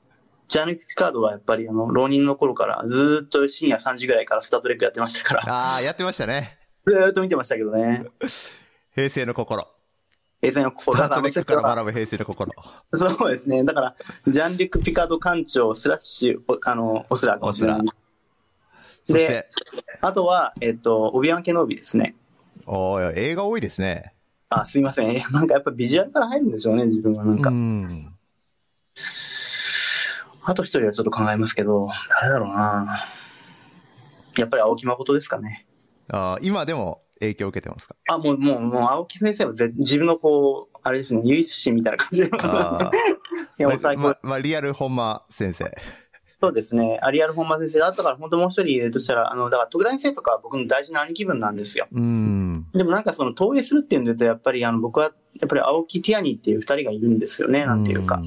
[0.49, 6.57] ジャーニック・ピカードはやっぱりあの、浪人の頃からずーっと深夜3時ぐらいからスタートレックやってましたから、ああ、やってましたね。
[6.85, 8.05] ずーっと見てましたけどね。
[8.95, 9.67] 平成の心。
[10.41, 12.51] 映像のス心だからタートレックから学ぶ平成の心。
[12.93, 13.63] そうですね。
[13.63, 13.95] だから、
[14.27, 17.81] ジャンリック・ピカード艦長スラッシュ、おあの、オスラーかもしれない。
[19.05, 19.49] そして、
[20.01, 22.15] あとは、えっと、オビワン・ケノービですね。
[22.65, 24.13] おー映画多いですね。
[24.49, 25.09] あ、すいません。
[25.11, 27.49] えなんかやっぱビジュアルから入るんでしょうね、自分はなんか。
[27.49, 28.13] うん。
[30.45, 31.89] あと一人はちょっと考えますけど、
[32.21, 33.05] 誰だろうな。
[34.37, 35.65] やっぱり青木誠ですかね。
[36.09, 37.95] あー今でも影響を受けてますか？
[38.09, 42.27] あ、もう、もう、もう、青木先生はぜ自分のこう、あれですね、唯一心みたいな感じで。
[42.29, 42.91] いあ
[43.57, 44.01] や、ーもう最高。
[44.01, 45.73] ままあ、リアル本間先生。
[46.43, 46.99] そうですね。
[47.01, 51.87] アリアル本間先生だったから、本当もう一人入れるとしたら、あの、だから、徳田先生とか僕の大事な兄貴分なんですよ。
[51.89, 52.67] うん。
[52.73, 58.17] でもなんかその投影するっていうんで言うと、やっぱりあの、僕は、やっぱり青木ティアニーっていう二人がいるんですよね、なんていうか。
[58.17, 58.23] ん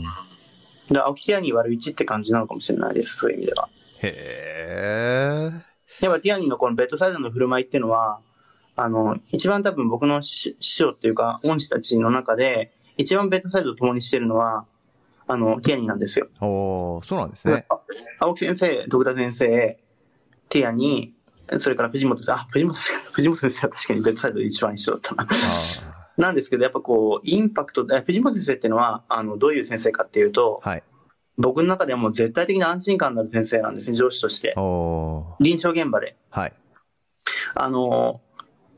[0.90, 3.68] で青木ティアニー割る1って感じなのかもしれないです、そういう意味では。
[4.00, 5.52] へ
[6.00, 6.04] え。
[6.06, 8.20] やっぱティアニーのこのベッドサイドの振る舞いっていうのは、
[8.76, 14.64] あの、一番多分僕の師師匠っていうか、恩師たちの中で、一番ベッドサイドを共にしてるのは、
[15.28, 16.28] あの、ティアニーなんですよ。
[16.40, 17.66] おーそうなんですね。
[17.68, 17.80] あ
[18.20, 19.78] 青木先生、徳田先生、
[20.48, 25.24] ティアニー、それから藤本先生、あ、藤本先生、 藤本先生は確かにベッドサイドで一番一緒だったな。
[25.24, 25.26] あ
[26.16, 30.82] なんですけど、やっぱこう、インパクト、え藤本先生っていうのは、あの、どういう先生かっていうと、ーはい。
[31.38, 34.54] 僕の中ではもう絶対的な安心感のある先生なんですね、上司として。
[35.40, 36.16] 臨床現場で。
[36.30, 36.52] はい。
[37.54, 38.22] あの、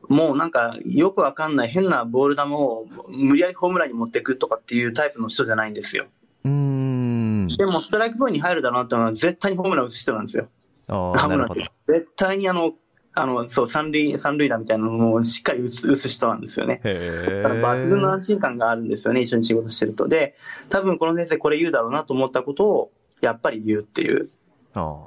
[0.09, 6.07] もうなんか、よくわかんない変なボール球を無理やりホームランに持っていくとかっていうタイプの人じゃないんですよ。
[6.45, 7.49] うーん。
[7.49, 10.49] でも、ストライクゾーンに入るだろうなっていうのは、絶対にホームラン打つ人なんですよ。
[10.89, 11.63] おーなるほど。
[11.87, 12.73] 絶対にあの、
[13.15, 16.81] あの、そう、三塁、三塁打みたいなのをしっかり打つ打つ人なんですよね。
[16.85, 18.13] へだから抜群のえ。
[18.13, 20.07] 安心感があるんですよね、一緒に仕事してると。
[20.09, 20.37] で、
[20.69, 24.31] 多分この先生これ言うだろうなと思ったことを、やっぱり言うっていう。
[24.75, 25.05] あ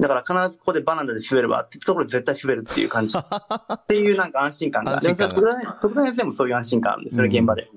[0.00, 3.16] だから必ずここでバナナで滑ればってところで絶対滑るっていう感じ。
[3.18, 4.96] っていうなんか安心感が。
[4.96, 7.70] 安心感がでもそれ徳田徳田先生もそういう安心感あるんですよね、うん現場で。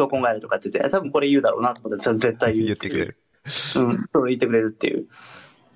[0.00, 3.16] 闘魂帰りとかって言って、多分これ言うだろうなと思って、絶対言う言ってくれる。
[3.44, 5.06] うん、そう言ってくれるっていう。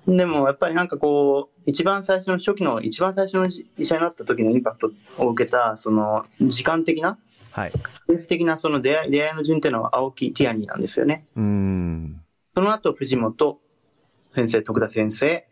[0.07, 3.47] でもやっぱりなんかこう、一番最初の初期の、一番最初の
[3.77, 4.79] 医者になった時のインパク
[5.17, 7.17] トを受けた、その、時間的な、
[7.51, 7.71] はい。
[8.07, 11.25] ベース的なその出会い、出会いの順っていうのは青木ティアニーなんですよね。
[11.35, 12.21] うーん。
[12.53, 13.59] その後、藤本
[14.35, 15.47] 先生、徳田先生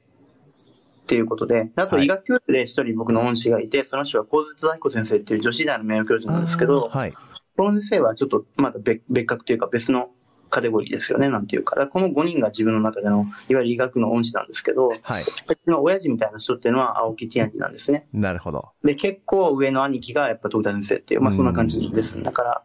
[1.03, 7.13] っていうことで、あとはい医学教授で一人僕の恩師がいて、その人は神津忠彦先生っていう女子大の名誉教授なんですけど、はい。
[7.57, 10.09] この先生はちょっとまだ別別格というか別の
[10.53, 11.87] カテゴリーですよね、なんていうか。
[11.87, 15.23] この5人が自分の中での、いわゆる医学の恩師なんですけど、はい。
[15.67, 18.07] 親父みたいな人っていうのは青木ティアニーなんですね。
[18.13, 18.69] なるほど。
[18.83, 22.21] で、結構上の兄貴がやっぱ徳田先生っていう、まあそんな感じです。
[22.21, 22.63] だから、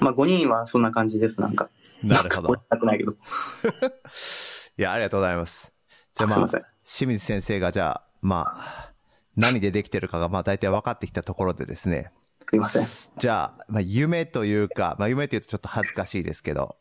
[0.00, 1.70] まあ5人はそんな感じです、なんか。
[2.02, 2.56] なるほど。
[2.68, 3.12] なくないけど。
[4.76, 5.72] いや、ありがとうございます。
[6.16, 8.92] じゃあまあすいません、清水先生がじゃあ、まあ、
[9.36, 12.10] 何でできてるかがまあ大体分かってきたところでですね。
[12.52, 12.86] すいません。
[13.16, 16.76] じゃあ、まあ夢というか、まあ夢というとちょっと恥ずかしいですけど、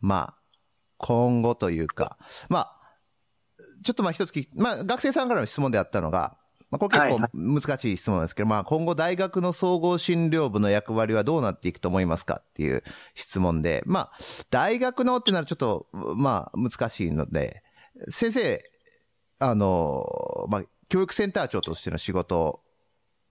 [0.00, 0.42] まあ、
[0.98, 2.18] 今後というか、
[2.48, 2.80] まあ、
[3.84, 6.36] ちょっとまあ一つ聞き、まあ学生さんからの質問であったのが、
[6.68, 12.82] まあこれ結構はいは難しい質問ですけど、まあ今後大学の総合診療部の役割はどうなっていくと思いますかっていう
[13.14, 14.12] 質問で、まあ
[14.50, 17.62] 大学のってなるとちょっと、まあ難しいので、
[18.08, 18.60] 先生、
[19.38, 20.04] あの、
[20.48, 22.63] まあ教育センター長としての仕事を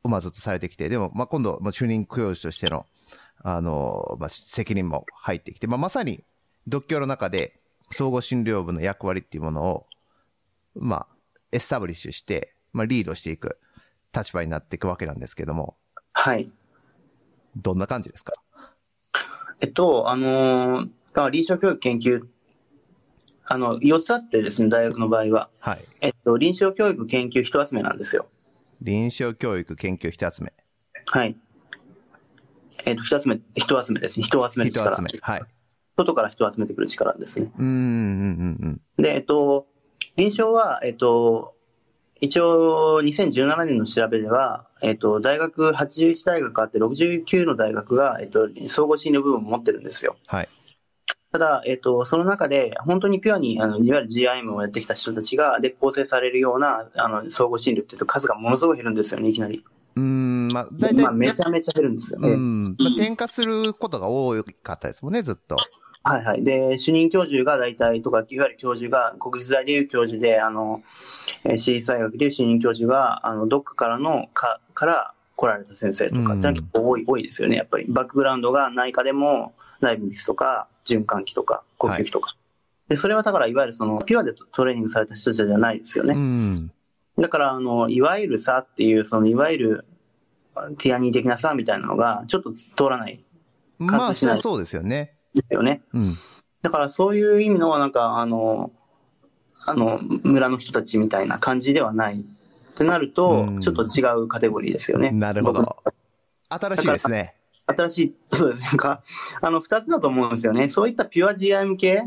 [0.03, 2.85] まあずっとされてきて、でもまあ今度、まあ主任教授としての、
[3.43, 6.23] あの、まあ責任も入ってきて、まあまさに
[6.67, 7.59] 独協の中で
[7.91, 9.85] 総合診療部の役割っていうものを、
[10.75, 11.07] まあ、
[11.51, 13.59] エスタブリッシュして、まあ、リードしていく
[14.15, 15.77] 立場になっていくわけなんですけども、
[16.13, 16.49] はい。
[17.55, 18.34] どんな感じですか？
[19.61, 22.25] えっと、あのー、まあ臨床教育研究、
[23.45, 25.49] あの、4つあってですね、大学の場合は。
[25.59, 25.85] はい。
[26.01, 28.27] えっと、臨床教育研究人集めなんですよ。
[28.84, 30.51] 臨床教育研究人集め。
[31.05, 31.38] はい。
[32.85, 34.26] えっと、人集め、人集めですね。
[34.26, 34.65] 人を集め。
[34.65, 35.10] 人集め。
[35.22, 35.41] はい。
[35.95, 37.49] 外から人を集めてくる力ですね。
[37.57, 39.68] うーん、うん、うん、で、えっと、
[40.18, 41.55] 臨床は、えっと、
[42.19, 50.18] 一応、2017年の調べでは、えっと、大学81大学あって、69の大学が、えっと、総合診療部分を持ってるんですよ。
[50.27, 50.49] はい。
[51.34, 59.65] ただ、えっと、その中で、本当にピュアに、あの、いわゆる GIM をやってきた人たちが、で、構成されるような、あの、総合診療っていうと数がものすごい減るんですよね、いきなり。
[59.95, 62.30] うーん、まあ、大体、まあ、めちゃめちゃ減るんですよね。
[62.30, 62.76] うん。
[62.77, 65.57] まあ、転化することが多かったですもんね、ずっと。
[66.03, 66.43] はいはい。
[66.43, 70.84] で、主任教授が大体とか、いわゆる教授が、国立大でいう教授で、あの、
[71.45, 77.85] えー私立大学でいう主任教授が、あの、どっかからの、か、から来られた先生とかって結構多い、多いですよね、やっぱり。
[77.89, 82.35] バックグラウンドが内科でも、内分泌とか、循環器とか、呼吸器とか。
[82.89, 86.19] で、それはだから、いわゆるその、ピュアでトレーニングされた人たちじゃないですよねう。
[86.19, 86.72] ん。
[87.18, 89.85] だから、あの、いわゆるさっていう、その、いわゆる、
[90.77, 93.23] ティアニー的なさみたいなのが、ちょっと通らない
[93.80, 95.15] まあ、そうそうですよね。
[95.34, 95.81] ですよね。
[95.93, 96.18] うん。
[96.61, 98.72] だからそういう意味の、なんか、あの、
[99.68, 105.11] あの、村の人たちみたいな感じではないってなるとうん、ちょっと違うカテゴリーですよね。
[105.11, 105.77] なるほ僕ど。
[106.49, 107.35] 新しいですね。
[107.65, 108.77] 新しい、そうですね。
[108.77, 109.02] か、
[109.41, 110.69] あの、二つだと思うんですよね。
[110.69, 112.03] そういったピュア GIM 系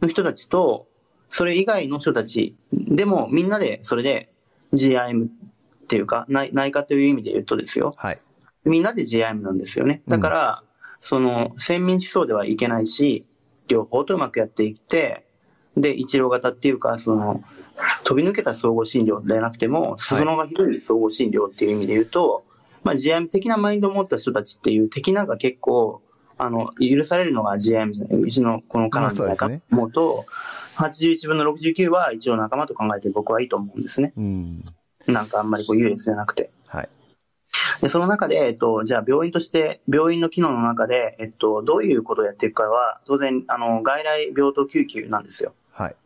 [0.00, 0.86] の人たちと、
[1.28, 4.32] それ以外の人たち、でもみんなでそれで
[4.72, 5.28] GIM っ
[5.88, 7.94] ていうか、内内科という意味で言うとですよ。
[7.96, 8.20] はい。
[8.64, 10.02] みんなで GIM なんですよね。
[10.08, 10.62] だから、
[11.00, 13.26] その、先民思想ではいけないし、
[13.68, 15.26] 両方とうまくやっていって、
[15.76, 17.42] で、一郎型っていうか、その、
[18.04, 22.44] 飛び抜けた総合診療ではなくても、裾野が広い総合診療っていう意味で言うと、
[22.84, 26.02] まあ、GIM 的なマインドを持った人たちっていう的なが結構、
[26.36, 30.26] あの、許されるのが GIM じゃないうちのこのカナダじゃないかと思うと、
[30.76, 34.12] 81分の69は一応仲間と考えて僕はいいと思うんですね。
[34.16, 34.64] うん。
[35.06, 36.50] なんかあんまりこう優劣じゃなくて。
[36.66, 36.88] はい。
[37.80, 45.54] で、その中で、えっと、じゃあ病院として、病院の機能の中で、えっと、どういうことをやっていくかは、当然、あの、外来病棟救急なんですよ。
[45.70, 45.96] はい。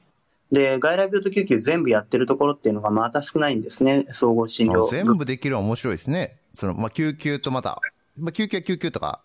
[0.52, 4.86] で、外来病棟救急全部やってるところっていうのがまた少ないんですね、総合診療。
[4.86, 6.37] あ全部できる面白いですね。
[6.58, 7.80] その、まあ、救急とまた、
[8.18, 9.22] まあ、救急は救急とか、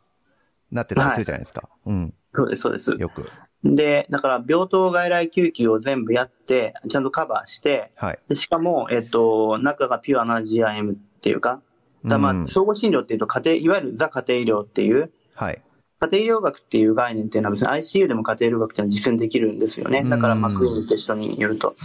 [0.72, 1.68] なってたりするじゃないですか。
[1.85, 2.14] うん。
[2.31, 2.91] そうです、そうです。
[2.91, 3.27] よく。
[3.64, 8.19] で、だから病棟外来救急を全部やって、ちゃんとカバーして、はい。
[8.30, 11.61] でしかも、えっと、中がピュアな GIM っていうか、
[12.05, 15.61] だまあうん総合診療っていうと家庭、いわゆるザ家庭医療っていう、はい。
[16.03, 20.03] 家庭医療学っていう概念っていうのは別に ICU でも家庭医療学っていうのは実践できるんですよね。
[20.03, 21.75] だから、まあ、うんクリニックと一緒によると。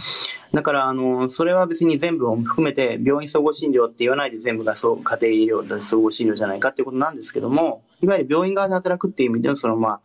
[0.53, 10.01] だから、あの、それは別に全部を含めて、病院総合診療って言わないで全部がそう家庭医療だ総合診療じゃないかっていうことなんですけども、いわゆる病院側で働くっていう意味での、その、まあ、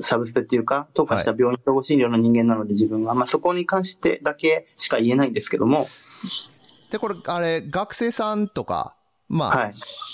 [0.00, 5.86] サブスペっていうか、特化した病院総合診療の人間なので自分は、まあ、そこに関してだけしか言えないんですけども、
[6.90, 8.96] で、これ、あれ、学生さんとか、
[9.28, 9.72] まあ、はい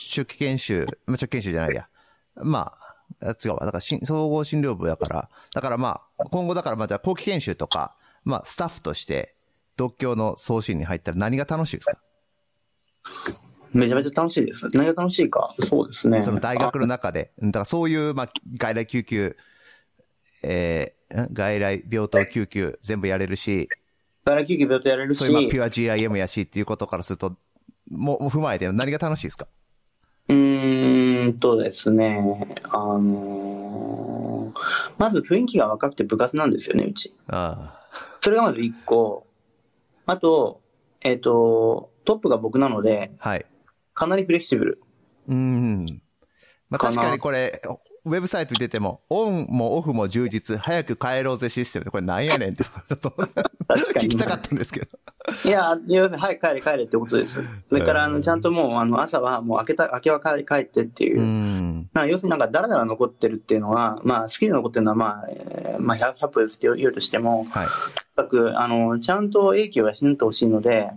[0.08, 1.88] 初期研修、まあ、初期研修じゃないや。
[2.36, 2.87] まあ、
[3.20, 3.60] あ違うわ。
[3.60, 9.34] だからしん、総合診療部やから、だからまあ、今後だからまあ、じゃあ後期研修とか、まあ、スタッフとして、
[9.76, 13.40] 独協の送信に入ったら何が楽しいですか？
[13.72, 14.66] めちゃめちゃ楽しいです。
[14.72, 15.54] 何が楽しいか。
[15.60, 16.22] そうですね。
[16.22, 17.32] その大学の中で。
[17.38, 19.36] だからそういう、まあ、外来救急、
[20.42, 21.34] えー、ん？
[21.34, 23.68] 外来病棟救急全部やれるし、
[24.24, 27.36] 外来救急病棟やれるし、そういうまあピュア GIM やしっていうことからすると、
[27.90, 29.46] もう踏まえて何が楽しいですか？
[30.28, 34.58] うーんとですね、あのー
[34.98, 37.14] まず雰囲気が若くて部活なんですよね、うち。
[37.28, 37.80] あ
[38.20, 39.26] それがまず一個。
[40.06, 40.60] あと、
[41.02, 43.28] えっ、と、トップが僕なので、あ。
[43.30, 43.46] はい。
[43.94, 44.82] かなりフレキシブル。
[45.28, 46.02] うん。
[46.70, 47.62] まあ確かにこれ、
[48.04, 53.10] ウェブサイトに出ても、オンもオフも充実、早く帰ろうぜシステムで、これなんやねんって、ちょっと。
[53.10, 54.86] 聞きたかったんですけど。
[55.44, 57.42] いや、要するに、はい、帰れ、帰れってことです。
[57.68, 61.22] それから、あの、ちゃんともう、あの、朝はもう明けた、明けは帰帰ってっていうう。
[61.22, 61.90] ん。
[61.92, 67.66] まあ、要するになんか、だらだら残ってるっていうのは、まあ、好きで残ってるのは、まあ、えーまあ、100, 100歩ですって言うとしても、はい。
[68.16, 70.90] とにかく、あの、ちゃんと英気を養ってほしいので、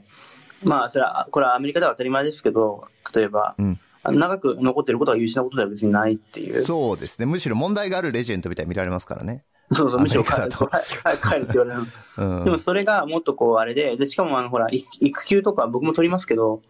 [0.64, 3.80] まあ、それは、これはアメリカでは当たり前ですけど、例えば、うん。
[4.03, 6.56] 長く残ってることが優秀なことでは別にないっていう。
[6.56, 7.26] そうそうですね。
[7.26, 9.44] むしろ問題があるレジェンドみたいに見られますからね。
[9.72, 11.88] そうむしろ帰る帰帰るって言われる。
[12.18, 12.44] うん。
[12.44, 16.61] でもそれがもっとこう、あれで、で、しかもあの、ほら、育育休とか僕も取りますけど、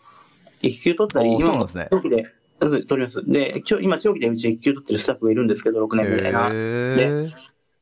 [0.61, 2.25] 育休取ったり、今も長期で、うん
[2.61, 3.25] 取ります。
[3.25, 6.49] で、今日、今長期でうち育休取ってるスタッフがいるんですけど、6年ぐらいな。
[6.49, 7.31] へー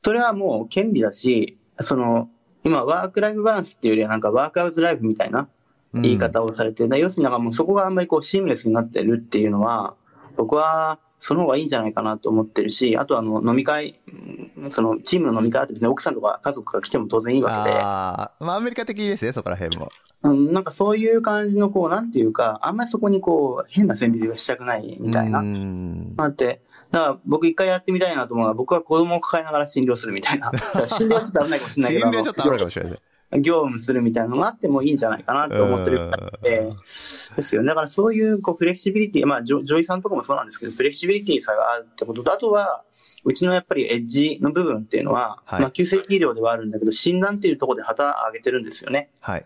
[0.01, 2.29] それはもう権利だし、その、
[2.63, 5.49] 今、ワークライフバランスっていうよりは、なんかワークアウトライフみたいな
[5.93, 9.95] 言い方をされて、だ要するになんかもうそこがあんまりこうシームレスになってるっていうのは、
[10.37, 19.89] 僕はその方がいいんじゃないかなと思ってるし、あとあの飲み会、うんそのチームの飲み会って別に奥さんとか家族が来ても当然いいわけで、ああ、まあアメリカ的ですね、そこら辺も。
[20.21, 25.39] うんなんかそういう感じのこう、なんていうか、あんまりそこにこう、変な線引きがしたくないみたいな。
[25.39, 26.13] うん。
[26.17, 26.61] まあって、
[26.91, 30.51] だから僕一回やってみたいなと思うのは、僕は子供を抱えながら診療するみたいな。
[30.87, 32.99] 診療はちょっと危ないかもしれないけど、 診療ちょっとあるかもしれない。
[33.37, 37.67] 業務するみたいなのがあってもいいんじゃないかなと思ってるぐらいで、ですよね。
[37.67, 42.83] だからそういうこうフレキシビリティ、まあ、ジョジョイさんとかもそうなんですけど、フレキシビリティさがあるってことと、あとは、
[43.23, 49.11] うちのやっぱりエッジの部分っていうのは、はいまあ、急性期医療ではあるんだけど、診断っていうところで旗上げてるんですよね。
[49.19, 49.45] はい。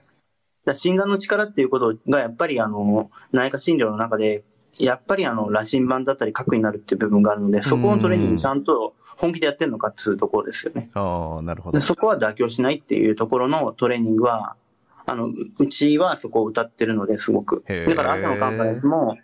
[0.66, 4.46] だ診断の力っていうことが、やっぱりあの、内科診療の中で、
[4.80, 10.90] やっぱりあの、羅針盤だったり核になるっていう部分があるので、そこのトレーニングちゃんと本気でやってるのかっていうところですよね。
[10.94, 11.82] ああ、なるほどで。
[11.82, 14.58] そこは妥協しないっていうところのトレーニングは、
[15.06, 17.64] あの、ううちはそこを謳ってるので、すごく。
[17.88, 19.16] だから朝のカンファレンスも、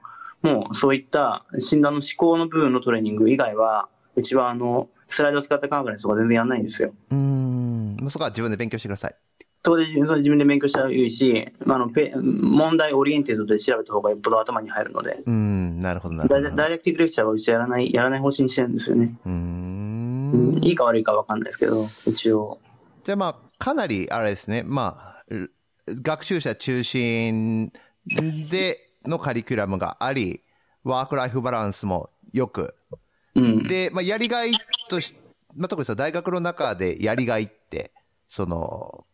[0.42, 6.94] もうそういった診断の思考の部分のトレーニング以外は、うちはあの、スライドを使ったカンファレンスとか全然やんないんですよ。
[7.10, 7.98] うーん。
[8.10, 9.16] そこは自分で勉強してください。
[9.64, 15.80] それでそれ自分で勉強したらいいし、あのペ問題 oriented で調べた方がよっぽど頭に入るので、うーん。
[15.82, 16.56] なるほど、なるほど。
[16.56, 19.14] ダイレクティブレクチャーはうちはやらない、やらない方針にしてるんですよね。
[19.26, 20.64] うーうんん。
[20.64, 22.60] いいか悪いかわかんないですけど、一応。
[23.04, 24.64] じゃあまあ、かなり、あれですね。
[24.64, 25.24] まあ、
[25.88, 27.72] 学習者中心
[28.50, 30.42] でのカリキュラムがあり、
[30.84, 32.76] ワークライフバランスもよく。
[33.36, 33.68] うん。
[33.68, 34.52] で、まあ、やりがい
[34.90, 35.16] とし、
[35.56, 37.92] まあ、特にその大学の中でやりがいって、
[38.28, 39.06] その、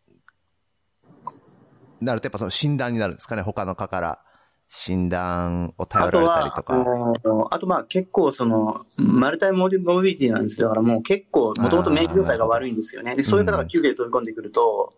[2.05, 4.19] なるとやっぱその診断になるんですかね、他の科から。
[4.67, 6.83] 診断を頼られたりは、あとか。
[7.23, 10.69] のあとまあ結構その、マルタイモビリティなんですよ。
[10.69, 13.15] だからもう結構、もともと免疫業界が悪いんですよね。
[13.15, 14.93] で、そういう方が救急で飛び込んでくると、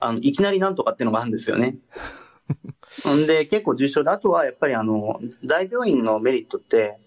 [0.00, 1.78] あの、いきなりなんとかっていうのがあるんですよね。
[3.08, 6.98] んで、結構重症で、あとはやっぱりあの、大病院のメリットって、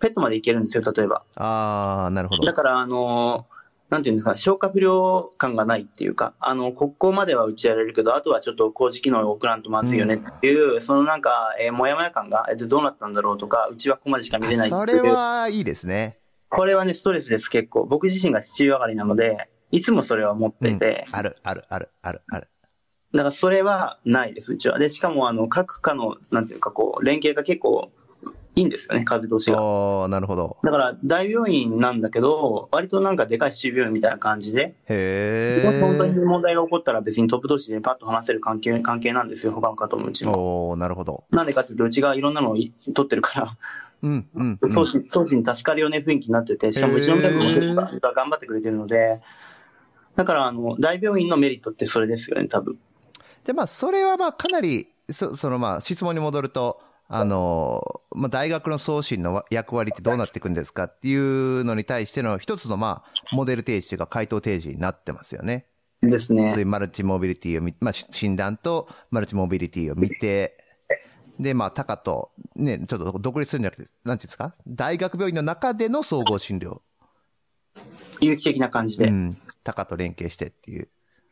[0.00, 1.24] ペットまで行けるんですよ、例えば。
[1.36, 2.44] ああ、なるほど。
[2.44, 3.46] だから、あの、
[3.90, 15.12] なんていうんですか、消化不良感がないっていうか、あの、ここまでは打ちやれるけど、あとはちょっと工事機能を送らんとまずいよねっていう、そのなんか、えー、もやもや感が、えーどうなったんだろうとか、うちはここまでしか見れないってそれいう。
[15.12, 16.18] はいいですね。
[16.48, 17.84] これはね、ストレスです、結構。
[17.84, 22.48] 僕自身が父上がりなので、いつもそれは持っていて、ある、ある、ある、ある、ある。
[23.12, 24.78] だからそれはないです、うちは。
[24.78, 27.90] で、しかも、あの、各科の、なんていうか、こう、連携が結構
[28.56, 29.60] いいんですよね、風通しが。
[29.60, 30.58] おー、なるほど。
[30.62, 36.24] だから、大病院なんだけど、割となんかでかい市病院みたいな感じで、へもし本当にー。
[36.24, 40.68] 問題が起こったら別にトップ同士でパッと話せる関係関係なんですよ、他の方もうちも。
[40.68, 41.24] おー、なるほど。
[41.30, 42.70] なんでかっていうと、うちがいろんなのを取
[43.06, 43.56] ってるから、
[44.02, 44.58] うん、うん。
[44.60, 49.20] うん送信、送信に助かるような雰囲気になってて、しかもうちのメンバー頑張ってくれてるので、
[50.14, 52.78] だから、あの、大病院のメリットってそれですよね、多分。
[53.44, 57.82] で、まあ、それはまあ、かなり、そそのまあ、質問に戻ると、あの、
[58.14, 65.66] まあ、大学の送信の役割ってどうなっていくんですかっていうのに対しての一つのまあ、モデル提示というか回答提示になってますよね。
[66.02, 66.62] ですそういね。
[66.62, 70.56] うマルチモビリティを見、まあ、し診断とマルチモビリティを見て、
[71.38, 74.54] で、まあ、タカと、ね、ちょっと独立するんじゃなくて、なんていうんですか？
[74.66, 76.80] 大学病院の中での総合診療。
[78.20, 79.08] 有機的な感じで。
[79.08, 79.36] うん。
[79.62, 80.88] タカと連携してっていう。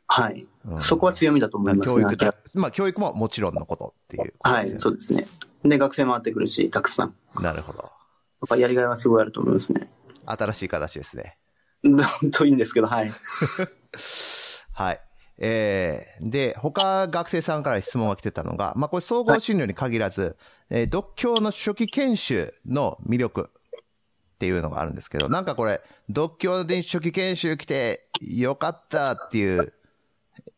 [0.09, 2.03] はい、うんそこは強みだと思いますね。
[2.03, 4.79] 教育と、まあ、教育ももちろんのことっていうことはい。
[4.79, 5.27] そうですね。
[5.65, 7.15] で、学生回ってくるし、たくさん。
[7.41, 7.79] なるほど。
[7.81, 9.91] やっぱやりがいはすごいあると思いますね。
[10.27, 11.39] 新しい形ですね。
[11.83, 13.13] 本当いいんですけど、はい。
[14.73, 15.01] はい。
[15.39, 20.37] えー、で、他学生さんから質問が来てたのが、まあ、これ総合診療に限らず、
[20.71, 29.73] えー、独協の初期研修の魅力っていうのがあるんですけど、なんかこれ、独協で初期研修来てよかったっていう、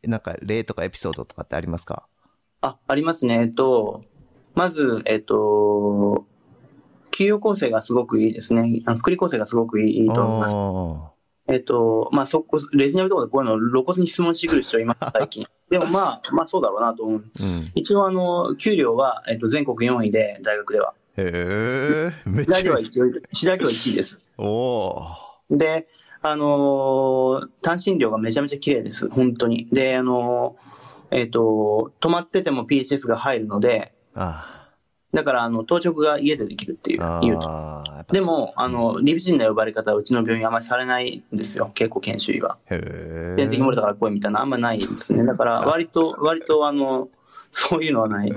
[0.03, 2.07] なんか例とかエピソードとかってありますか？
[2.61, 3.41] あ、ありますね。
[3.41, 4.03] えっと、
[4.55, 6.27] まず、えっと、
[7.11, 8.83] 給与構成がすごくいいですね。
[8.87, 10.57] あの福利構成がすごくいいと思います。
[10.57, 11.15] お
[11.47, 15.47] えっと、まあ、そこ、レジナビとかでこういうの露骨に質問してくる人います、 最近。
[15.69, 17.25] でもまあ、まあそうだろうなと思う。
[17.37, 17.73] ーうん。
[17.75, 20.95] 一応、あの、給料は、えっと、全国4位で、大学では。
[21.17, 24.21] へえ、めっ白ちゃは一応、白では1位です。
[24.39, 25.87] おーで、
[26.23, 29.69] あのー単身料がめちゃめちゃ綺麗です、本当に。
[29.71, 34.65] で、あのーえっ、と、泊まってても PHS が入るので、あ
[35.15, 38.13] だから、あの、当直が家でできるっていうあ、言うと。
[38.13, 42.59] でも、あの、理不尽な呼ばれ方はうちの病院あんまりされないんですよ、結構研修医は。
[42.67, 43.35] へえ。
[43.37, 45.23] 点滴漏れたから来いみたいなのあんまないですね。
[45.25, 47.09] だから、割と、割と、あの、
[47.53, 48.33] そういうのはない。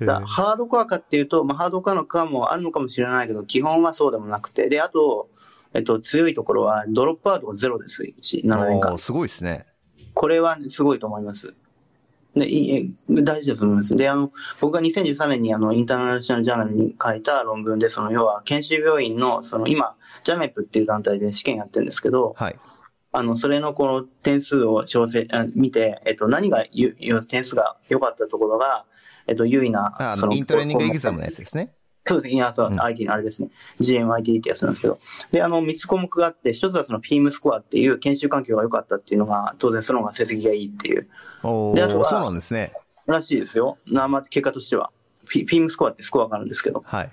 [0.00, 5.30] だハードコアかっていうと、まあ、ハードコアの科もあるのかもしれないけど、基本はそうでもなくて、で、あと、
[5.72, 8.98] えっと、強いところは、ドロップアウトがゼロです、7年間。
[8.98, 9.66] すごいですね。
[10.12, 11.54] これはすごいと思います。
[12.36, 13.96] で、いえ大事だと思います。
[13.96, 22.58] で、あの、僕が2013年にあの、インターナショナルジャーナルに書いた論文で、その、要は、研修病院の、その、今、ジャメップっていう団体で試験やってるんですけど、はい。
[23.12, 28.84] あの、それのこの点数を調整、あ見て、えっと、何がゆ、ゆ点数が良かったところが、
[29.26, 31.72] えっと、優位な、あのイントレーニングエグザムのやつですね。
[32.08, 32.34] そうですね。
[32.34, 33.50] いや、そううん IT のあれですね。
[33.80, 34.98] GMIT ってやつなんですけど。
[35.30, 41.08] で、あの、3つ項目があって、一つはその PM スコアっていう研修環境が良かったっていうのが、当然その方が成績がいいっていう、
[41.42, 42.72] おであとはーそうなんですね。
[43.06, 43.78] らしいですよ。
[43.86, 44.90] なまあ、結果としては。
[45.26, 46.82] フィ PM スコアってスコアがあるんですけど。
[46.86, 47.12] はい。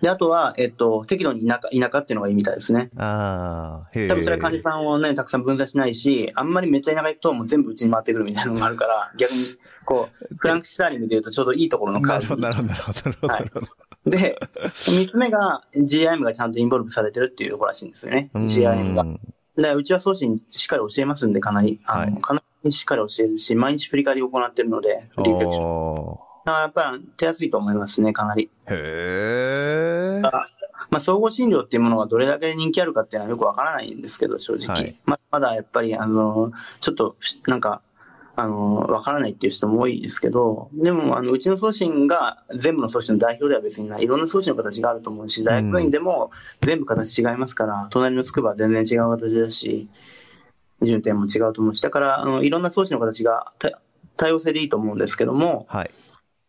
[0.00, 2.90] で、あとは、えっと、適度に田舎、田舎っていうのがいいみたいですね。
[2.96, 4.08] ああ、へえ。
[4.08, 9.38] 多分それは患者さんをね、たくさん分散しないし、あんまりめっちゃ田舎行くともう全部うちに回ってくるみたいなのがあるから、 逆に、
[9.84, 13.50] こう、フランクスターリングで言うとちょうどいいところのカーブなるほど、なるほど、なるほど、はない。
[14.06, 14.38] で、
[14.74, 18.30] 三つ目が GIM がちゃんとインボルブされてるっていうところらしいんですよね。
[18.34, 19.04] GIM が。
[19.56, 21.80] で、うちは送信しっかり教えますんで、かなり。
[21.86, 26.25] あの、はいかなりしっかり教えるし、毎日振り返りを行ってるので、フリーペクション。
[26.46, 28.50] おだからやっぱり手厚いと思いますね、かなり。
[28.66, 30.20] ーへえ。
[30.88, 34.76] まあ、総合診療っていうものがどれだけ人気あるかっていうのはよくわからないんですけど、正直。
[34.76, 37.16] はいままだやっぱり、あの、ちょっと、
[37.48, 37.82] なんか、
[38.36, 44.04] あの、わからないっていう人も多いですけど、でも、あの、うちの送信が全部の送信の代表では別にない。
[44.04, 46.30] いろんな送信の形があると思うし、大学院でも
[46.62, 49.88] 全部形違いますから、隣の筑波は全然違う形だし、
[50.82, 53.80] 順天も違うと思うし、だから、あの、いろんな送信の形がた
[54.16, 55.90] 多様性でいいと思うんですけども、はい。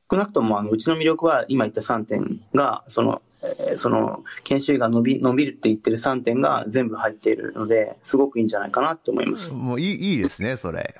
[0.09, 9.53] 少なくともあのうちの魅力は今言った3点が、その、えーその研修医が伸び伸びるって言ってる3点が全部入っているので、すごくいいんじゃないかなって思います。
[9.53, 10.95] もういい、いいですね、それ。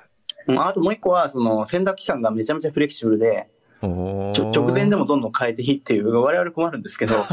[0.46, 3.50] うんあともう一個は、その選択期間がめちゃめちゃフレキシブルで、
[3.82, 5.02] 直前でも。
[5.02, 7.24] もどんどん変えていいっていう、我々困るんですけど、 うん、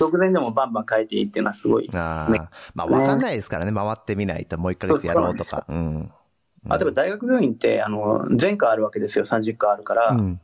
[0.00, 1.88] 直前でもバンバン変えていいっていうのはすごい。
[1.88, 2.50] ねああ。
[2.74, 5.66] まあ、わかんないですからね、回ってみないと、もう1ヶ月やろうとか。
[5.68, 5.72] う
[6.82, 10.10] えば大学病院って、あの、全科あるわけですよ、30科あるから。
[10.10, 10.40] うん。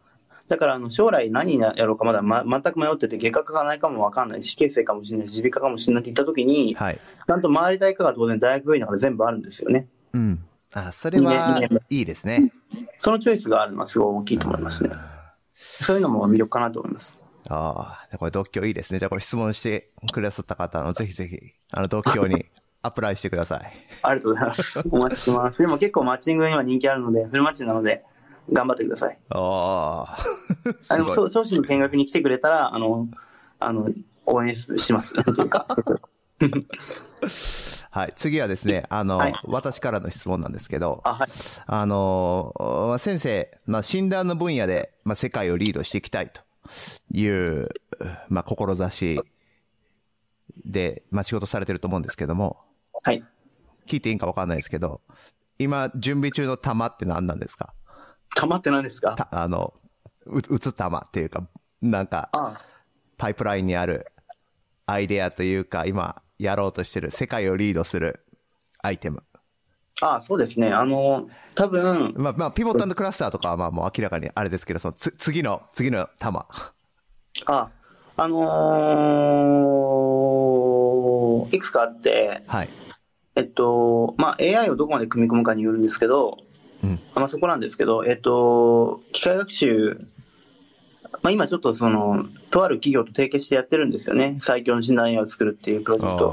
[0.53, 6.95] だから、あの、将来何やろうかまだ、ま、全く迷ってて、外科科がないかもわかんない、死刑生かもしれないし、耳鼻科かもしれないって言った時に、はい。
[6.95, 9.89] ちゃんと回りたい科が当然大学病院の中で全部あるんですよね。
[10.13, 10.45] うん。
[10.75, 11.59] あ、それは
[11.89, 12.53] いいですね。
[12.99, 14.91] そのチョイスがあるのはすごい大きいと思いますね。
[15.57, 17.19] そういうのも魅力かなと思います。
[17.49, 18.99] ああ、これ、独協いいですね。
[18.99, 21.39] じゃあ、これ質問してくださった方、あの、ぜひぜひ、
[21.73, 22.45] あの、独協に
[22.83, 23.73] アプライしてください。
[24.03, 24.83] ありがとうございます。
[24.91, 25.63] お待ちしてます。
[25.63, 28.05] でも結構マッチングには人気あるので、フルマッチなので、
[28.51, 29.19] 頑張ってください。
[29.31, 30.17] ああ。
[30.89, 33.09] あの、すごいそう送信の見学に来てくれたら、あの、
[33.61, 33.89] あの、
[34.27, 35.15] 応援します。
[35.15, 35.67] なんていうか。
[37.91, 38.13] はい。
[38.17, 41.29] 次はですね、あの、はい私からの質問なんですけど、あ、はい。
[41.67, 42.55] あの、
[42.89, 46.41] まあ先生、まあ、診断の分野で、まあ、世界をリードしていきたいと
[47.13, 47.69] いう、
[48.29, 49.21] まあ、志
[50.65, 52.61] で、まあ、仕事されてると思うんですけども、
[53.05, 53.23] はい。
[53.87, 55.01] 聞いていいんかわかんないですけど、
[55.59, 57.75] 今、準備中の玉って何なんですか？
[58.35, 59.15] 玉って何ですか？
[59.17, 59.75] たあの、
[60.27, 61.47] う、打つ玉っていうか、
[61.81, 62.61] なんか、あ
[63.19, 64.07] パイプラインにある
[64.87, 68.21] アイデアというか、今、やろうとしてる、世界をリードする
[68.83, 69.23] アイテム。
[70.01, 70.73] あ、そうですね。
[70.73, 76.47] あの、多分、まあ、まあ、ピボットクラスターとかはまあもう明らかにあれですけど、そのつ、次の、次の玉。
[77.47, 77.69] あ、
[78.17, 82.69] あのーいくつかあって、はい。
[83.37, 86.52] えっと、まあ、AI をどこまで組み込むかによるんですけど、うん。
[87.15, 90.07] まあ、そこなんですけど、えっと、機械学習、
[91.23, 94.37] まあ、今ちょっとその、とある企業と提携してやってるんですよね。
[94.41, 96.29] 最強の診断 AI を作るっていうプロジェクト。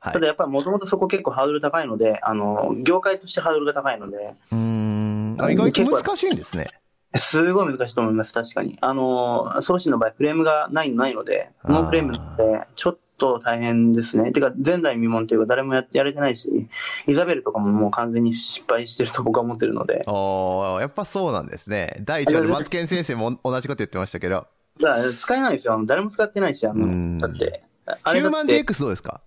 [0.00, 0.12] はい。
[0.12, 5.36] ただやっぱりもともとそこ結構ハードル高いので、あの、業界としてハードルが高いので、うーん。
[5.40, 6.68] あ意外と難しいんですね。
[7.16, 8.76] すごい難しいと思います、確かに。
[8.80, 14.32] あの、送信の場合、フレームがないないので、ノーフレームなので、ちょっと大変ですね。
[14.32, 16.68] てか、前代未聞というか、誰もややれてないし、
[17.06, 22.02] イザベルとかももう完全に失敗してると僕は思ってるので、おーやっぱそうなんですね。
[22.02, 24.46] 第一話でマツケン先生も同じこと言ってましたけど、
[24.80, 25.80] だから使えないですよ。
[25.86, 29.20] 誰も使ってないし、あうんの、だって、ヒューマンて DX どうですか？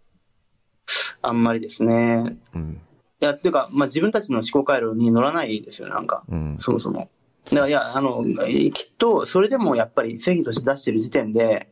[1.21, 2.37] あんまりですね。
[2.53, 2.81] うん。
[3.19, 6.23] いや、っていうか、まあ、自分たちの思考回路に乗らないですよね、なんか。
[6.29, 6.55] うん。
[6.59, 7.09] そもそも。
[7.45, 11.69] だから、いや、あの、きっと、それでもやっぱり製品として出してる時点で、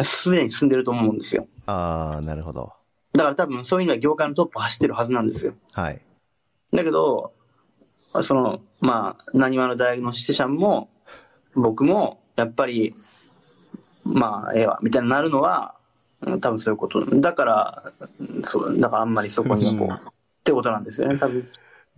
[0.00, 1.46] すでに進んでると思うんですよ。
[1.66, 2.72] ああ、なるほど。
[3.12, 5.54] だから多分そういうのは業界のトップを走ってるはずなんですよ。
[5.72, 6.00] はい。
[6.72, 7.32] だけど、
[8.22, 10.88] その、まあ、何話の大学の支持者も、
[11.54, 12.94] 僕も、やっぱり、
[14.04, 17.04] まあ、ええわ、みたいになるのは、うん多分そういうこと。
[17.04, 20.12] だから、うんそう、だからあんまりそこにはこう、うん
[20.42, 21.48] ってことなんですよね、多分。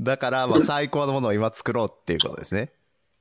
[0.00, 2.72] だから、まあ、最高のものを今作ろうっていうことですね。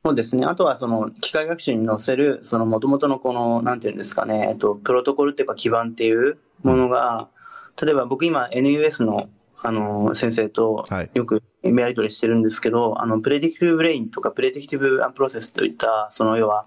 [0.05, 0.45] そうですね。
[0.45, 7.29] あとは、その、機械学習に載せる、その、元々のこの、なんていうんですかね、えっと、プロトコルっていうか基盤っていうものが、
[7.81, 9.29] 例えば僕今 NUS の、
[9.61, 16.65] あの、先生とはいよくやり取りしてるんですけど、あの、 predictive brain とか predictive process といった、その要は、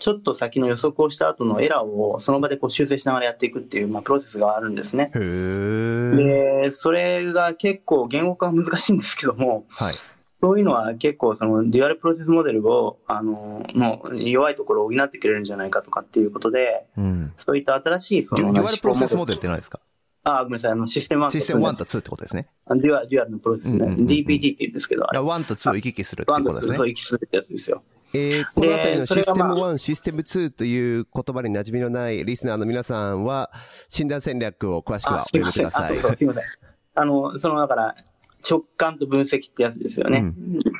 [0.00, 5.12] ちょっと先の予測をした後のエラーをその場でこう修正しながらやっていくっていう、まあ、プロセスがあるんですね。
[5.14, 9.94] で、それが結構言語化は難しいんですけども、はい。
[10.42, 17.32] そういうのは結構その dual process model を、あの、の弱いところを補ってくれるんじゃないかとかっていうことで、うん。
[17.36, 19.78] そういった新しいその dual process model って何ですか？
[20.24, 22.48] あ、ごめんなさい、あの、システム1とシステム1と2ってことですね。
[22.68, 25.20] デュアデュアルのプロセスね、うんうんうんうん DPT って言うんですけど、あれ。
[25.20, 26.76] 1と2を行き来するってことですね。
[26.76, 27.82] そう、行き来するってやつですよ。
[28.14, 33.50] えー、このあたりのシステム1、システム2という言葉に馴染みのないリスナーの皆さんは、
[33.88, 35.84] 診断戦略を詳しくはあ、お読みすいません。
[35.84, 36.00] あ、ください。
[36.00, 36.42] そうそう、すいません。
[36.94, 37.96] あの、その、だから、
[38.48, 40.32] 直感と分析ってやつですよね。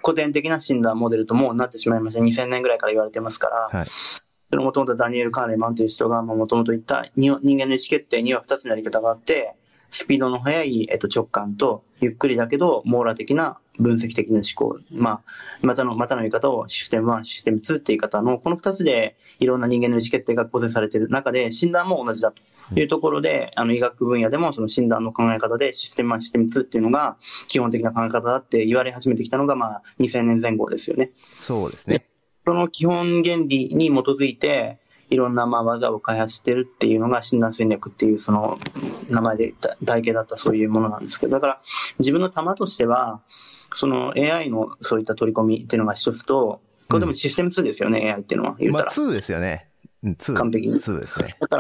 [0.05, 2.21] 古典的な診断モデルともうなってしまいました。
[2.21, 3.79] 2000年ぐらいから言われてますから。
[3.79, 3.89] はい。
[3.89, 9.55] それもともとダニエル・カーネマンという人がもともと言ったに人間の意思決定には2つのやり方があって、
[9.89, 14.79] スピードの速い、えっと、直感と、ゆっくりだけど網羅的な分析的な思考。
[14.91, 15.21] まあ、
[15.63, 27.17] またの、またの言い方をシステム1、システム2って言い方の、この2つでいろんな人間の意思決定が構成されている中で、診断も同じだというところで、あの、医学分野でもその診断の考え方でシステム1、システム2っていうのが
[27.49, 31.11] 基本的な考え方だって言われ始めてきたのが、まあ、2000年前後ですよね。
[31.35, 32.07] そうですね。
[32.47, 34.81] その基本原理に基づいて、
[35.13, 38.59] いろんなまあ技を開発してるっていうのが診断戦略っていうその
[39.11, 39.53] 名前で
[39.85, 41.61] 体系だったそういうものなんですけど、だから
[41.99, 43.21] 自分の玉としては、
[43.75, 48.57] その AI のそういった取り込みっていうのが一つと、これでもシステム2ですよね、AI っていうのは。
[48.59, 48.93] 言うまあ、たら。
[48.93, 49.69] 2ですよね。
[50.03, 50.35] うん、2。
[50.35, 51.25] 完璧に2ですね。
[51.41, 51.57] だか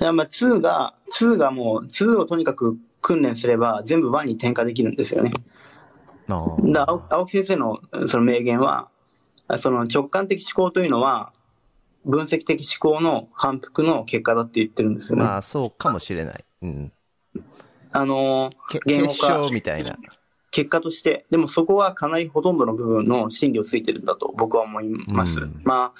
[0.00, 5.32] ら、まあ2が、2がもう、2をとにかく訓練すれば全部1に転化できるんですよね。
[6.28, 8.88] あーだ青青木先生のその名言は、
[9.48, 11.32] あその直感的思考というのは、
[12.04, 15.24] 分析的思考の反復の結果だって言ってるんですよね。
[15.24, 16.44] まあ、そうかもしれない。
[16.62, 16.92] うん。
[17.94, 19.96] あのけ言語結化晶みたいな。
[20.52, 25.40] 結果として、でもそこはかなりほとんどの部分の真理をついてるんだと僕は思います。
[25.40, 25.94] うんま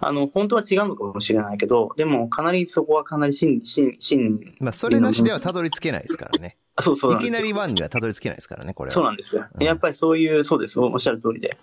[0.00, 6.58] あ、あの、本当は違うのかもしれないけど、でもかなりそこはかなり真、真、真、まあ、それなしではたどり着けないですからね。
[6.80, 8.92] そうそうなんですよいきなり1にはたどり着けないですからね、これは。
[8.92, 9.46] そうなんですよ。
[9.54, 11.56] うんやっぱりそういう、そうです、おっしゃる通りで。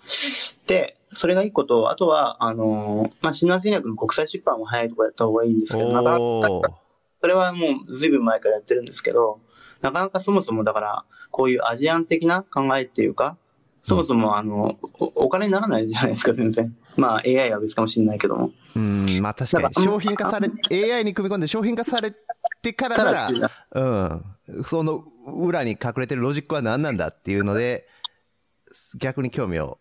[0.66, 6.78] で、それが一個と、あとは、あの、まあ、診断戦略の国際出版は早いところやった方がいいんですけど、なかなか、
[7.20, 9.40] それはもうずいぶん前からやってるんですけど、
[9.82, 13.36] なかなかそもそもだから、こういうアジアン的な考えっていうか、
[13.82, 16.74] そもそもあの、おお金にならないじゃないですか、全然。
[16.96, 18.50] まあ AI は別かもしれないけども。
[18.76, 19.74] うん、まあ確かに。
[19.84, 20.50] 商品化され、
[20.92, 22.12] AI に組み込んで商品化され
[22.62, 23.50] てからなら、
[24.48, 27.86] うん、その裏に隠れてるロジックは何なんだっていうので、
[28.96, 29.78] 逆に興味を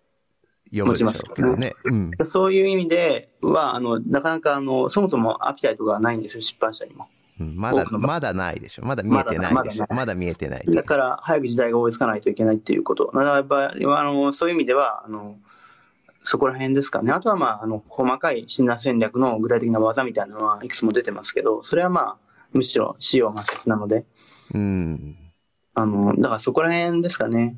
[0.71, 1.73] けどね。
[1.83, 2.11] うん。
[2.25, 7.07] そういう意味では、あの、なかなかあの、そもそもアピタイトがないんですよ、出版社にも。
[7.39, 8.85] うんまだ、まだないでしょ。
[8.85, 9.85] まだ見えてないでしょ。
[9.89, 10.65] ままだ見えてない。
[10.65, 13.05] だから、早く時代が追いつかないといけないっていうこと。
[13.05, 15.37] だからやっぱり、あの、そういう意味では、あの、
[16.23, 17.11] そこら辺ですかね。
[17.11, 22.17] あとは、まあ、あの、細かい診断戦略の具体的な技みたいなのはいくつも出てますけど、それはまあ、
[22.51, 24.05] むしろ使用摩擦なので、
[24.53, 25.15] うん。
[25.75, 27.55] あの、だからそこら辺ですかね。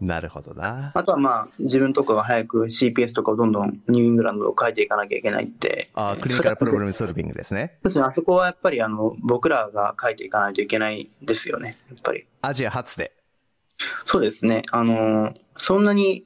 [0.00, 0.92] なるほどな。
[0.94, 5.90] あとはまあ、自分とかが早く CPS とかをどんどんニューイングランドを書いていかなきゃいけないって。
[5.94, 7.78] あクリニカルプログラムソルビングですね。
[7.82, 8.04] そうですね。
[8.04, 11.76] あそこはやっぱりあの、僕らが書いていかないといけないですよね。
[11.90, 12.26] やっぱり。
[12.42, 13.12] アジア初で。
[14.04, 14.62] そうですね。
[14.70, 16.24] あの、そんなに、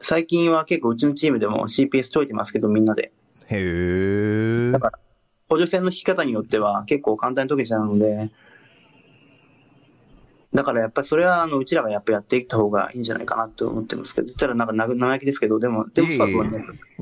[0.00, 3.12] 最近は結構うちのチームでも CPS 解いてますけど、みんなで。
[3.48, 4.70] へえ。
[4.70, 4.98] だから
[5.48, 8.30] 補助線の引き方によっては結構簡単に解けちゃうので、
[10.54, 16.18] だからやっぱりそれはあのうちらがやっぱやっていった方がいいんじゃないかなと思ってますけど、言ったらなんかな生意気ですけど、でも、でもい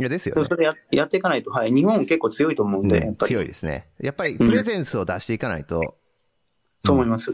[0.02, 0.56] や、ですよねそ。
[0.56, 3.28] れややっていかないと、はい、日本結構強いと思うんで、やうんっぱり。
[3.28, 3.88] 強いですね。
[4.00, 5.96] やっぱりプレゼンスを出していかないと、
[6.80, 7.32] そう思います。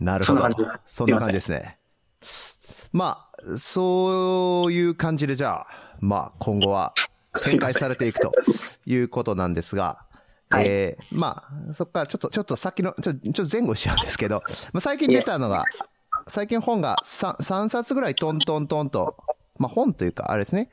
[0.00, 0.34] なるほど。
[0.34, 1.78] そんな感じですそんな感じですね。
[2.92, 5.66] まあ、そういう感じでじゃあ、
[6.00, 6.94] まあ今後は
[7.44, 8.32] 展開されていくと
[8.86, 10.05] いうことなんですが、
[10.48, 14.42] はいえーまあ、そこからちょっと、ちょっと先の、ちょちょっと前後しちゃうんですけど、
[14.72, 15.64] まあ、最近出たのが、
[16.28, 19.16] 最近本が 3, 3冊ぐらいトントントンと、
[19.58, 20.70] まあ本というか、あれですね。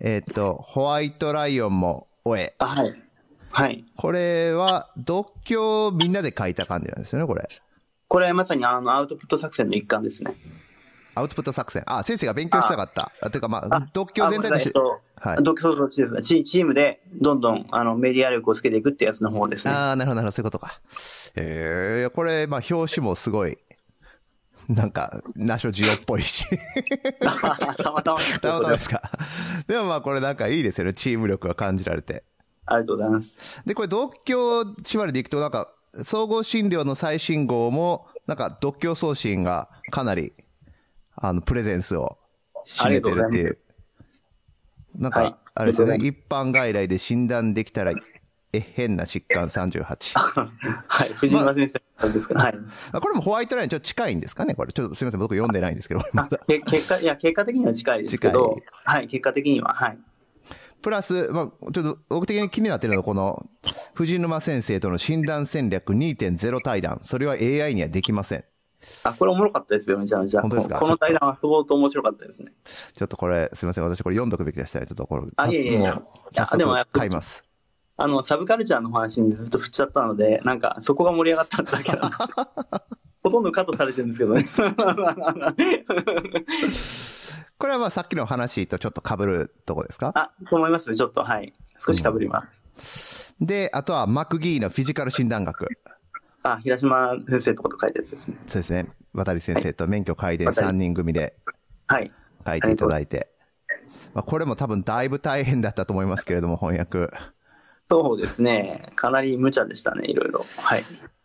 [0.00, 2.54] えっ、と、ホワイトライオンも終え。
[2.58, 3.02] あ、はい。
[3.50, 3.84] はい。
[3.96, 7.46] これは、読経をみんなで書いた感じなんですよね、これ。
[8.08, 10.34] これはまさにあのアウトプット作戦の一環ですね。
[11.14, 11.82] アウトプット作戦。
[11.86, 13.12] あ、先生が勉強したかった。
[13.20, 14.72] あ、というか、まあ、あ読経全体として。
[15.24, 19.74] はいさいえっと、そうそうそうですチチームでどんどんあのメディア力をつけていくってやつの方ですね。
[19.74, 20.80] ああ、なるほど、なるほど、そういうことか。
[21.36, 23.56] ええこれ、まあ、表紙もすごい、
[24.68, 26.44] なんか、ナショジオっぽいし。
[27.80, 29.02] たまたまですたまたまですか。
[29.66, 30.92] でもまあ、これなんかいいですよね。
[30.92, 32.24] チーム力が感じられて。
[32.66, 33.38] ありがとうございます。
[33.66, 35.70] で、これ、読経縛りでいくと、なんか、
[36.02, 40.32] 総合診療の最新号も、なんか、読経送信がかなり、
[41.16, 42.18] あの、プレゼンスを
[42.66, 43.58] 占めてるっていう。
[44.96, 47.92] なんはいか、あれですよね一般外来で診断できたら、
[48.52, 50.14] え、変な疾患38。
[50.86, 51.68] はい、藤島先
[51.98, 52.54] 生ですか、はい。
[52.92, 54.54] あこれもホワイトラインちょっと近いんですかね？
[54.54, 54.72] これ。
[54.72, 55.20] ちょっとすみません。
[55.20, 56.38] 僕読んでないんですけど、 まだ。
[56.46, 59.98] け結果、いや、結果的には近いですけどはい、結果的には、はい。
[60.82, 63.46] プラス、まあ、ちょっと僕的に気になってるのは、この、
[63.94, 67.00] 藤沼先生との診断戦略2.0対談。
[67.02, 68.44] それは AI にはできません。
[69.02, 70.40] あ、これおもろかったですよ、めちゃめちゃ。
[70.42, 70.78] 本当ですか？
[70.80, 72.52] この対談は相当面白かったですね。
[72.96, 73.84] ちょっとこれ、すみません。
[73.84, 74.86] 私これ読んどくべきでしたね。
[74.86, 76.02] ちょっとこれ、あいえいえいや
[76.32, 77.44] 早でもやっぱ速買います。
[77.96, 82.22] あの、サブカルチャーの話にずっと振っちゃったので、なんか、そこが盛り上がっただけなんです。
[83.22, 84.44] ほとんどカットされてるんですけどね。
[87.56, 90.12] これはまあさっきの話とちょっと被るとこですか？
[90.14, 90.92] あ、と思います。
[90.94, 91.54] ちょっと、はい。
[91.78, 93.34] 少し被ります。
[93.40, 95.68] で、あとはマクギーのフィジカル診断学。
[96.44, 98.36] あ、平島先生とかと書いたやつですね。
[98.46, 98.86] そうですね。
[99.14, 101.34] 渡先生と免許改伝3人組で
[101.86, 102.12] はい。
[102.46, 103.28] 書いていただいて。
[104.12, 107.08] まあ、これも多分だいぶ大変だったと思いますけれども、翻訳。
[107.88, 108.92] そうですね。
[108.94, 110.46] かなり無茶でしたね、いろいろ。
[110.58, 110.84] はい。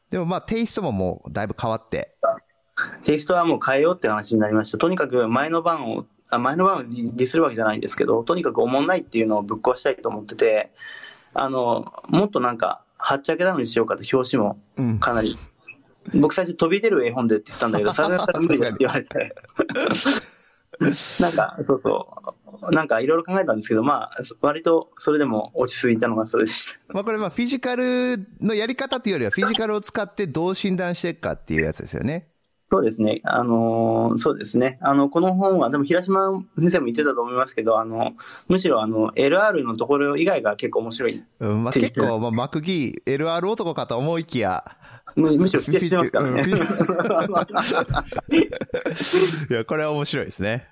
[0.10, 2.16] でもまあテイストももうだいぶ変わって。
[3.04, 4.78] テイストはもう変えようって話になりました。
[4.78, 10.72] とにかく前の晩を、あ前の晩をディスるわけじゃないんですけど、とにかくおもんないっていうのをぶっ壊したいと思ってて、
[11.34, 15.00] あの、もっとなんか、はっちゃけたのにしようかと、表紙もうん。
[15.00, 15.38] かなり
[16.14, 19.36] 僕最初飛び出る絵本でって言ったんだけど、 さすがに無理ですって言われて。
[21.20, 22.72] なんか、そうそう。
[22.72, 24.12] なんかいろいろ考えたんですけど、まあ、
[24.42, 26.80] 割とそれでも落ち着いたのがそれでした。
[26.94, 32.30] まあこれまあフィジカルのやり方っていうよりはフィジカルを使ってどう診断していくかっていうやつですよね。
[32.72, 33.22] そうですね。
[33.24, 34.78] あのーそうですね。
[34.82, 38.12] あの、この本は、でも平島先生も言ってたと思いますけど、あの、
[38.48, 41.24] むしろあの、LR のところ以外が結構面白い。
[41.40, 44.64] うん、まあ結構、まあ、マクギー、LR 男かと思いきや、
[45.16, 46.41] むむしろ否定してますからね。
[46.41, 46.54] うんい
[49.54, 50.68] や、これは面白いですね。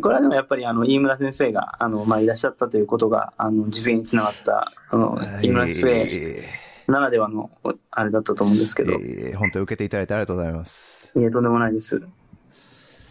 [0.00, 6.48] これはでもやっぱりあの、飯村先生が、あの、まあ、いらっしゃったということが、あの、実現につながった、あの、飯村先生え
[6.88, 7.50] ならではの、
[7.90, 10.91] あれだったと思うんですけど、ーえー本当に受けていただいてありがとうございます。
[11.16, 12.02] いえ、とんでもないです。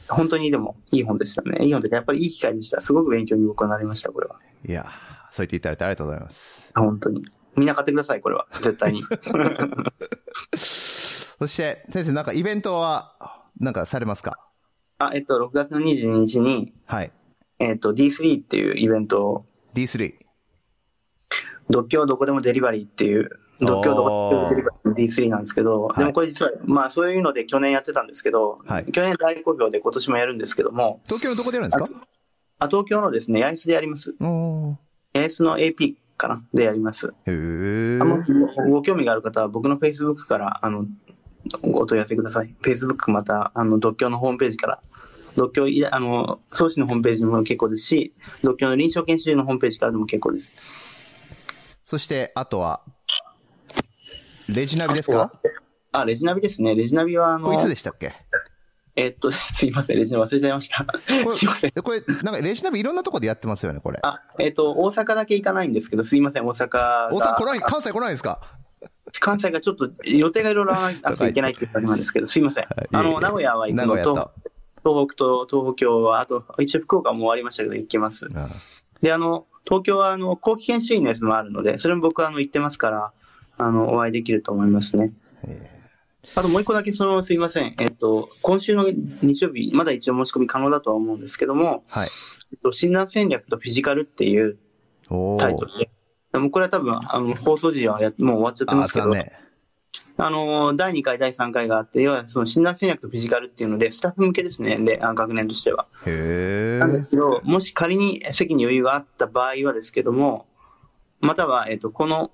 [0.10, 1.66] 本当にでも、いい本でしたね。
[1.66, 2.82] いい本で、やっぱりいい機会でした。
[2.82, 4.38] すごく勉強に僕はなりました、これは。
[4.68, 4.86] いや、
[5.32, 6.72] そう言っていただいてありがとうございます。
[6.76, 7.24] 本当に。
[7.56, 8.48] みんな買ってください、これは。
[8.54, 9.04] 絶対に。
[10.56, 14.40] そして、先生、なんかイベントは、なんかされますか？
[15.00, 17.12] あ、えっと、6月の22日に、はい。
[17.60, 20.16] えっと、D3 っていうイベントを、D3。
[21.70, 23.30] 独協どこでもデリバリーっていう、
[23.62, 31.90] 独協どこでもデリバリーの D3 なんですけど、いでもこれ実は、まあそういうので去年やってたんですけど、はい去年大好評で今年もやるんですけども、東京のどこでやるんですか？
[32.60, 34.16] あ、東京のですね、八重洲でやります。
[34.20, 34.78] 八
[35.14, 37.14] 重洲の AP かなでやります。
[37.26, 40.86] へーあご興味がある方は僕の Facebook から、あの、
[41.64, 42.54] お問い合わせください。
[42.62, 44.82] Facebook また、あの、独協のホームページから、
[45.36, 48.14] 独協い、あの、創始のホームページも結構ですし、
[48.44, 50.54] 独協の臨床研修のホームページからでも結構です。
[51.84, 52.82] そして、あとは、
[54.54, 55.32] レジナビですか？
[55.92, 56.76] あ、レジナビですね。
[56.76, 58.14] レジナビは、あのい、つでしたっけ？
[58.96, 60.86] えっと、 すいません、レジナビ忘れちゃいました。
[61.32, 61.72] すいません。
[61.72, 64.00] これ、なんかレジナビいろんなとこでやってますよね、これ。
[64.04, 67.10] あ、えっと、大阪だけ行かないんですけど、すいません、大阪が。
[67.12, 68.42] 大阪来ない、関西来ないんですか？
[69.20, 72.66] 関西がちょっと予定がいろいろ あっていけないっていう感じなんですけど、すいません。
[72.92, 74.32] あの、名古屋は行くのと
[74.84, 78.28] 東北と東京は、あと、一応福岡も終わりましたけど、行けます。
[78.34, 78.50] あ
[79.02, 83.12] で、あの、東京は、あの、後期研修員のやつもあるので、それも僕は、あの、行ってますから、
[83.66, 85.12] あの、お会いできると思いますね。
[86.36, 87.76] あともう一個だけ、その、すいません。
[87.80, 88.86] えっと、今週の
[89.22, 92.10] 日曜日、まだ一応申し込み可能だとは思うんですけども、はい。
[92.54, 94.58] えっと、診断戦略とフィジカルっていう
[95.40, 95.90] タイトルで、
[96.32, 99.14] でもこれは多分、あの、放送時はやもう終わっちゃってますけど。
[100.18, 105.88] あの、第2回、第3回があって、要はその診断戦略とフィジカルっていうので、スタッフ向けですね、で、あ学年としては。
[106.06, 110.46] へなんでーすけど、もし仮に席に余裕があった場合はですけども、
[111.22, 112.32] または、えっと、この、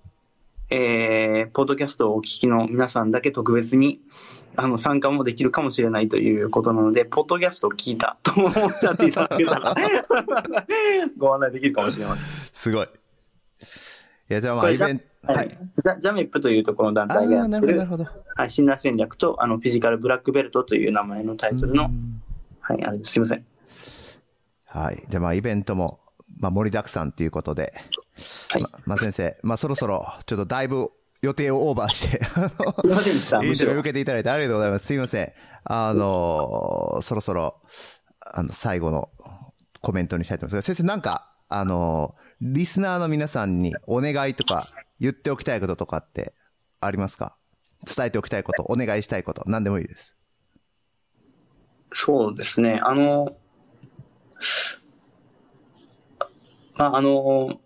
[0.69, 4.02] えー、ポッドキャストをお聞きの皆さんだけ特別に、
[4.56, 9.76] あの、参加もできるかもしれないということなので、ポッドキャストを聞いたとおっしゃっていただけたら、
[11.18, 12.26] ご案内できるかもしれません。
[12.53, 12.85] すごい。
[12.85, 15.49] いや、じゃあまあ、イベント、ははいい。。
[15.49, 17.80] ジャジャメップというところの団あ体がやってる。
[18.35, 22.22] はい、診断戦略と、あの、フィジカルブラックベルトという名前のタイトルの、うん
[22.60, 23.14] はい、あれです。
[23.14, 23.45] すいません。
[24.65, 25.03] はい。
[25.07, 26.02] じゃあまあ、イベントも、
[26.39, 27.73] まあ、盛りだくさんということで、
[28.49, 30.91] はいままあ、先生、まあ、そろそろ、ちょっとだいぶ
[31.22, 32.18] 予定をオーバーして。
[32.18, 32.23] イン
[33.30, 34.85] タビュー受けていただいてありがとうございます。
[34.85, 35.34] すいません。
[35.64, 37.61] あの、そろそろ、
[38.22, 39.09] あの、最後の
[39.81, 44.69] コメントにしたいと思いますが、先生、なんか、あの、リスナーの皆さんにお願いとか、
[44.99, 46.34] 言っておきたいこととかって
[46.81, 47.35] ありますか？
[47.85, 50.15] 伝えておきたいこと、お願いしたいこと、何でもいいです。
[51.91, 52.80] そうですね。
[52.84, 53.38] あの、
[56.77, 57.59] まあ、あの、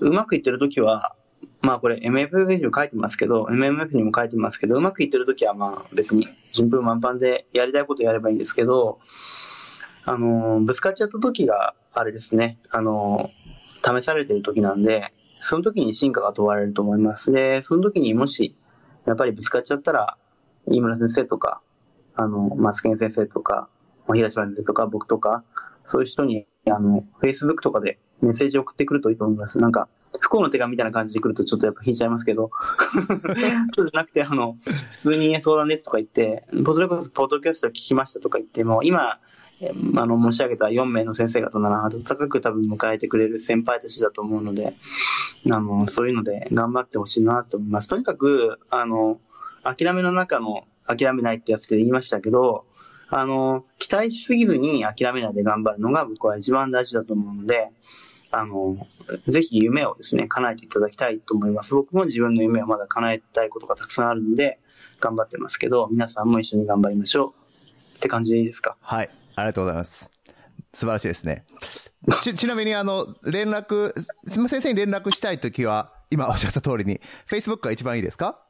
[0.00, 1.14] うまくいってるときは、
[1.62, 8.98] まあこれ MFF にも書いてますけど、MMF にも書いてますけど、うまくいってるときはまあ別に順風満帆でやりたいことやればいいんですけど、
[10.04, 13.30] あの、ぶつかっちゃったときがあれですね、あの、
[13.84, 17.32] 試されてるときなんで、その時に進化が問われると思います。
[17.32, 18.56] で、その時にもし、
[19.06, 20.16] やっぱりぶつかっちゃったら、
[20.66, 21.60] 飯村先生とか、
[22.14, 23.68] あの、マスケン先生とか、
[24.12, 25.44] 平島先生とか、僕とか、
[25.86, 29.58] そういう人に、あの、Facebook とかでメッセージを送ってくるといいと思います。
[29.58, 29.88] なんか、
[30.20, 32.50] 不幸の手紙みたいな感じで来るとちょっとやっぱ引いちゃいますけど、
[33.74, 34.56] そうじゃなくて、あの、
[34.90, 39.18] 普通に相談ですとか言って、それこそポッドキャスト聞きましたとか言っても、今、
[39.60, 44.74] えあの、申し上げた4名の先生方なら、温かく多分迎えてくれる先輩たちだと思うので、
[45.50, 47.88] あの、そういうので頑張ってほしいなと思います。
[47.88, 49.20] とにかく、あの、
[49.62, 52.64] 諦めの中の諦めないってやつで言いましたけど、
[53.10, 57.70] あの、期待しすぎずに諦めないで頑張るのが僕は一番大事だと思うので、
[58.30, 58.86] あの、
[59.26, 61.74] ぜひ夢をですね、叶えていただきたいと思います。
[61.74, 64.60] 僕も自分の夢をまだ叶えたいことがたくさんあるので、
[65.00, 67.34] 頑張ってますけど、皆さんも一緒に頑張りましょ
[67.94, 67.96] う。
[67.96, 68.76] って感じでいいですか？
[68.80, 69.10] はい。
[69.34, 70.08] ありがとうございます。
[70.72, 71.44] 素晴らしいですね。
[72.22, 73.92] ち、 ちなみにあの、連絡、
[74.28, 78.40] す先生に連絡したいときは、今おっしゃった通りに、Facebook が一番いいですか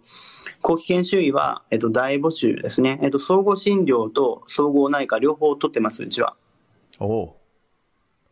[0.63, 2.99] 後期研修医は、えっと、大募集ですね。
[3.03, 6.35] えっと、総合診療と総合内科両方取ってます、うちは。
[6.99, 7.37] おお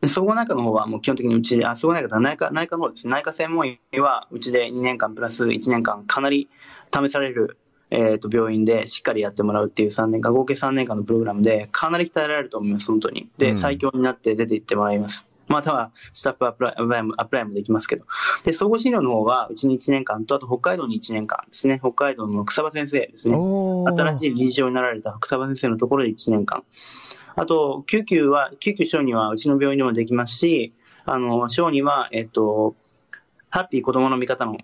[0.00, 3.08] で総合内科の方はもう基本的にうちで、あ、総合内科と内科、内科の方です。
[3.08, 6.48] 内科専門医はうちで2年間プラス1年間かなり
[6.92, 7.58] 試される、
[7.90, 13.30] えっと、病院でしっかりやってもらうっていう3年間、合計3年間のプログラムでかなり鍛えられると思います、本当に。
[13.38, 15.28] で、うん最強になって出ていってもらいます。
[15.48, 18.04] または、スタッフアプライアプライもアプライもできますけど。
[18.44, 21.78] で、総合診療の方は、うちに1年間と、あと北海道に1年間ですね。
[21.80, 23.36] 北海道の草場先生ですね。
[23.36, 26.64] 新しい理事長になられた草場先生のところで1年間。
[27.36, 30.72] あと、救急は、救急小児はうちの病院でもできますし、
[31.04, 32.74] あの、小児は、えっと、
[33.50, 34.58] ハッピー子供の味方の、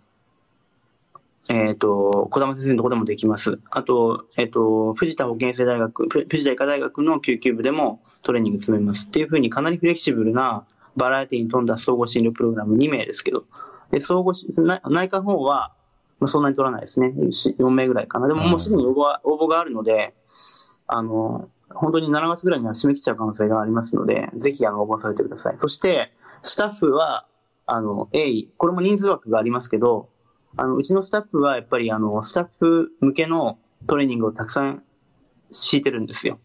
[1.48, 3.60] えっと、小玉先生のところでもできます。
[3.70, 9.09] あと、えっと、藤田保健生大学、ふ藤田医科大学の救急部でもトレーニング積めます。
[9.09, 10.65] っていうふうにかなりフレキシブルな
[10.97, 13.44] バラエティに富んだ総合診療プログラム2名ですけど、
[13.90, 15.73] で、総合、内内科の方は、
[16.19, 17.12] まあ、そんなに取らないですね。
[17.16, 18.28] 4名ぐらいかな。
[18.28, 20.15] でももうすでに応募は応募があるので、
[20.86, 25.55] あの、本当に7月ぐらいには締め切っちゃう可能性がありますので、ぜひあの応募されてください。
[25.59, 26.12] そして、
[26.43, 27.27] スタッフは、
[27.66, 30.09] あの、A、これも人数枠がありますけど、
[30.57, 34.82] あの、うちのスタッフはやっぱりあの、スタッフ向けのトレーニングをたくさん
[35.51, 36.39] 敷いてるんですよ。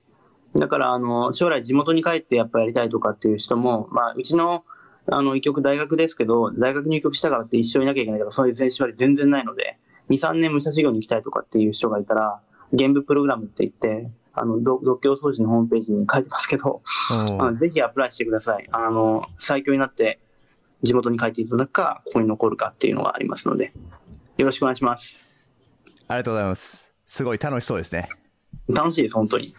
[0.58, 4.66] だから、あの、将来地元に帰ってやっぱやりたいとかっていう人も、まあ、うちの、
[5.10, 9.78] あの、医局大学ですけど、大学入局したからって一生いなきゃいけないとか、そういう全縛り全然ないので、
[10.10, 12.42] 2、3年武者修行に行きたいとかっていう人がいたら、
[12.74, 16.82] 現部プログラムって言って、あの、独独協掃除のホームページに書いてますけど、
[17.40, 18.68] あのぜひアプライしてください。
[18.72, 20.20] あの、最強になって
[20.84, 23.74] 地元に帰っていただくか、ここに残るかっていうのがありますので、
[24.38, 25.30] よろしくお願いします。
[26.08, 26.92] ありがとうございます。
[27.06, 28.10] すごい楽しそうですね。
[28.70, 29.54] 楽しいです、本当に。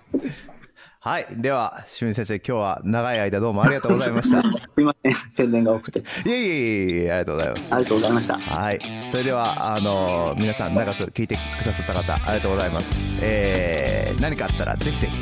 [1.02, 1.26] すはい。
[1.30, 4.40] では、清水先生、今日は長い間どうもありがとうございました。
[4.80, 6.00] いません、宣伝が多くて。
[6.00, 7.74] いえいえいえ、ありがとうございます。
[7.74, 8.38] ありがとうございました。
[8.38, 8.80] はい。
[9.10, 13.20] それでは、あの皆さん長く聞いてくださった方、ありがとうございます。
[13.22, 15.12] えー、何かあったら、ぜひぜひ、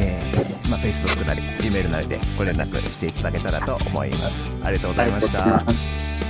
[0.00, 4.46] えー、まあ、Facebook なり、Gmail なりでご連絡していただけたらと思います。
[4.62, 6.23] ありがとうございました。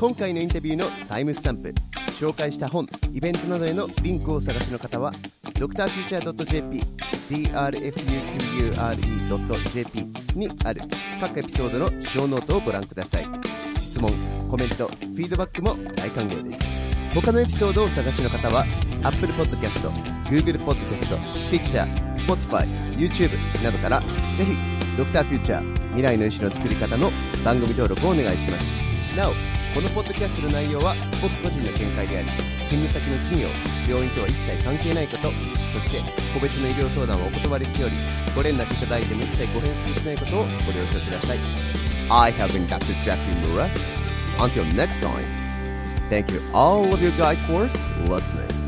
[0.00, 1.74] 今回のインタビューのタイムスタンプ
[2.18, 5.12] 紹介した本イベントなどへのリンクをお探しの方は
[5.42, 6.82] drfuture.jp
[9.28, 10.80] drfuture.jp にある
[11.20, 13.26] 各エピソードのショーノートをご覧ください
[13.78, 14.10] 質問
[14.48, 18.64] コメントフィードバックも大歓迎です他のエピソードをお探しの方は
[19.02, 19.90] Apple Podcast、
[20.30, 21.14] Google Podcast、
[21.50, 21.86] Stitcher、
[22.16, 22.66] Spotify、
[22.96, 24.56] YouTube などからぜひ
[24.96, 25.22] Dr.
[25.26, 27.10] Future 未来の医師の作り方の
[27.44, 29.32] 番組登録をお願いしますなお
[29.74, 32.28] このポッドキャストの内容は僕個人の見解であり
[32.70, 33.48] 勤務先の企業
[33.88, 35.30] 病院とは一切関係ないこと
[35.74, 36.02] そして
[36.34, 37.94] 個別の医療相談をお断りしており
[38.34, 41.38] ご連絡いただいても一切ご返信しないことをご了承ください
[42.10, 42.92] I have been Dr.
[43.04, 43.68] Jackie Mura
[44.38, 45.24] Until next time
[46.08, 47.68] Thank you all of you guys for
[48.08, 48.59] listening